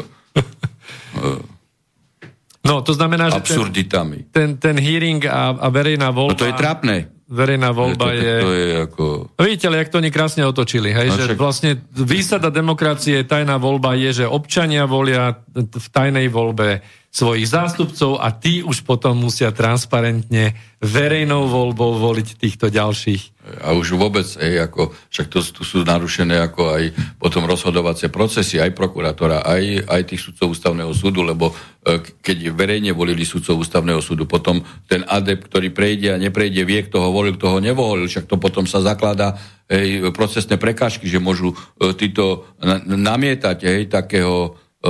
[2.64, 4.32] No, to znamená, že absurditami.
[4.32, 6.36] Ten, ten, ten hearing a, a verejná voľba...
[6.36, 6.98] No to je trápne.
[7.30, 8.34] Verejná voľba to, je...
[8.42, 9.04] To je ako...
[9.38, 11.38] Vidíte, ale jak to oni krásne otočili, hej, no, že však...
[11.38, 18.30] vlastne výsada demokracie, tajná voľba je, že občania volia v tajnej voľbe svojich zástupcov a
[18.30, 23.42] tí už potom musia transparentne verejnou voľbou voliť týchto ďalších.
[23.66, 26.84] A už vôbec, ej, ako, však to, tu sú narušené ako aj
[27.18, 31.50] potom rozhodovacie procesy, aj prokurátora, aj, aj tých sudcov ústavného súdu, lebo
[31.82, 36.86] e, keď verejne volili sudcov ústavného súdu, potom ten adept, ktorý prejde a neprejde, vie,
[36.86, 39.36] kto ho volil, kto ho nevolil, však to potom sa zaklada
[39.66, 44.90] ej, procesné prekážky, že môžu e, títo na, namietať ej, takého, e,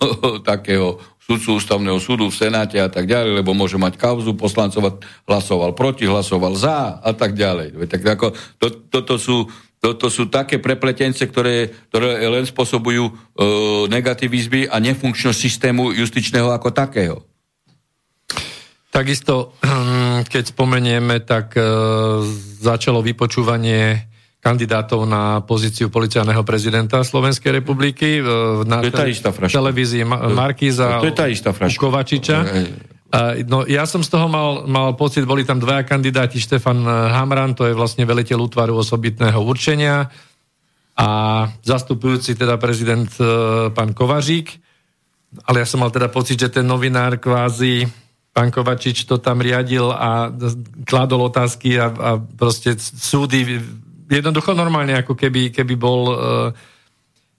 [0.50, 5.72] takého sudcu ústavného súdu v Senáte a tak ďalej, lebo môže mať kauzu, poslancov hlasoval
[5.72, 7.80] proti, hlasoval za a tak ďalej.
[7.88, 8.26] Tak ako,
[8.60, 9.48] to, toto sú
[9.84, 13.12] toto sú také prepletence, ktoré, ktoré len spôsobujú e,
[13.92, 17.20] negativizmy a nefunkčnosť systému justičného ako takého.
[18.88, 19.52] Takisto,
[20.32, 21.68] keď spomenieme, tak e,
[22.64, 24.08] začalo vypočúvanie
[24.44, 28.20] kandidátov na pozíciu policajného prezidenta Slovenskej republiky
[28.68, 30.04] na to je tá istá televízii
[30.36, 32.44] Markíza to je tá istá Kovačiča.
[33.46, 36.82] No, ja som z toho mal, mal pocit, boli tam dvaja kandidáti, Štefan
[37.14, 40.10] Hamran, to je vlastne veliteľ útvaru osobitného určenia
[40.98, 41.08] a
[41.62, 43.26] zastupujúci teda prezident e,
[43.70, 44.46] pán Kovažík,
[45.46, 47.86] ale ja som mal teda pocit, že ten novinár kvázi
[48.34, 50.30] pán Kovačič to tam riadil a
[50.82, 53.62] kladol otázky a, a proste súdy
[54.08, 56.16] jednoducho normálne, ako keby, keby bol e,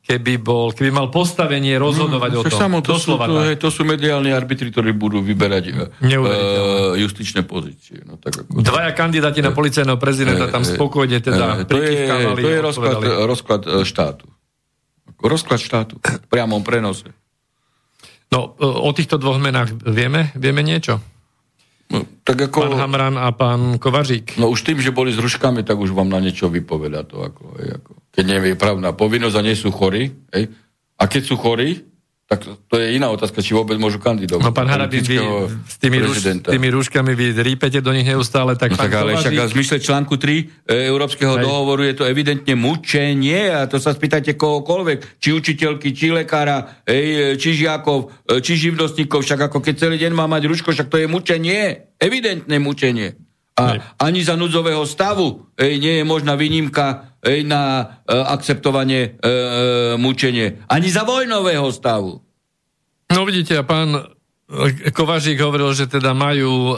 [0.06, 2.60] keby, bol, keby mal postavenie rozhodovať no, o tom.
[2.62, 8.06] Samo, to, sú, to, to sú mediálni arbitri, ktorí budú vyberať uh, justičné pozície.
[8.06, 8.62] No, tak ako...
[8.62, 12.06] Dvaja kandidáti na policajného prezidenta tam spokojne teda e, to je,
[12.38, 14.30] to je rozklad, rozklad štátu.
[15.18, 15.98] Rozklad štátu.
[15.98, 17.10] V priamom prenose.
[18.30, 20.30] No, o týchto dvoch menách vieme?
[20.38, 21.02] Vieme niečo?
[21.86, 24.42] No, tak ako, pán Hamran a pán Kovařík.
[24.42, 27.22] No už tým, že boli s ruškami, tak už vám na niečo vypoveda to.
[27.22, 30.10] Ako, hej, ako, keď nevie právna povinnosť a nie sú chorí.
[30.34, 30.50] Hej,
[30.98, 31.86] a keď sú chorí,
[32.26, 34.42] tak to je iná otázka, či vôbec môžu kandidovať.
[34.42, 35.22] No pán Harabin, vy
[35.70, 39.30] s tými, rúš, tými rúškami vy rípete do nich neustále, tak no, tak ale však
[39.30, 41.46] v zmysle článku 3 e, Európskeho Hej.
[41.46, 47.38] dohovoru je to evidentne mučenie a to sa spýtajte kohokoľvek, či učiteľky, či lekára, ej,
[47.38, 50.98] či žiakov, e, či živnostníkov, však ako keď celý deň má mať rúško, však to
[50.98, 53.25] je mučenie, evidentné mučenie.
[53.56, 53.80] A Hej.
[54.04, 59.32] ani za núdzového stavu ej, nie je možná výnimka ej, na e, akceptovanie e, e,
[59.96, 60.68] mučenie.
[60.68, 62.20] Ani za vojnového stavu.
[63.16, 64.15] No vidíte, a pán
[64.94, 66.78] Kovažík hovoril, že teda majú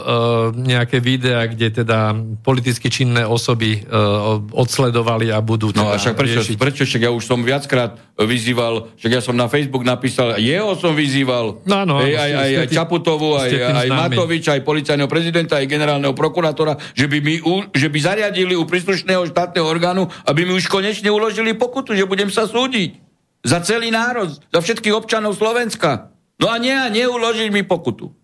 [0.56, 6.16] nejaké videá, kde teda politicky činné osoby uh, odsledovali a budú teda No a však
[6.16, 6.56] prečo, riešiť.
[6.56, 10.96] prečo však ja už som viackrát vyzýval, však ja som na Facebook napísal, jeho som
[10.96, 15.68] vyzýval, no, no, aj, aj, aj, aj Čaputovu, aj, aj Matovič, aj policajného prezidenta, aj
[15.68, 17.36] generálneho prokurátora, že by, mi,
[17.76, 22.32] že by zariadili u príslušného štátneho orgánu, aby mi už konečne uložili pokutu, že budem
[22.32, 22.96] sa súdiť.
[23.44, 26.16] Za celý národ, za všetkých občanov Slovenska.
[26.38, 28.14] No a nie, neuložiť mi pokutu.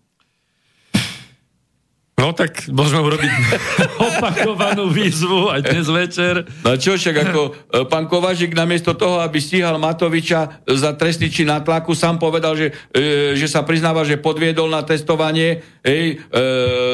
[2.15, 3.27] No tak môžeme urobiť
[4.07, 6.47] opakovanú výzvu aj dnes večer.
[6.63, 7.51] No čo však ako e,
[7.91, 13.35] pán Kovažik namiesto toho, aby stíhal Matoviča za trestný či tlaku, sám povedal, že, e,
[13.35, 16.43] že sa priznáva, že podviedol na testovanie ej, e,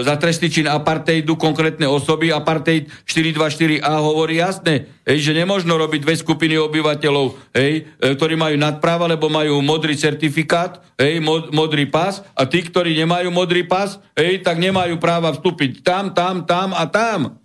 [0.04, 2.36] za trestný čin apartheidu konkrétne osoby.
[2.36, 8.60] Apartheid 424a hovorí jasne, ej, že nemožno robiť dve skupiny obyvateľov, ej, e, ktorí majú
[8.60, 13.96] nadpráva, lebo majú modrý certifikát, ej, mod, modrý pás a tí, ktorí nemajú modrý pás,
[14.20, 17.40] ej, tak nemajú práva vstúpiť tam, tam, tam a tam.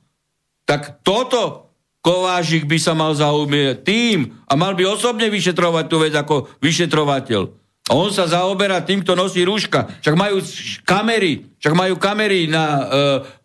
[0.67, 1.67] Tak toto
[2.07, 7.66] Kovážik by sa mal zaujmiť tým a mal by osobne vyšetrovať tú vec ako vyšetrovateľ.
[7.87, 9.87] On sa zaoberá tým, kto nosí rúška.
[10.03, 10.43] Však majú
[10.83, 12.83] kamery, však majú kamery na uh,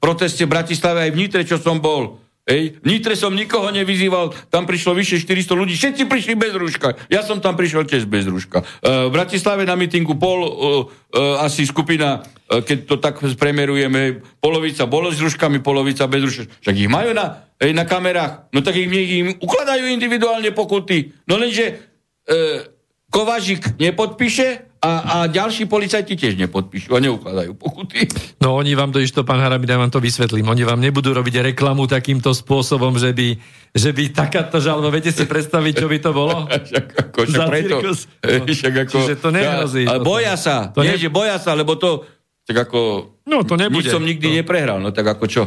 [0.01, 2.17] proteste v Bratislave aj v Nitre, čo som bol.
[2.49, 6.97] Ej, v Nitre som nikoho nevyzýval, tam prišlo vyše 400 ľudí, všetci prišli bez rúška.
[7.13, 8.65] Ja som tam prišiel tiež bez rúška.
[8.81, 14.25] Uh, v Bratislave na mitingu pol, uh, uh, asi skupina, uh, keď to tak premerujeme,
[14.41, 16.49] polovica bolo s rúškami, polovica bez rúška.
[16.65, 21.13] Však ich majú na, ej, na kamerách, no tak ich, im ukladajú individuálne pokuty.
[21.29, 21.77] No lenže
[22.25, 22.80] uh,
[23.11, 28.09] Kovažik nepodpíše, a, a ďalší policajti tiež nepodpíšu a neukladajú pokuty.
[28.41, 30.49] No oni vám to išto, pán Harabina, vám to vysvetlím.
[30.49, 33.37] Oni vám nebudú robiť reklamu takýmto spôsobom, že by,
[33.77, 36.49] že by takáto žalba, viete si predstaviť, čo by to bolo?
[36.65, 37.77] však ako, Za preto.
[37.77, 37.93] No.
[38.57, 39.85] Však ako, Čiže to nehrozí.
[39.85, 40.73] Ale boja sa.
[40.73, 41.01] To nie, ne...
[41.01, 42.01] že boja sa, lebo to
[42.49, 42.79] tak ako...
[43.29, 43.85] No to nebude.
[43.85, 44.37] Nič som nikdy to...
[44.41, 45.43] neprehral, no tak ako čo?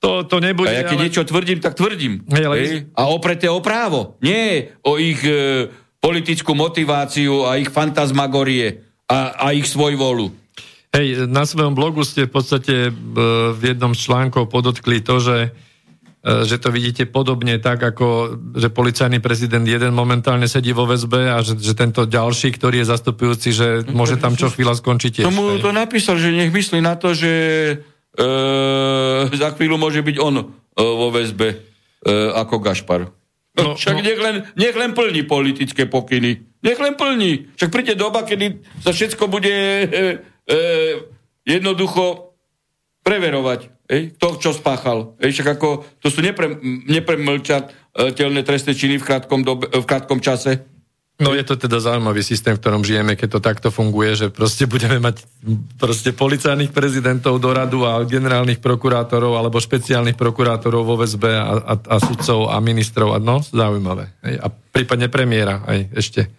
[0.00, 0.72] To, to nebude.
[0.72, 1.04] A ja keď ale...
[1.06, 2.24] niečo tvrdím, tak tvrdím.
[2.26, 2.56] Hej, ale...
[2.96, 4.18] A opreté o právo.
[4.24, 5.22] Nie o ich...
[5.22, 5.70] E,
[6.00, 10.32] politickú motiváciu a ich fantasmagorie a, a ich volu.
[10.90, 12.92] Hej, na svojom blogu ste v podstate e,
[13.54, 15.38] v jednom z článkov podotkli to, že,
[16.18, 21.30] e, že to vidíte podobne tak, ako že policajný prezident jeden momentálne sedí vo väzbe
[21.30, 25.26] a že, že tento ďalší, ktorý je zastupujúci, že môže tam čo chvíľa skončiť tiež.
[25.30, 27.32] Tomu to napísal, že nech myslí na to, že
[28.18, 28.24] e,
[29.30, 30.44] za chvíľu môže byť on e,
[30.74, 31.56] vo väzbe e,
[32.34, 33.19] ako Gašpar.
[33.62, 34.02] No, Však no.
[34.02, 36.40] Nech, len, nech len plní politické pokyny.
[36.64, 37.52] Nech len plní.
[37.56, 39.86] Však príde doba, kedy sa všetko bude e,
[40.44, 40.58] e,
[41.48, 42.36] jednoducho
[43.00, 43.72] preverovať.
[43.90, 45.18] Ej, kto čo spáchal.
[45.18, 50.69] Ej, však ako, to sú nepre, nepremlčateľné trestné činy v krátkom, dobe, v krátkom čase.
[51.20, 54.64] No je to teda zaujímavý systém, v ktorom žijeme, keď to takto funguje, že proste
[54.64, 55.28] budeme mať
[55.76, 61.74] proste policajných prezidentov do radu a generálnych prokurátorov alebo špeciálnych prokurátorov vo VSB a, a,
[61.76, 63.12] a sudcov a ministrov.
[63.12, 64.16] A no, zaujímavé.
[64.24, 64.40] Hej.
[64.40, 66.32] A prípadne premiéra aj ešte.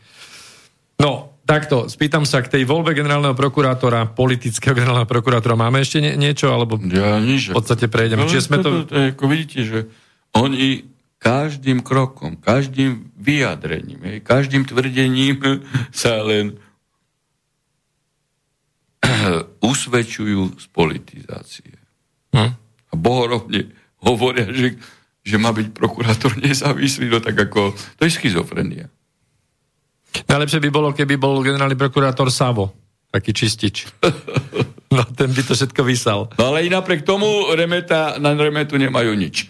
[0.98, 5.54] No, takto, spýtam sa k tej voľbe generálneho prokurátora, politického generálneho prokurátora.
[5.54, 6.50] Máme ešte nie, niečo?
[6.50, 7.54] Alebo ja, nič.
[7.54, 8.26] v podstate prejdeme.
[8.26, 9.80] No, Čiže sme to, to, to, to, ako vidíte, že
[10.34, 10.91] oni
[11.22, 15.38] každým krokom, každým vyjadrením, hej, každým tvrdením
[15.94, 16.58] sa len
[19.62, 21.78] usvedčujú z politizácie.
[22.34, 22.52] Hm?
[22.92, 23.70] A bohorovne
[24.02, 24.82] hovoria, že,
[25.22, 28.90] že má byť prokurátor nezávislý, no tak ako, to je schizofrenia.
[30.12, 32.74] Najlepšie by bolo, keby bol generálny prokurátor Savo,
[33.14, 33.86] taký čistič.
[34.92, 36.28] No, ten by to všetko vysal.
[36.36, 39.48] No ale i napriek tomu remeta, na remetu nemajú nič.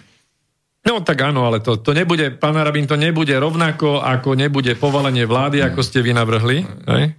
[0.82, 5.29] No tak áno, ale to, to nebude, pán Arabín, to nebude rovnako, ako nebude povalenie
[5.29, 6.65] vlády, ako ste vy navrhli.
[6.89, 7.13] Hej?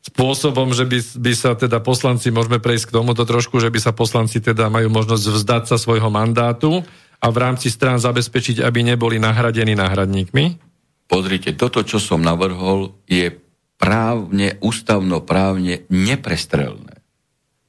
[0.00, 3.92] Spôsobom, že by, by sa teda poslanci, môžeme prejsť k tomuto trošku, že by sa
[3.92, 6.80] poslanci teda majú možnosť vzdať sa svojho mandátu
[7.20, 10.44] a v rámci strán zabezpečiť, aby neboli nahradení náhradníkmi?
[11.10, 13.36] Pozrite, toto, čo som navrhol, je
[13.76, 17.04] právne, ústavnoprávne neprestrelné.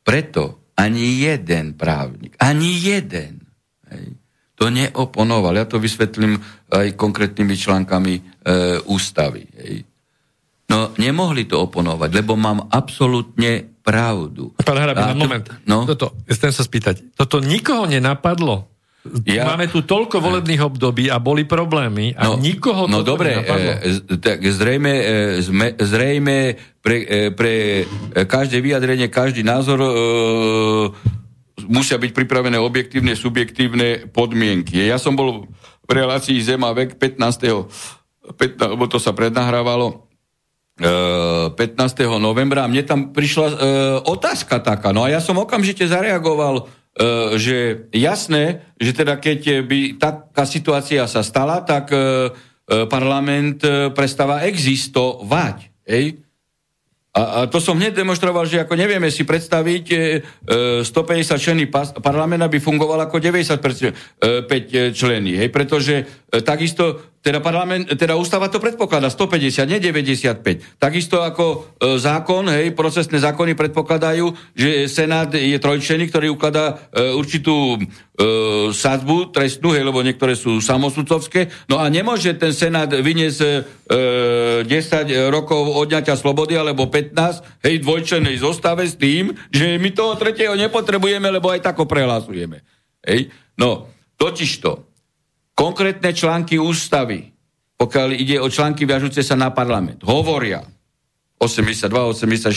[0.07, 3.43] Preto ani jeden právnik, ani jeden,
[3.91, 4.15] hej,
[4.57, 5.53] to neoponoval.
[5.53, 6.41] Ja to vysvetlím
[6.73, 8.21] aj konkrétnymi článkami e,
[8.89, 9.45] ústavy.
[9.53, 9.85] Hej.
[10.67, 14.51] No, nemohli to oponovať, lebo mám absolútne pravdu.
[14.59, 15.47] Pán Harabina, moment.
[15.63, 15.87] No?
[15.87, 17.15] Toto, chcem sa spýtať.
[17.15, 18.67] Toto nikoho nenapadlo?
[19.23, 19.47] Ja...
[19.55, 24.43] Máme tu toľko volebných období a boli problémy a no, nikoho No dobre, e, tak
[24.43, 25.05] zrejme, e,
[25.39, 27.87] zme, zrejme pre, e, pre
[28.27, 29.91] každé vyjadrenie, každý názor e,
[31.65, 34.85] musia byť pripravené objektívne, subjektívne podmienky.
[34.85, 35.49] Ja som bol
[35.87, 38.37] v relácii Zema vek 15.
[38.37, 40.07] 15 lebo to sa prednahrávalo
[40.77, 41.57] 15.
[41.57, 43.55] E, novembra a mne tam prišla e,
[44.05, 44.93] otázka taká.
[44.93, 46.63] No a ja som okamžite zareagoval, e,
[47.39, 47.57] že
[47.95, 51.89] jasné, že teda keď by taká situácia sa stala, tak
[52.67, 53.63] parlament
[53.95, 55.71] prestáva existovať.
[55.87, 56.19] Ej?
[57.17, 59.97] A, a to som hneď demonstroval, že ako nevieme si predstaviť, e,
[60.85, 61.65] 150 e, členy
[61.97, 63.57] parlamenta by fungoval ako 95
[64.21, 70.79] e, členy, hej, pretože e, takisto teda, parlament, teda ústava to predpokladá 150, nie 95.
[70.79, 77.11] Takisto ako e, zákon, hej, procesné zákony predpokladajú, že Senát je trojčený, ktorý ukladá e,
[77.11, 77.79] určitú e,
[78.71, 81.51] sadbu trestnú, hej, lebo niektoré sú samosudcovské.
[81.67, 88.39] No a nemôže ten Senát vyniesť e, 10 rokov odňatia slobody alebo 15, hej, dvojčenej
[88.39, 92.63] zostave s tým, že my toho tretieho nepotrebujeme, lebo aj tako prehlasujeme.
[93.03, 93.35] Hej.
[93.59, 94.86] No, totižto,
[95.57, 97.33] Konkrétne články ústavy,
[97.81, 100.61] pokiaľ ide o články viažúce sa na parlament, hovoria
[101.41, 102.53] 82, 84,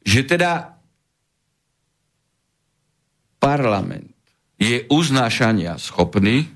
[0.00, 0.72] že teda
[3.36, 4.08] parlament
[4.56, 6.48] je uznášania schopný,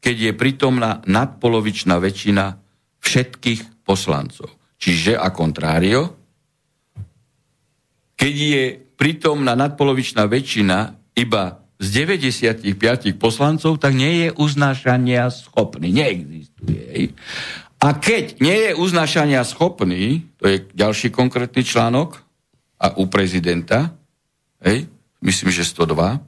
[0.00, 2.56] keď je pritomná nadpolovičná väčšina
[3.02, 4.48] všetkých poslancov.
[4.78, 6.16] Čiže a kontrário,
[8.14, 8.64] keď je
[8.94, 10.78] pritomná nadpolovičná väčšina
[11.18, 12.66] iba z 95
[13.16, 15.94] poslancov, tak nie je uznášania schopný.
[15.94, 17.14] Neexistuje.
[17.78, 22.26] A keď nie je uznášania schopný, to je ďalší konkrétny článok,
[22.78, 23.90] a u prezidenta,
[24.62, 24.86] hej,
[25.18, 26.22] myslím, že 102,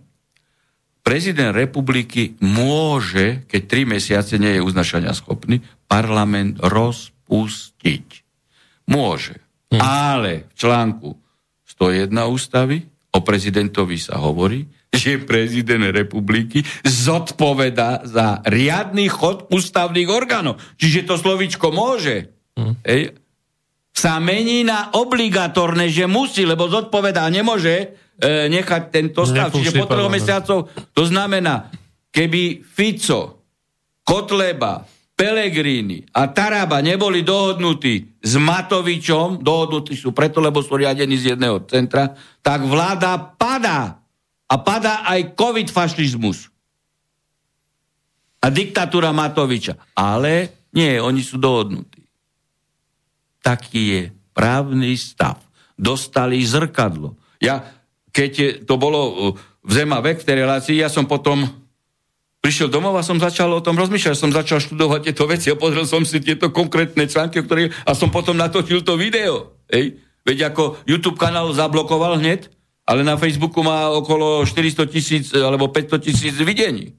[1.07, 8.07] prezident republiky môže, keď tri mesiace nie je uznašania schopný, parlament rozpustiť.
[8.91, 9.39] Môže.
[9.71, 9.79] Hm.
[9.79, 11.09] Ale v článku
[11.79, 12.83] 101 ústavy
[13.15, 20.59] o prezidentovi sa hovorí, že prezident republiky zodpoveda za riadny chod ústavných orgánov.
[20.77, 22.35] Čiže to slovičko môže.
[22.59, 22.75] Hm.
[22.83, 23.15] Ej,
[23.95, 27.87] sa mení na obligatorné, že musí, lebo zodpovedá nemôže e,
[28.49, 29.51] nechať tento stav.
[29.53, 31.69] Čiže po troch mesiacov to znamená,
[32.09, 33.45] keby Fico,
[34.03, 34.83] Kotleba,
[35.13, 41.61] Pelegrini a Taraba neboli dohodnutí s Matovičom, dohodnutí sú preto, lebo sú riadení z jedného
[41.69, 44.00] centra, tak vláda padá
[44.51, 46.51] a padá aj covid-fašizmus.
[48.43, 49.79] A diktatúra Matoviča.
[49.95, 52.03] Ale nie, oni sú dohodnutí.
[53.41, 54.03] Taký je
[54.35, 55.39] právny stav.
[55.79, 57.15] Dostali zrkadlo.
[57.39, 57.63] Ja,
[58.11, 59.15] keď to bolo uh,
[59.63, 61.47] v Zema vek v tej relácii, ja som potom
[62.41, 65.85] prišiel domov a som začal o tom rozmýšľať, som začal študovať tieto veci a pozrel
[65.85, 69.61] som si tieto konkrétne články, ktoré, a som potom natočil to video.
[69.69, 70.01] Ej?
[70.25, 72.49] Veď ako YouTube kanál zablokoval hneď,
[72.91, 76.91] ale na Facebooku má okolo 400 tisíc alebo 500 tisíc videní.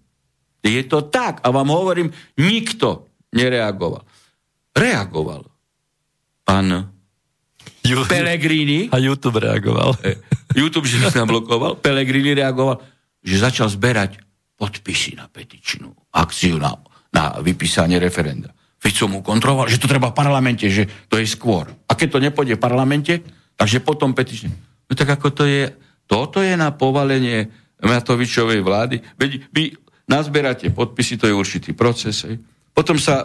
[0.64, 1.44] Je to tak.
[1.44, 4.08] A vám hovorím, nikto nereagoval.
[4.72, 5.44] Reagoval.
[6.48, 6.96] Pán
[7.84, 8.08] YouTube.
[8.08, 8.88] Pellegrini.
[8.88, 10.00] A YouTube reagoval.
[10.08, 10.16] Eh,
[10.56, 11.76] YouTube, že sa blokoval.
[11.84, 12.80] Pellegrini reagoval,
[13.20, 14.16] že začal zberať
[14.56, 16.72] podpisy na petičnú akciu na,
[17.12, 18.54] na vypísanie referenda.
[18.80, 21.68] Fico mu kontroloval, že to treba v parlamente, že to je skôr.
[21.90, 23.14] A keď to nepôjde v parlamente,
[23.58, 24.71] takže potom petične.
[24.92, 25.72] No tak ako to je,
[26.04, 27.48] toto je na povalenie
[27.80, 29.00] Matovičovej vlády.
[29.16, 29.72] Veď vy
[30.12, 32.28] nazberáte podpisy, to je určitý proces.
[32.28, 32.44] Hej.
[32.76, 33.24] Potom sa,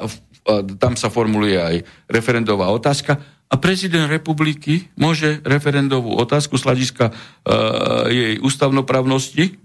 [0.79, 8.07] tam sa formuluje aj referendová otázka a prezident republiky môže referendovú otázku z hľadiska uh,
[8.11, 9.59] jej ústavnoprávnosti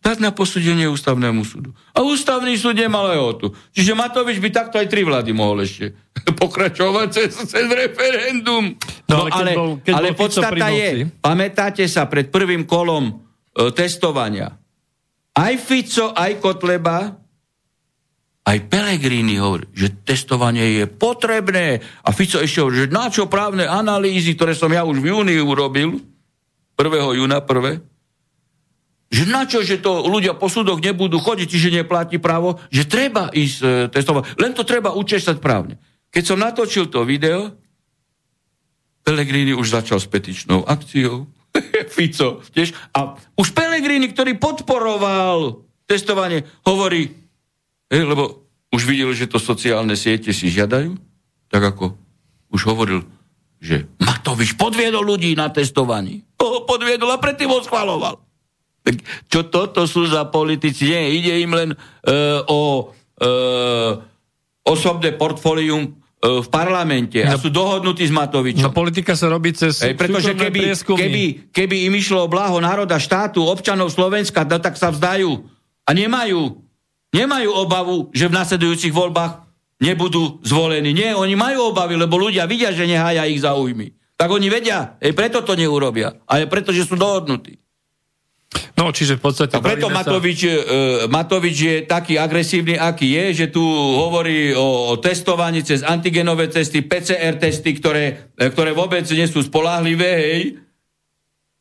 [0.00, 1.76] dať na posúdenie ústavnému súdu.
[1.92, 3.52] A ústavný súd nemal tu.
[3.76, 5.92] Čiže Matovič by takto aj tri vlády mohol ešte
[6.40, 8.76] pokračovať cez, cez referendum.
[9.06, 13.12] No, no ale, bol, ale bol podstata je, pamätáte sa pred prvým kolom e,
[13.76, 14.56] testovania,
[15.36, 17.20] aj Fico, aj Kotleba
[18.40, 21.78] aj Pelegrini hovorí, že testovanie je potrebné.
[22.02, 25.38] A Fico ešte hovorí, že na čo právne analýzy, ktoré som ja už v júni
[25.38, 26.02] urobil,
[26.74, 27.20] 1.
[27.20, 27.84] júna prvé,
[29.10, 33.26] že na čo, že to ľudia po súdoch nebudú chodiť, že neplatí právo, že treba
[33.34, 34.38] ísť e, testovať.
[34.38, 35.82] Len to treba učesať právne.
[36.14, 37.50] Keď som natočil to video,
[39.02, 41.26] Pelegrini už začal s petičnou akciou,
[41.94, 47.10] Fico tiež, a už Pelegrini, ktorý podporoval testovanie, hovorí,
[47.90, 50.94] hej, lebo už videl, že to sociálne siete si žiadajú,
[51.50, 51.98] tak ako
[52.54, 53.02] už hovoril,
[53.58, 56.22] že Matovič podviedol ľudí na testovaní.
[56.38, 58.29] Ho podviedol a predtým ho schvaloval.
[58.80, 58.94] Tak
[59.28, 60.88] čo toto sú za politici?
[60.88, 64.10] Nie, ide im len uh, o uh,
[64.64, 65.90] osobné portfólium e,
[66.20, 68.70] v parlamente a no, sú dohodnutí s Matovičom.
[68.70, 73.00] No politika sa robí cez Ej, pretože keby, keby, keby im išlo o blaho národa,
[73.00, 75.32] štátu, občanov Slovenska, no tak sa vzdajú.
[75.88, 76.60] A nemajú.
[77.10, 79.48] Nemajú obavu, že v nasledujúcich voľbách
[79.82, 80.94] nebudú zvolení.
[80.94, 83.96] Nie, oni majú obavy, lebo ľudia vidia, že nehája ich záujmy.
[84.14, 86.20] Tak oni vedia, aj preto to neurobia.
[86.28, 87.56] A je preto, že sú dohodnutí.
[88.74, 89.54] No, čiže v podstate...
[89.54, 90.50] A preto Matovič, sa...
[90.50, 90.64] uh,
[91.06, 96.82] Matovič je taký agresívny, aký je, že tu hovorí o, o testovaní cez antigenové testy,
[96.82, 100.42] PCR testy, ktoré, e, ktoré vôbec nie sú spolahlivé, hej,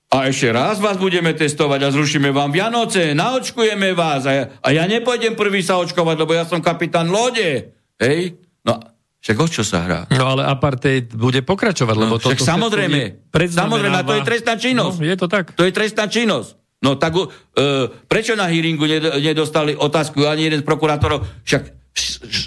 [0.09, 4.67] a ešte raz vás budeme testovať a zrušíme vám Vianoce, naočkujeme vás a ja, a
[4.73, 7.69] ja nepôjdem prvý sa očkovať, lebo ja som kapitán lode.
[8.01, 8.41] Hej?
[8.65, 8.81] No,
[9.21, 9.99] však o čo sa hrá?
[10.09, 14.97] No ale apartheid bude pokračovať, lebo no, však samozrejme, samozrejme, to je trestná činnosť.
[14.97, 15.53] No, je to tak.
[15.53, 16.58] To je trestná činnosť.
[16.79, 17.27] No tak uh,
[18.07, 18.87] prečo na hearingu
[19.19, 21.63] nedostali otázku ani jeden z prokurátorov, však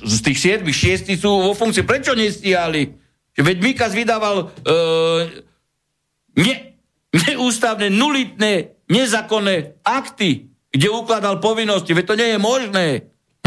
[0.08, 2.96] z tých siedmých, šiesti sú vo funkcii, prečo nestíhali?
[3.36, 5.20] Veď Mikas vydával uh,
[6.36, 6.54] ne,
[7.12, 11.92] neústavné, nulitné, nezákonné akty, kde ukladal povinnosti.
[11.92, 12.86] Veď to nie je možné.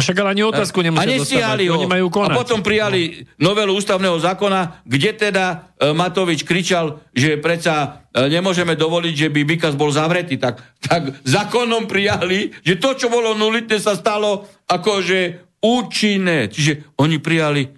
[0.05, 1.65] Však ale ani otázku nemusia a dostávať.
[1.73, 1.81] Ho.
[1.81, 2.37] Oni majú konať.
[2.37, 8.77] A potom prijali novelu ústavného zákona, kde teda e, Matovič kričal, že predsa e, nemôžeme
[8.77, 10.37] dovoliť, že by Bikas bol zavretý.
[10.37, 16.53] Tak, tak zákonom prijali, že to, čo bolo nulitné, sa stalo akože účinné.
[16.53, 17.69] Čiže oni prijali e,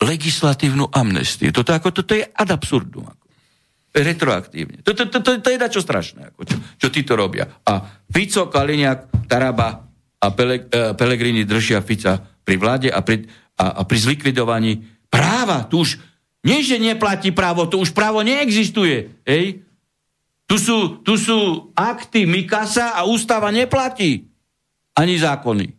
[0.00, 1.52] legislatívnu amnestiu.
[1.52, 3.04] Toto, ako, toto je ad absurdum.
[3.04, 3.26] Ako
[3.96, 4.84] retroaktívne.
[4.84, 7.48] To, to, to, to, to je dačo strašné, ako čo, čo títo robia.
[7.64, 7.80] A
[8.12, 9.85] Fico, Kaliňák, Taraba
[10.20, 13.26] a Pele, uh, Pelegrini držia Fica pri vláde a pri,
[13.58, 15.66] a, a pri zlikvidovaní práva.
[15.66, 15.90] Tu už
[16.46, 19.10] nie, že neplatí právo, tu už právo neexistuje.
[19.26, 19.66] Hej?
[20.46, 24.30] Tu, sú, tu sú akty Mikasa a ústava neplatí.
[24.94, 25.74] Ani zákony.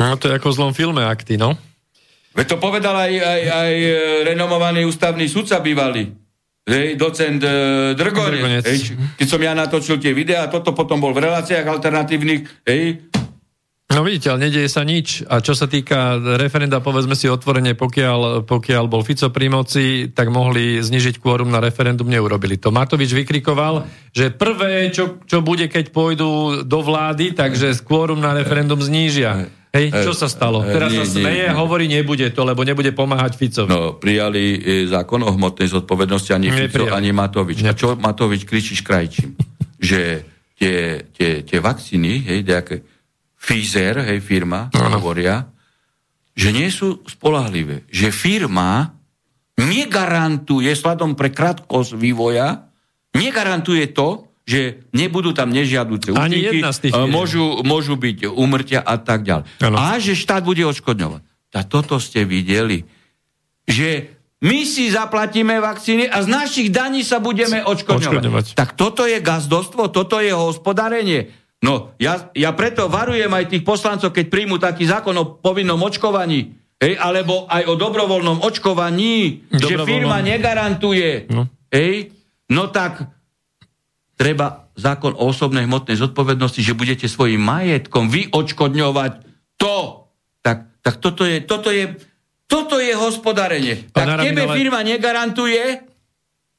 [0.00, 1.60] No to je ako v zlom filme akty, no.
[2.32, 3.94] Veď to povedal aj, aj, aj e,
[4.32, 6.08] renomovaný ústavný sudca bývalý
[6.70, 7.52] hej, docent e,
[7.98, 8.78] Drgonec, hej,
[9.18, 12.40] keď som ja natočil tie videá, toto potom bol v reláciách alternatívnych,
[12.70, 13.09] hej.
[13.90, 15.26] No vidíte, ale nedieje sa nič.
[15.26, 20.30] A čo sa týka referenda, povedzme si otvorene, pokiaľ, pokiaľ bol Fico pri moci, tak
[20.30, 22.70] mohli znižiť kvórum na referendum, neurobili to.
[22.70, 28.78] Matovič vykrikoval, že prvé, čo, čo bude, keď pôjdu do vlády, takže kvórum na referendum
[28.78, 29.50] znížia.
[29.74, 30.66] Hej, čo sa stalo?
[30.66, 33.70] E, Teraz nie, sa smeje, nie, hovorí, nebude to, lebo nebude pomáhať Ficovi.
[33.70, 37.62] No, prijali e, zákon o hmotnej zodpovednosti ani Fico, ani Matovič.
[37.66, 39.34] A čo Matovič kričíš krajčím?
[39.80, 40.22] že
[40.60, 42.84] tie, tie, tie vakcíny, hej, nejaké
[43.40, 45.00] Pfizer, hej, firma, ano.
[45.00, 45.48] hovoria,
[46.36, 47.88] že nie sú spolahlivé.
[47.88, 48.92] Že firma
[49.56, 52.68] negarantuje, sladom pre krátkosť vývoja,
[53.16, 56.64] negarantuje to, že nebudú tam nežiaduce účinky,
[57.06, 59.46] môžu, môžu byť umrtia a tak ďalej.
[59.62, 59.76] Ano.
[59.78, 61.22] A že štát bude odškodňovať.
[61.54, 62.82] A toto ste videli,
[63.66, 68.08] že my si zaplatíme vakcíny a z našich daní sa budeme odškodňovať.
[68.08, 68.44] odškodňovať.
[68.56, 71.28] Tak toto je gazdostvo, toto je hospodárenie.
[71.60, 76.56] No, ja, ja preto varujem aj tých poslancov, keď príjmu taký zákon o povinnom očkovaní,
[76.80, 79.68] hej, alebo aj o dobrovoľnom očkovaní, dobrovoľnom.
[79.68, 81.52] že firma negarantuje, no.
[81.68, 82.16] hej,
[82.48, 83.04] no tak
[84.16, 89.12] treba zákon o osobnej hmotnej zodpovednosti, že budete svojim majetkom vy odškodňovať
[89.60, 90.08] to.
[90.40, 91.92] Tak, tak toto je, toto je,
[92.48, 93.92] toto je hospodárenie.
[93.92, 95.84] Tak tebe firma negarantuje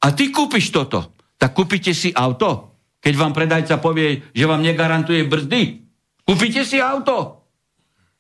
[0.02, 1.18] a ty kúpiš toto.
[1.42, 2.71] Tak kúpite si auto.
[3.02, 5.84] Keď vám predajca povie, že vám negarantuje brzdy,
[6.22, 7.42] kúpite si auto.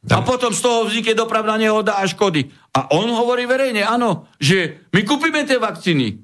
[0.09, 2.49] A potom z toho vznikne dopravná nehoda a škody.
[2.73, 6.17] A on hovorí verejne, áno, že my kúpime tie vakcíny.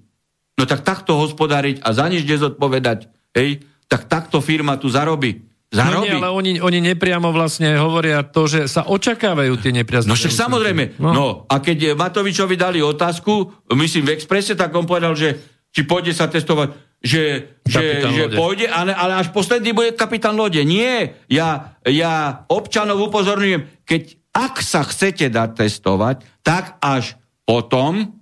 [0.57, 3.05] No tak takto hospodáriť a za nič nezodpovedať,
[3.37, 5.45] hej, tak takto firma tu zarobí.
[5.69, 5.93] Zarobí.
[5.93, 10.09] No nie, ale oni, oni nepriamo vlastne hovoria to, že sa očakávajú tie nepriaznivé.
[10.09, 10.83] No však samozrejme.
[10.97, 11.09] No.
[11.13, 15.37] no a keď Matovičovi dali otázku, myslím v Expresse, tak on povedal, že
[15.69, 20.59] či pôjde sa testovať, že, že, že pôjde, ale, ale až posledný bude kapitán lode.
[20.65, 28.17] Nie, ja, ja občanov upozorňujem, keď ak sa chcete dať testovať, tak až potom,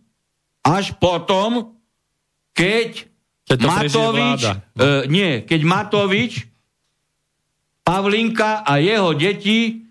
[0.64, 1.76] až potom,
[2.56, 3.08] keď,
[3.44, 6.48] keď Matovič, uh, nie, keď Matovič,
[7.86, 9.86] Pavlinka a jeho deti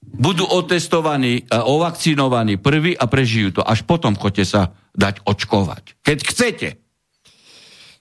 [0.00, 3.62] budú otestovaní, uh, ovakcinovaní prvý a prežijú to.
[3.66, 6.00] Až potom chodte sa dať očkovať.
[6.06, 6.68] Keď chcete.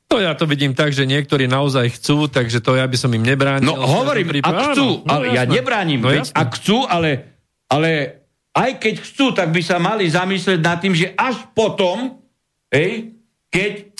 [0.05, 3.25] No ja to vidím tak, že niektorí naozaj chcú, takže to ja by som im
[3.25, 3.67] nebránil.
[3.67, 5.37] No hovorím, prípad, ak chcú, áno, no, ale jasné.
[5.37, 7.09] ja nebránim, no, veď, ak chcú, ale,
[7.67, 7.89] ale
[8.55, 12.21] aj keď chcú, tak by sa mali zamyslieť nad tým, že až potom,
[12.71, 13.17] hej,
[13.49, 13.91] keď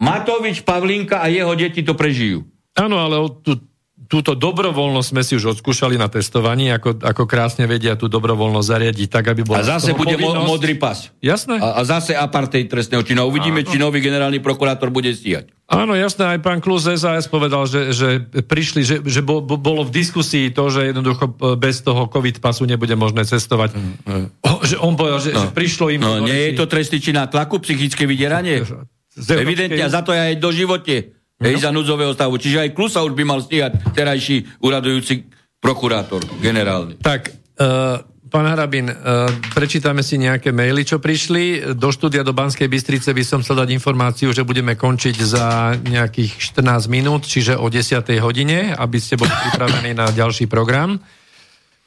[0.00, 2.48] Matovič, Pavlinka a jeho deti to prežijú.
[2.74, 3.60] Áno, ale tu
[4.08, 9.08] túto dobrovoľnosť sme si už odskúšali na testovaní, ako, ako krásne vedia tú dobrovoľnosť zariadiť
[9.12, 9.60] tak, aby bola...
[9.60, 11.12] A zase bude mo- modrý pas.
[11.20, 11.60] Jasné.
[11.60, 13.28] A, a zase apartheid trestného činu.
[13.28, 13.68] Uvidíme, Áno.
[13.68, 15.52] či nový generálny prokurátor bude stíhať.
[15.70, 18.08] Áno, jasné, aj pán Klus SAS povedal, že, že
[18.42, 22.42] prišli, že, že bo, bo, bolo v diskusii to, že jednoducho e, bez toho COVID
[22.42, 23.78] pasu nebude možné cestovať.
[23.78, 24.26] Mm, mm.
[24.42, 25.46] O, že on povedal, že, no.
[25.46, 26.02] že prišlo im...
[26.02, 28.66] No, nie je to trestný na tlaku, psychické vydieranie?
[29.14, 31.19] Evidentne, a za to aj do živote.
[31.40, 31.64] Hej, no.
[31.64, 32.36] za núdzového stavu.
[32.36, 35.24] Čiže aj Klusa už by mal stíhať terajší uradujúci
[35.56, 37.00] prokurátor generálny.
[37.00, 41.72] Tak, uh, pán Harabin, uh, prečítame si nejaké maily, čo prišli.
[41.76, 46.36] Do štúdia do Banskej Bystrice by som chcel dať informáciu, že budeme končiť za nejakých
[46.60, 48.04] 14 minút, čiže o 10.
[48.20, 51.00] hodine, aby ste boli pripravení na ďalší program.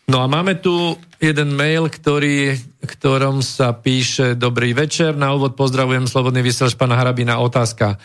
[0.03, 6.11] No a máme tu jeden mail, ktorý, ktorom sa píše Dobrý večer, na úvod pozdravujem
[6.11, 7.95] Slobodný vysielač pána Harabina, otázka.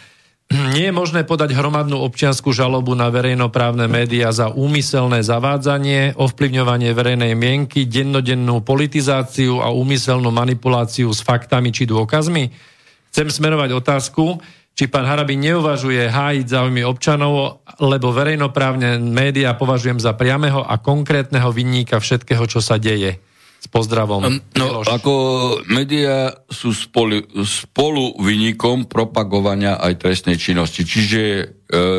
[0.48, 7.36] Nie je možné podať hromadnú občianskú žalobu na verejnoprávne médiá za úmyselné zavádzanie, ovplyvňovanie verejnej
[7.36, 12.48] mienky, dennodennú politizáciu a úmyselnú manipuláciu s faktami či dôkazmi?
[13.12, 14.40] Chcem smerovať otázku,
[14.72, 21.52] či pán Harabin neuvažuje hájiť záujmy občanov, lebo verejnoprávne médiá považujem za priameho a konkrétneho
[21.52, 23.20] vinníka všetkého, čo sa deje.
[23.58, 24.38] S pozdravom.
[24.54, 25.14] No, ako
[25.66, 30.86] médiá sú spolu, spolu vynikom propagovania aj trestnej činnosti.
[30.86, 31.44] Čiže e,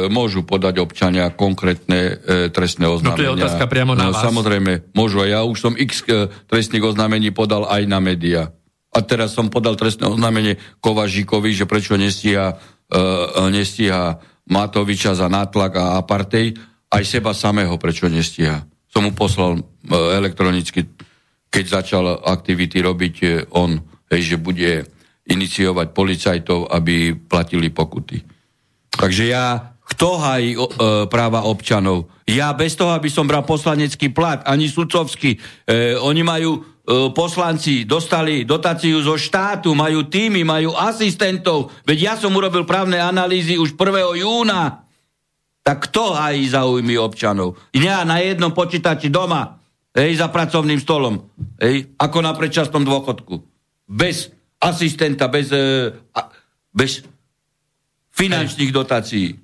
[0.08, 2.14] môžu podať občania konkrétne e,
[2.48, 3.12] trestné oznámenia.
[3.12, 4.24] No to je otázka priamo na no, vás.
[4.24, 5.20] Samozrejme, môžu.
[5.28, 8.56] Ja už som x e, trestných oznámení podal aj na médiá.
[8.90, 12.58] A teraz som podal trestné oznámenie Kovažíkovi, že prečo nestíha,
[12.90, 13.04] e,
[13.52, 14.18] nestíha
[14.50, 16.58] Matoviča za nátlak a apartej,
[16.90, 18.66] aj seba samého prečo nestíha.
[18.90, 19.62] Som mu poslal e,
[19.94, 20.90] elektronicky
[21.50, 23.28] keď začal aktivity robiť e,
[23.58, 23.82] on,
[24.14, 24.86] hej, že bude
[25.30, 28.22] iniciovať policajtov, aby platili pokuty.
[28.94, 30.60] Takže ja, kto hají e,
[31.10, 32.10] práva občanov?
[32.30, 35.38] Ja bez toho, aby som bral poslanecký plat, ani sudcovský.
[35.66, 36.52] E, oni majú,
[37.14, 41.70] poslanci dostali dotáciu zo štátu, majú týmy, majú asistentov.
[41.86, 44.26] Veď ja som urobil právne analýzy už 1.
[44.26, 44.90] júna.
[45.62, 47.62] Tak kto hají záujmy občanov?
[47.78, 49.59] Ja na jednom počítači doma
[50.00, 51.28] Hej, za pracovným stolom.
[51.60, 53.44] Hej, ako na predčasnom dôchodku.
[53.84, 54.32] Bez
[54.64, 55.92] asistenta, bez, e,
[56.72, 57.04] bez
[58.16, 59.36] finančných dotácií.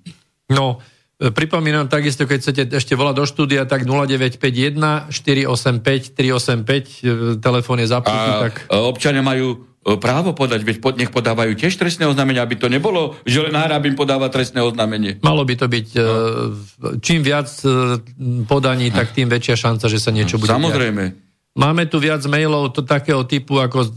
[0.47, 0.79] No,
[1.19, 7.87] e, pripomínam takisto, keď chcete ešte volať do štúdia, tak 0951 485 385, telefón je
[7.91, 8.29] zapnutý.
[8.47, 8.71] tak...
[8.71, 13.45] občania majú právo podať, veď pod, nech podávajú tiež trestné oznámenie, aby to nebolo, že
[13.45, 15.21] len Harabin podáva trestné oznámenie.
[15.21, 16.01] Malo by to byť, no.
[16.01, 18.01] E, čím viac e,
[18.49, 21.03] podaní, tak tým väčšia šanca, že sa niečo bude Samozrejme.
[21.13, 21.21] Diať.
[21.55, 23.87] Máme tu viac mailov to, takého typu ako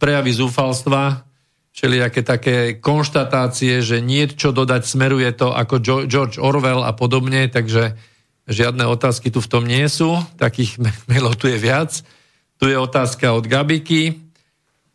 [0.00, 1.22] prejavy zúfalstva,
[1.70, 7.94] čili aké také konštatácie, že niečo dodať smeruje to ako George Orwell a podobne, takže
[8.48, 10.80] žiadne otázky tu v tom nie sú, takých
[11.12, 11.92] mailov tu je viac.
[12.56, 14.25] Tu je otázka od Gabiky,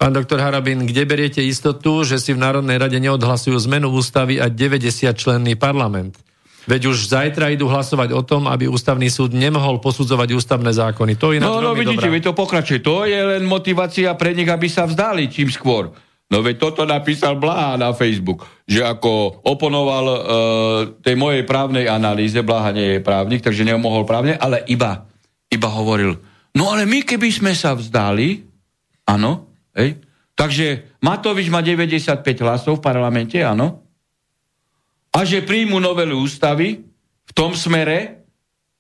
[0.02, 4.50] Pán doktor Harabin, kde beriete istotu, že si v Národnej rade neodhlasujú zmenu ústavy a
[4.50, 6.18] 90 členný parlament?
[6.66, 11.22] Veď už zajtra idú hlasovať o tom, aby ústavný súd nemohol posudzovať ústavné zákony.
[11.22, 12.82] To je no, no vidíte, vy to pokračuje.
[12.82, 15.94] To je len motivácia pre nich, aby sa vzdali čím skôr.
[16.34, 20.18] No veď toto napísal Blaha na Facebook, že ako oponoval uh,
[20.98, 25.06] tej mojej právnej analýze, Blaha nie je právnik, takže nemohol právne, ale iba,
[25.46, 26.18] iba hovoril,
[26.58, 28.48] no ale my keby sme sa vzdali,
[29.04, 30.02] áno, Hej?
[30.36, 33.84] Takže Matovič má 95 hlasov v parlamente, áno.
[35.12, 36.82] A že príjmu novelu ústavy
[37.28, 38.24] v tom smere,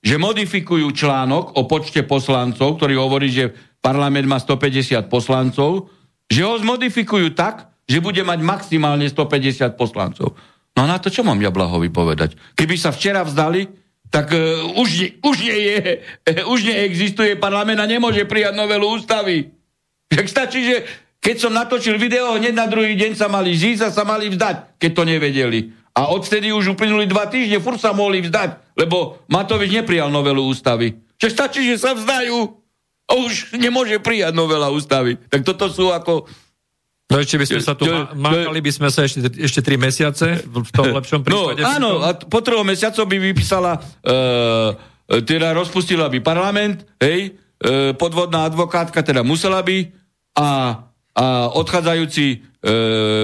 [0.01, 3.53] že modifikujú článok o počte poslancov, ktorý hovorí, že
[3.83, 5.91] parlament má 150 poslancov,
[6.31, 10.33] že ho zmodifikujú tak, že bude mať maximálne 150 poslancov.
[10.71, 12.39] No a na to čo mám ja Blahovi povedať?
[12.55, 13.67] Keby sa včera vzdali,
[14.07, 19.51] tak uh, už, už, nie je, uh, už neexistuje parlament a nemôže prijať novelu ústavy.
[20.11, 20.83] Tak stačí, že
[21.21, 24.81] keď som natočil video, hneď na druhý deň sa mali zísť a sa mali vzdať,
[24.81, 25.59] keď to nevedeli.
[25.93, 30.97] A odvtedy už uplynuli dva týždne, fur sa mohli vzdať, lebo Matovič neprijal novelu ústavy.
[31.21, 32.57] Že stačí, že sa vzdajú
[33.05, 35.19] a už nemôže prijať novela ústavy.
[35.29, 36.25] Tak toto sú ako...
[37.11, 37.85] No ešte by sme sa tu,
[38.15, 41.59] mákali by sme sa ešte, ešte tri mesiace, v tom lepšom prípade.
[41.59, 44.71] No áno, a po troch mesiacoch by vypísala, uh,
[45.27, 50.00] teda rozpustila by parlament, hej, uh, podvodná advokátka teda musela by
[50.35, 50.49] a,
[51.15, 51.25] a
[51.55, 52.41] odchádzajúci uh,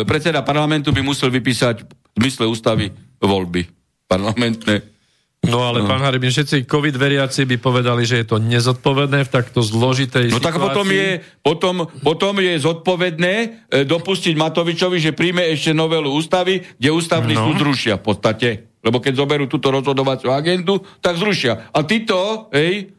[0.04, 3.68] predseda parlamentu by musel vypísať v zmysle ústavy voľby
[4.08, 4.98] parlamentné.
[5.46, 5.88] No ale no.
[5.88, 10.42] pán Haribin, všetci COVID veriaci by povedali, že je to nezodpovedné v takto zložitej no,
[10.42, 10.44] situácii.
[10.44, 11.10] No tak potom je,
[11.40, 13.48] potom, potom je zodpovedné e,
[13.86, 17.54] dopustiť Matovičovi, že príjme ešte novelu ústavy, kde ústavný no.
[17.54, 18.50] súd zrušia v podstate.
[18.82, 21.70] Lebo keď zoberú túto rozhodovaciu agendu, tak zrušia.
[21.70, 22.97] A títo, hej,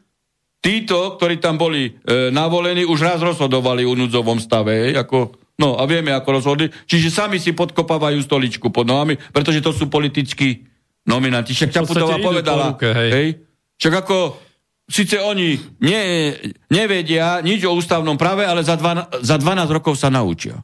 [0.59, 5.79] títo, ktorí tam boli e, navolení, už raz rozhodovali o núdzovom stave, hej, ako, no
[5.79, 6.67] a vieme, ako rozhodli.
[6.69, 10.67] Čiže sami si podkopávajú stoličku pod nohami, pretože to sú politickí
[11.07, 11.55] nominanti.
[11.55, 13.11] Však Čaputová povedala, ruke, hej.
[13.15, 13.29] hej.
[13.79, 14.17] Však ako,
[14.91, 16.35] síce oni nie,
[16.69, 20.59] nevedia nič o ústavnom práve, ale za, dva, za 12 rokov sa naučia.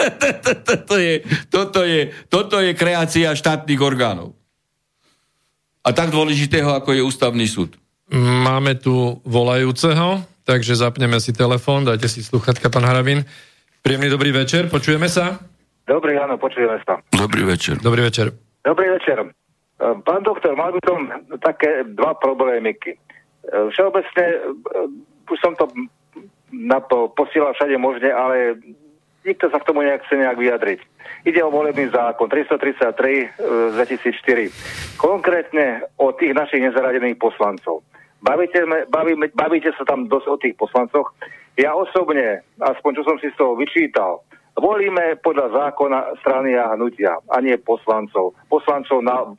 [0.68, 1.14] toto, je,
[1.52, 2.00] toto, je,
[2.32, 4.32] toto je kreácia štátnych orgánov.
[5.80, 7.80] A tak dôležitého, ako je ústavný súd.
[8.18, 13.22] Máme tu volajúceho, takže zapneme si telefón, dajte si sluchatka, pán Harabin.
[13.86, 15.38] Príjemný dobrý večer, počujeme sa?
[15.86, 16.98] Dobrý, áno, počujeme sa.
[17.14, 17.78] Dobrý večer.
[17.78, 18.34] Dobrý večer.
[18.66, 19.30] Dobrý večer.
[19.80, 20.98] Ehm, pán doktor, mal by som
[21.38, 22.98] také dva problémiky.
[22.98, 25.70] Ehm, všeobecne, ehm, už som to
[26.50, 28.58] na to posielal všade možne, ale
[29.22, 30.80] nikto sa k tomu nejak chce nejak vyjadriť.
[31.30, 34.50] Ide o volebný zákon 333 z 2004.
[34.98, 37.86] Konkrétne o tých našich nezaradených poslancov.
[38.20, 41.16] Bavíte, bavíte, bavíte sa tam dosť o tých poslancoch.
[41.56, 44.20] Ja osobne, aspoň čo som si z toho vyčítal,
[44.60, 48.36] volíme podľa zákona strany a hnutia, a nie poslancov.
[48.48, 49.32] Poslancov na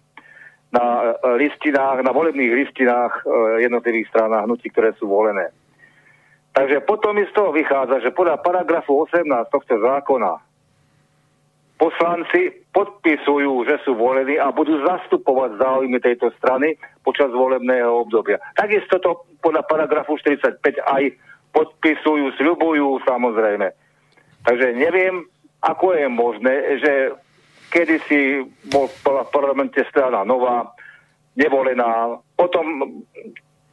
[0.71, 5.51] na e, listinách, na volebných listinách e, jednotlivých strán a hnutí, ktoré sú volené.
[6.55, 10.50] Takže potom mi z toho vychádza, že podľa paragrafu 18 tohto zákona
[11.81, 18.37] poslanci podpisujú, že sú volení a budú zastupovať záujmy tejto strany počas volebného obdobia.
[18.53, 21.03] Takisto to podľa paragrafu 45 aj
[21.49, 23.73] podpisujú, sľubujú samozrejme.
[24.45, 25.25] Takže neviem,
[25.65, 26.55] ako je možné,
[26.85, 26.93] že
[27.73, 28.19] kedy si
[28.69, 28.97] bol v
[29.33, 30.69] parlamente strana nová,
[31.33, 32.93] nevolená, potom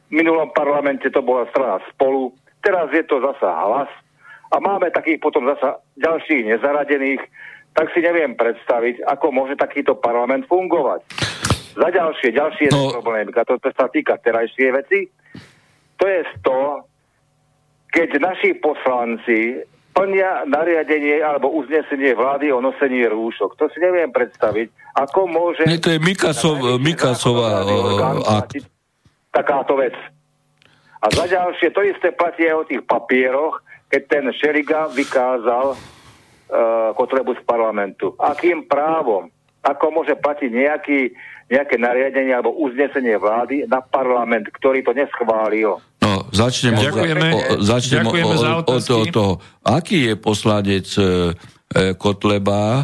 [0.09, 2.33] v minulom parlamente to bola strana spolu,
[2.65, 3.91] teraz je to zasa hlas
[4.49, 7.21] a máme takých potom zasa ďalších nezaradených,
[7.73, 11.05] tak si neviem predstaviť, ako môže takýto parlament fungovať.
[11.79, 12.91] Za ďalšie, ďalšie no.
[12.91, 15.07] problém, to, to sa týka terajšie veci,
[15.99, 16.83] to je to,
[17.91, 19.63] keď naši poslanci
[19.93, 23.57] plnia nariadenie alebo uznesenie vlády o nosení rúšok.
[23.59, 24.71] To si neviem predstaviť.
[24.95, 25.67] Ako môže...
[25.67, 27.67] Nie, to je Mikasov, Mikasová
[28.23, 28.63] akt.
[29.35, 29.95] Takáto vec.
[31.03, 35.75] A za ďalšie, to isté platí aj o tých papieroch, keď ten Šeriga vykázal
[36.49, 38.17] uh, Kotlebu z parlamentu.
[38.17, 39.29] Akým právom?
[39.59, 40.99] Ako môže platiť nejaký,
[41.51, 45.83] nejaké nariadenie alebo uznesenie vlády na parlament, ktorý to neschválil?
[45.99, 49.33] No, začnem, ďakujeme, o, začnem ďakujeme o, o, od, od toho.
[49.67, 51.35] Aký je poslanec e,
[51.99, 52.83] Kotleba, e,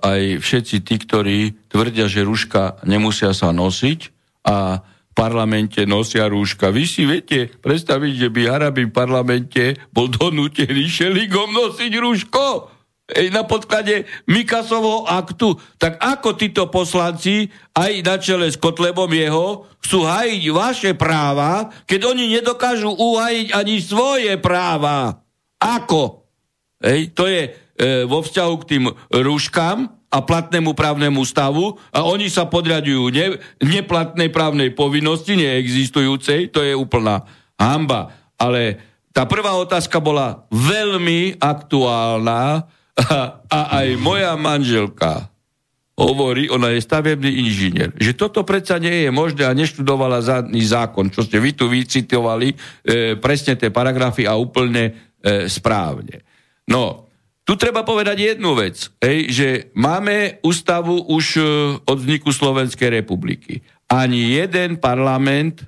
[0.00, 1.38] aj všetci tí, ktorí
[1.68, 4.00] tvrdia, že rúška nemusia sa nosiť
[4.48, 4.80] a
[5.14, 6.74] parlamente nosia rúška.
[6.74, 12.74] Vy si viete predstaviť, že by Arabi v parlamente bol donútený šeligom nosiť rúško?
[13.04, 15.60] na podklade Mikasovho aktu.
[15.76, 22.00] Tak ako títo poslanci, aj na čele s Kotlebom jeho, chcú hajiť vaše práva, keď
[22.16, 25.20] oni nedokážu uhajiť ani svoje práva?
[25.60, 26.24] Ako?
[26.80, 27.50] Ej, to je e,
[28.08, 34.30] vo vzťahu k tým rúškam a platnému právnemu stavu a oni sa podriadujú ne, neplatnej
[34.30, 37.26] právnej povinnosti, neexistujúcej, to je úplná
[37.58, 38.14] hamba.
[38.38, 38.78] Ale
[39.10, 45.26] tá prvá otázka bola veľmi aktuálna, a, a aj moja manželka
[45.94, 51.06] hovorí, ona je stavebný inžinier, že toto predsa nie je možné a neštudovala zadný zákon,
[51.10, 52.56] čo ste vy tu vycitovali, e,
[53.18, 56.26] presne tie paragrafy a úplne e, správne.
[56.66, 57.03] No,
[57.44, 61.42] tu treba povedať jednu vec, ej, že máme ústavu už e,
[61.84, 63.60] od vzniku Slovenskej republiky.
[63.84, 65.60] Ani jeden parlament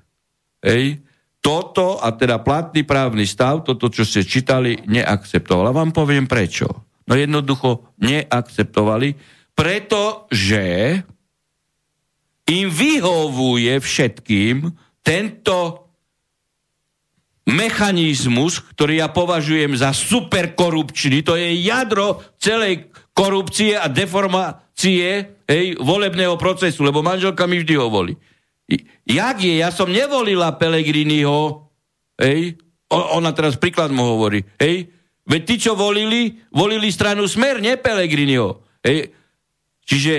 [0.65, 1.05] ej,
[1.45, 5.71] toto, a teda platný právny stav, toto, čo ste čítali, neakceptoval.
[5.71, 6.67] A vám poviem prečo.
[7.07, 9.15] No jednoducho neakceptovali,
[9.55, 10.67] pretože
[12.51, 14.75] im vyhovuje všetkým
[15.07, 15.86] tento
[17.47, 26.35] mechanizmus, ktorý ja považujem za superkorupčný, to je jadro celej korupcie a deformácie hej, volebného
[26.35, 28.15] procesu, lebo manželka mi vždy hovorí.
[29.07, 29.63] Jak je?
[29.63, 31.71] Ja som nevolila Pelegriniho,
[32.19, 32.59] hej,
[32.91, 34.91] ona teraz príklad mu hovorí, hej,
[35.23, 39.15] veď tí, čo volili, volili stranu Smer, nie Pelegriniho, hej.
[39.87, 40.15] Čiže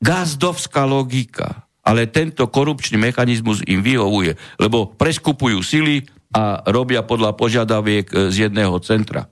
[0.00, 8.06] gazdovská logika, ale tento korupčný mechanizmus im vyhovuje, lebo preskupujú sily a robia podľa požiadaviek
[8.10, 9.26] e, z jedného centra.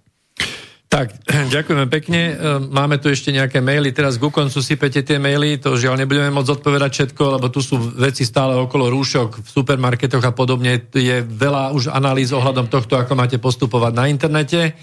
[0.88, 1.12] Tak,
[1.54, 2.20] ďakujeme pekne.
[2.32, 3.94] E, máme tu ešte nejaké maily.
[3.94, 5.60] Teraz ku koncu sypete tie maily.
[5.62, 10.24] To žiaľ nebudeme môcť odpovedať všetko, lebo tu sú veci stále okolo rúšok v supermarketoch
[10.24, 10.80] a podobne.
[10.90, 14.74] Je veľa už analýz ohľadom tohto, ako máte postupovať na internete.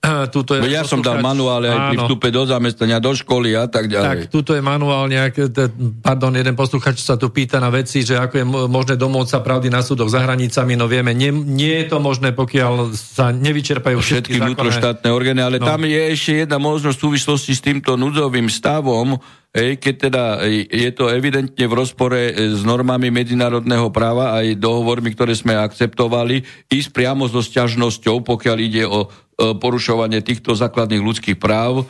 [0.00, 3.84] Tuto je ja som dal manuály aj pri vstupe do zamestnania, do školy a tak
[3.84, 4.32] ďalej.
[4.32, 5.52] Tak, tuto je manuál nejak,
[6.00, 9.68] pardon, jeden posluchač sa tu pýta na veci, že ako je možné domôcť sa pravdy
[9.68, 14.40] na súdoch za hranicami, no vieme, nie, nie je to možné, pokiaľ sa nevyčerpajú všetky,
[14.40, 15.68] všetky vnútroštátne orgány, ale no.
[15.68, 19.20] tam je ešte jedna možnosť v súvislosti s týmto núdzovým stavom,
[19.50, 20.24] Hej, keď teda
[20.70, 26.46] je to evidentne v rozpore e, s normami medzinárodného práva aj dohovormi, ktoré sme akceptovali,
[26.70, 29.10] ísť priamo so sťažnosťou, pokiaľ ide o
[29.40, 31.84] porušovanie týchto základných ľudských práv e,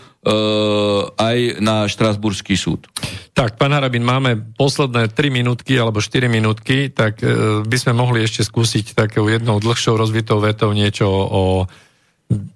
[1.18, 2.86] aj na Štrasburský súd.
[3.34, 8.22] Tak, pán Harabin, máme posledné 3 minútky alebo 4 minútky, tak e, by sme mohli
[8.22, 11.66] ešte skúsiť takou jednou dlhšou rozvitou vetou niečo o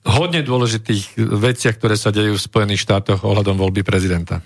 [0.07, 4.39] hodne dôležitých veciach, ktoré sa dejú v Spojených štátoch ohľadom voľby prezidenta.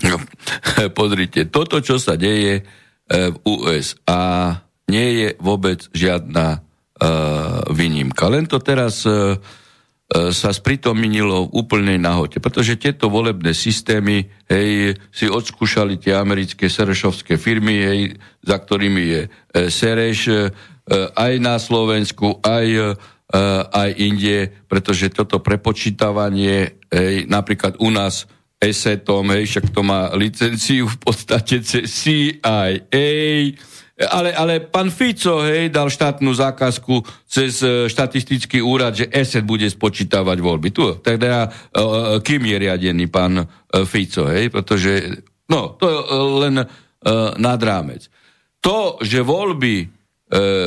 [0.00, 0.16] No,
[0.98, 2.64] pozrite, toto, čo sa deje
[3.10, 4.54] v USA,
[4.86, 8.30] nie je vôbec žiadna uh, výnimka.
[8.30, 9.59] Len to teraz uh, E,
[10.10, 17.38] sa spritomnilo v úplnej nahote, pretože tieto volebné systémy hej, si odskúšali tie americké serešovské
[17.38, 18.00] firmy, hej,
[18.42, 19.28] za ktorými je e,
[19.70, 20.34] Sereš, e,
[21.14, 22.86] aj na Slovensku, aj, e,
[23.70, 28.26] aj inde, pretože toto prepočítavanie, hej, napríklad u nás
[28.58, 32.82] ESETom, hej, však to má licenciu v podstate cez CIA,
[34.08, 39.68] ale, ale pán Fico hej, dal štátnu zákazku cez e, štatistický úrad, že ESET bude
[39.68, 40.68] spočítavať voľby.
[40.72, 43.44] Tu, teda uh, kým je riadený pán
[43.84, 45.96] Fico, hej, pretože, no, to je
[46.42, 46.54] len
[47.38, 48.12] nad rámec.
[48.60, 49.88] To, že voľby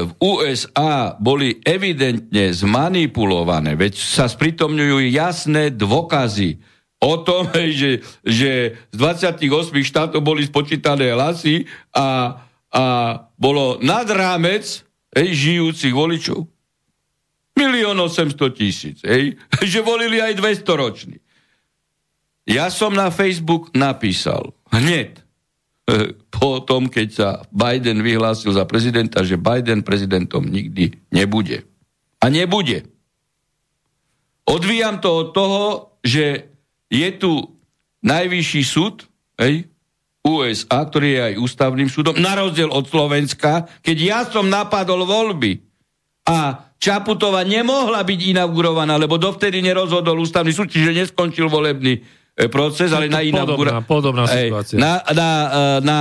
[0.03, 6.59] v USA boli evidentne zmanipulované, veď sa spritomňujú jasné dôkazy
[7.03, 9.43] o tom, že, že z 28
[9.83, 12.39] štátov boli spočítané hlasy a
[12.73, 12.85] a
[13.37, 14.81] bolo nad rámec
[15.13, 16.49] hej, žijúcich voličov.
[17.53, 19.37] Milión 800 tisíc, hej,
[19.71, 21.17] že volili aj 200 roční.
[22.43, 25.21] Ja som na Facebook napísal hneď
[26.35, 31.63] po tom, keď sa Biden vyhlásil za prezidenta, že Biden prezidentom nikdy nebude.
[32.19, 32.87] A nebude.
[34.43, 35.63] Odvíjam to od toho,
[36.03, 36.51] že
[36.91, 37.53] je tu
[38.03, 39.07] najvyšší súd,
[39.39, 39.71] hej,
[40.23, 45.59] USA, ktorý je aj ústavným súdom, na rozdiel od Slovenska, keď ja som napadol voľby
[46.23, 52.91] a Čaputová nemohla byť inaugurovaná, lebo dovtedy nerozhodol ústavný súd, čiže neskončil volebný e, proces,
[52.91, 53.87] ale na inauguráciu...
[53.87, 54.75] Podobná, podobná situácia.
[54.75, 55.99] Na, na, e, na,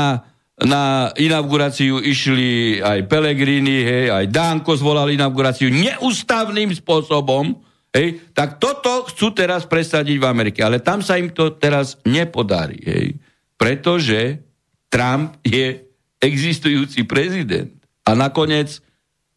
[0.59, 0.83] na
[1.15, 7.63] inauguráciu išli aj Pelegrini, hej, aj Danko zvolal inauguráciu neústavným spôsobom,
[7.95, 12.79] hej, tak toto chcú teraz presadiť v Amerike, ale tam sa im to teraz nepodarí.
[12.83, 13.22] Hej
[13.63, 14.43] pretože
[14.91, 15.87] Trump je
[16.19, 17.71] existujúci prezident.
[18.03, 18.83] A nakoniec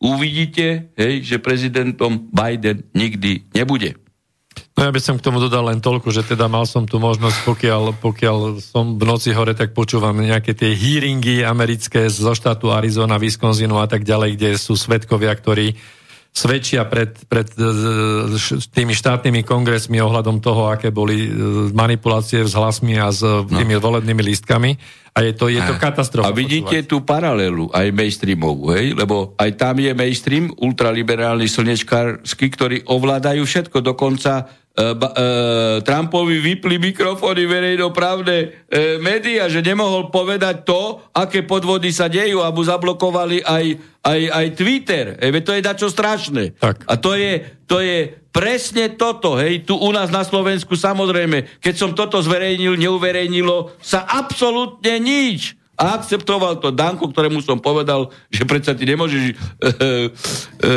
[0.01, 4.01] uvidíte, hej, že prezidentom Biden nikdy nebude.
[4.73, 7.37] No ja by som k tomu dodal len toľko, že teda mal som tu možnosť,
[7.45, 13.21] pokiaľ, pokiaľ som v noci hore, tak počúvam nejaké tie hearingy americké zo štátu Arizona,
[13.21, 15.77] Wisconsinu a tak ďalej, kde sú svetkovia, ktorí
[16.35, 17.63] svedčia pred, pred e,
[18.75, 21.29] tými štátnymi kongresmi ohľadom toho, aké boli e,
[21.71, 23.47] manipulácie s hlasmi a s no.
[23.47, 24.75] tými volebnými lístkami.
[25.15, 26.27] A je to, je to katastrofa.
[26.27, 26.91] A vidíte počúvať.
[26.91, 28.91] tú paralelu aj mainstreamovú, hej?
[28.99, 36.75] lebo aj tam je mainstream, ultraliberálny slnečkársky, ktorí ovládajú všetko, dokonca uh, uh, Trumpovi vypli
[36.77, 43.41] mikrofóny verejnoprávne uh, médiá, že nemohol povedať to, aké podvody sa dejú a mu zablokovali
[43.41, 43.65] aj,
[44.03, 45.05] aj, aj Twitter.
[45.19, 46.59] Ej, to je dačo strašné.
[46.59, 46.83] Tak.
[46.85, 51.73] A to je, to je presne toto, hej, tu u nás na Slovensku samozrejme, keď
[51.79, 55.55] som toto zverejnil, neuverejnilo sa absolútne nič.
[55.75, 60.71] A akceptoval to Danko, ktorému som povedal, že predsa ty nemôžeš e, e,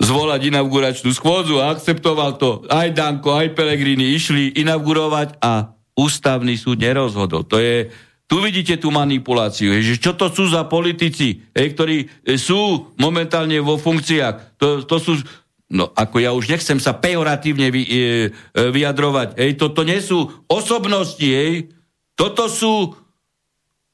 [0.00, 2.64] zvolať inauguračnú schôdzu a akceptoval to.
[2.72, 7.44] Aj Danko, aj Pelegrini išli inaugurovať a ústavný súd nerozhodol.
[7.44, 7.92] To je,
[8.24, 12.08] tu vidíte tú manipuláciu, že čo to sú za politici, ktorí
[12.40, 14.56] sú momentálne vo funkciách.
[14.56, 15.12] To, to sú,
[15.68, 17.98] no ako ja už nechcem sa pejoratívne vy, e, e,
[18.72, 21.68] vyjadrovať, hej, toto nie sú osobnosti, hej,
[22.16, 22.96] toto sú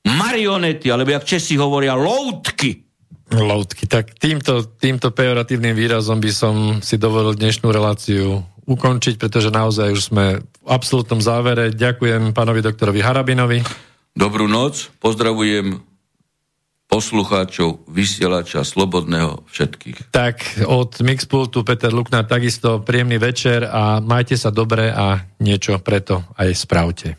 [0.06, 2.85] marionety, alebo jak Česi hovoria, loutky.
[3.32, 3.90] Loutky.
[3.90, 10.02] Tak týmto, týmto pejoratívnym výrazom by som si dovolil dnešnú reláciu ukončiť, pretože naozaj už
[10.14, 11.74] sme v absolútnom závere.
[11.74, 13.58] Ďakujem pánovi doktorovi Harabinovi.
[14.14, 15.82] Dobrú noc, pozdravujem
[16.86, 20.14] poslucháčov, vysielača, slobodného všetkých.
[20.14, 26.22] Tak od Mixpultu Peter Lukna takisto príjemný večer a majte sa dobre a niečo preto
[26.38, 27.18] aj spravte.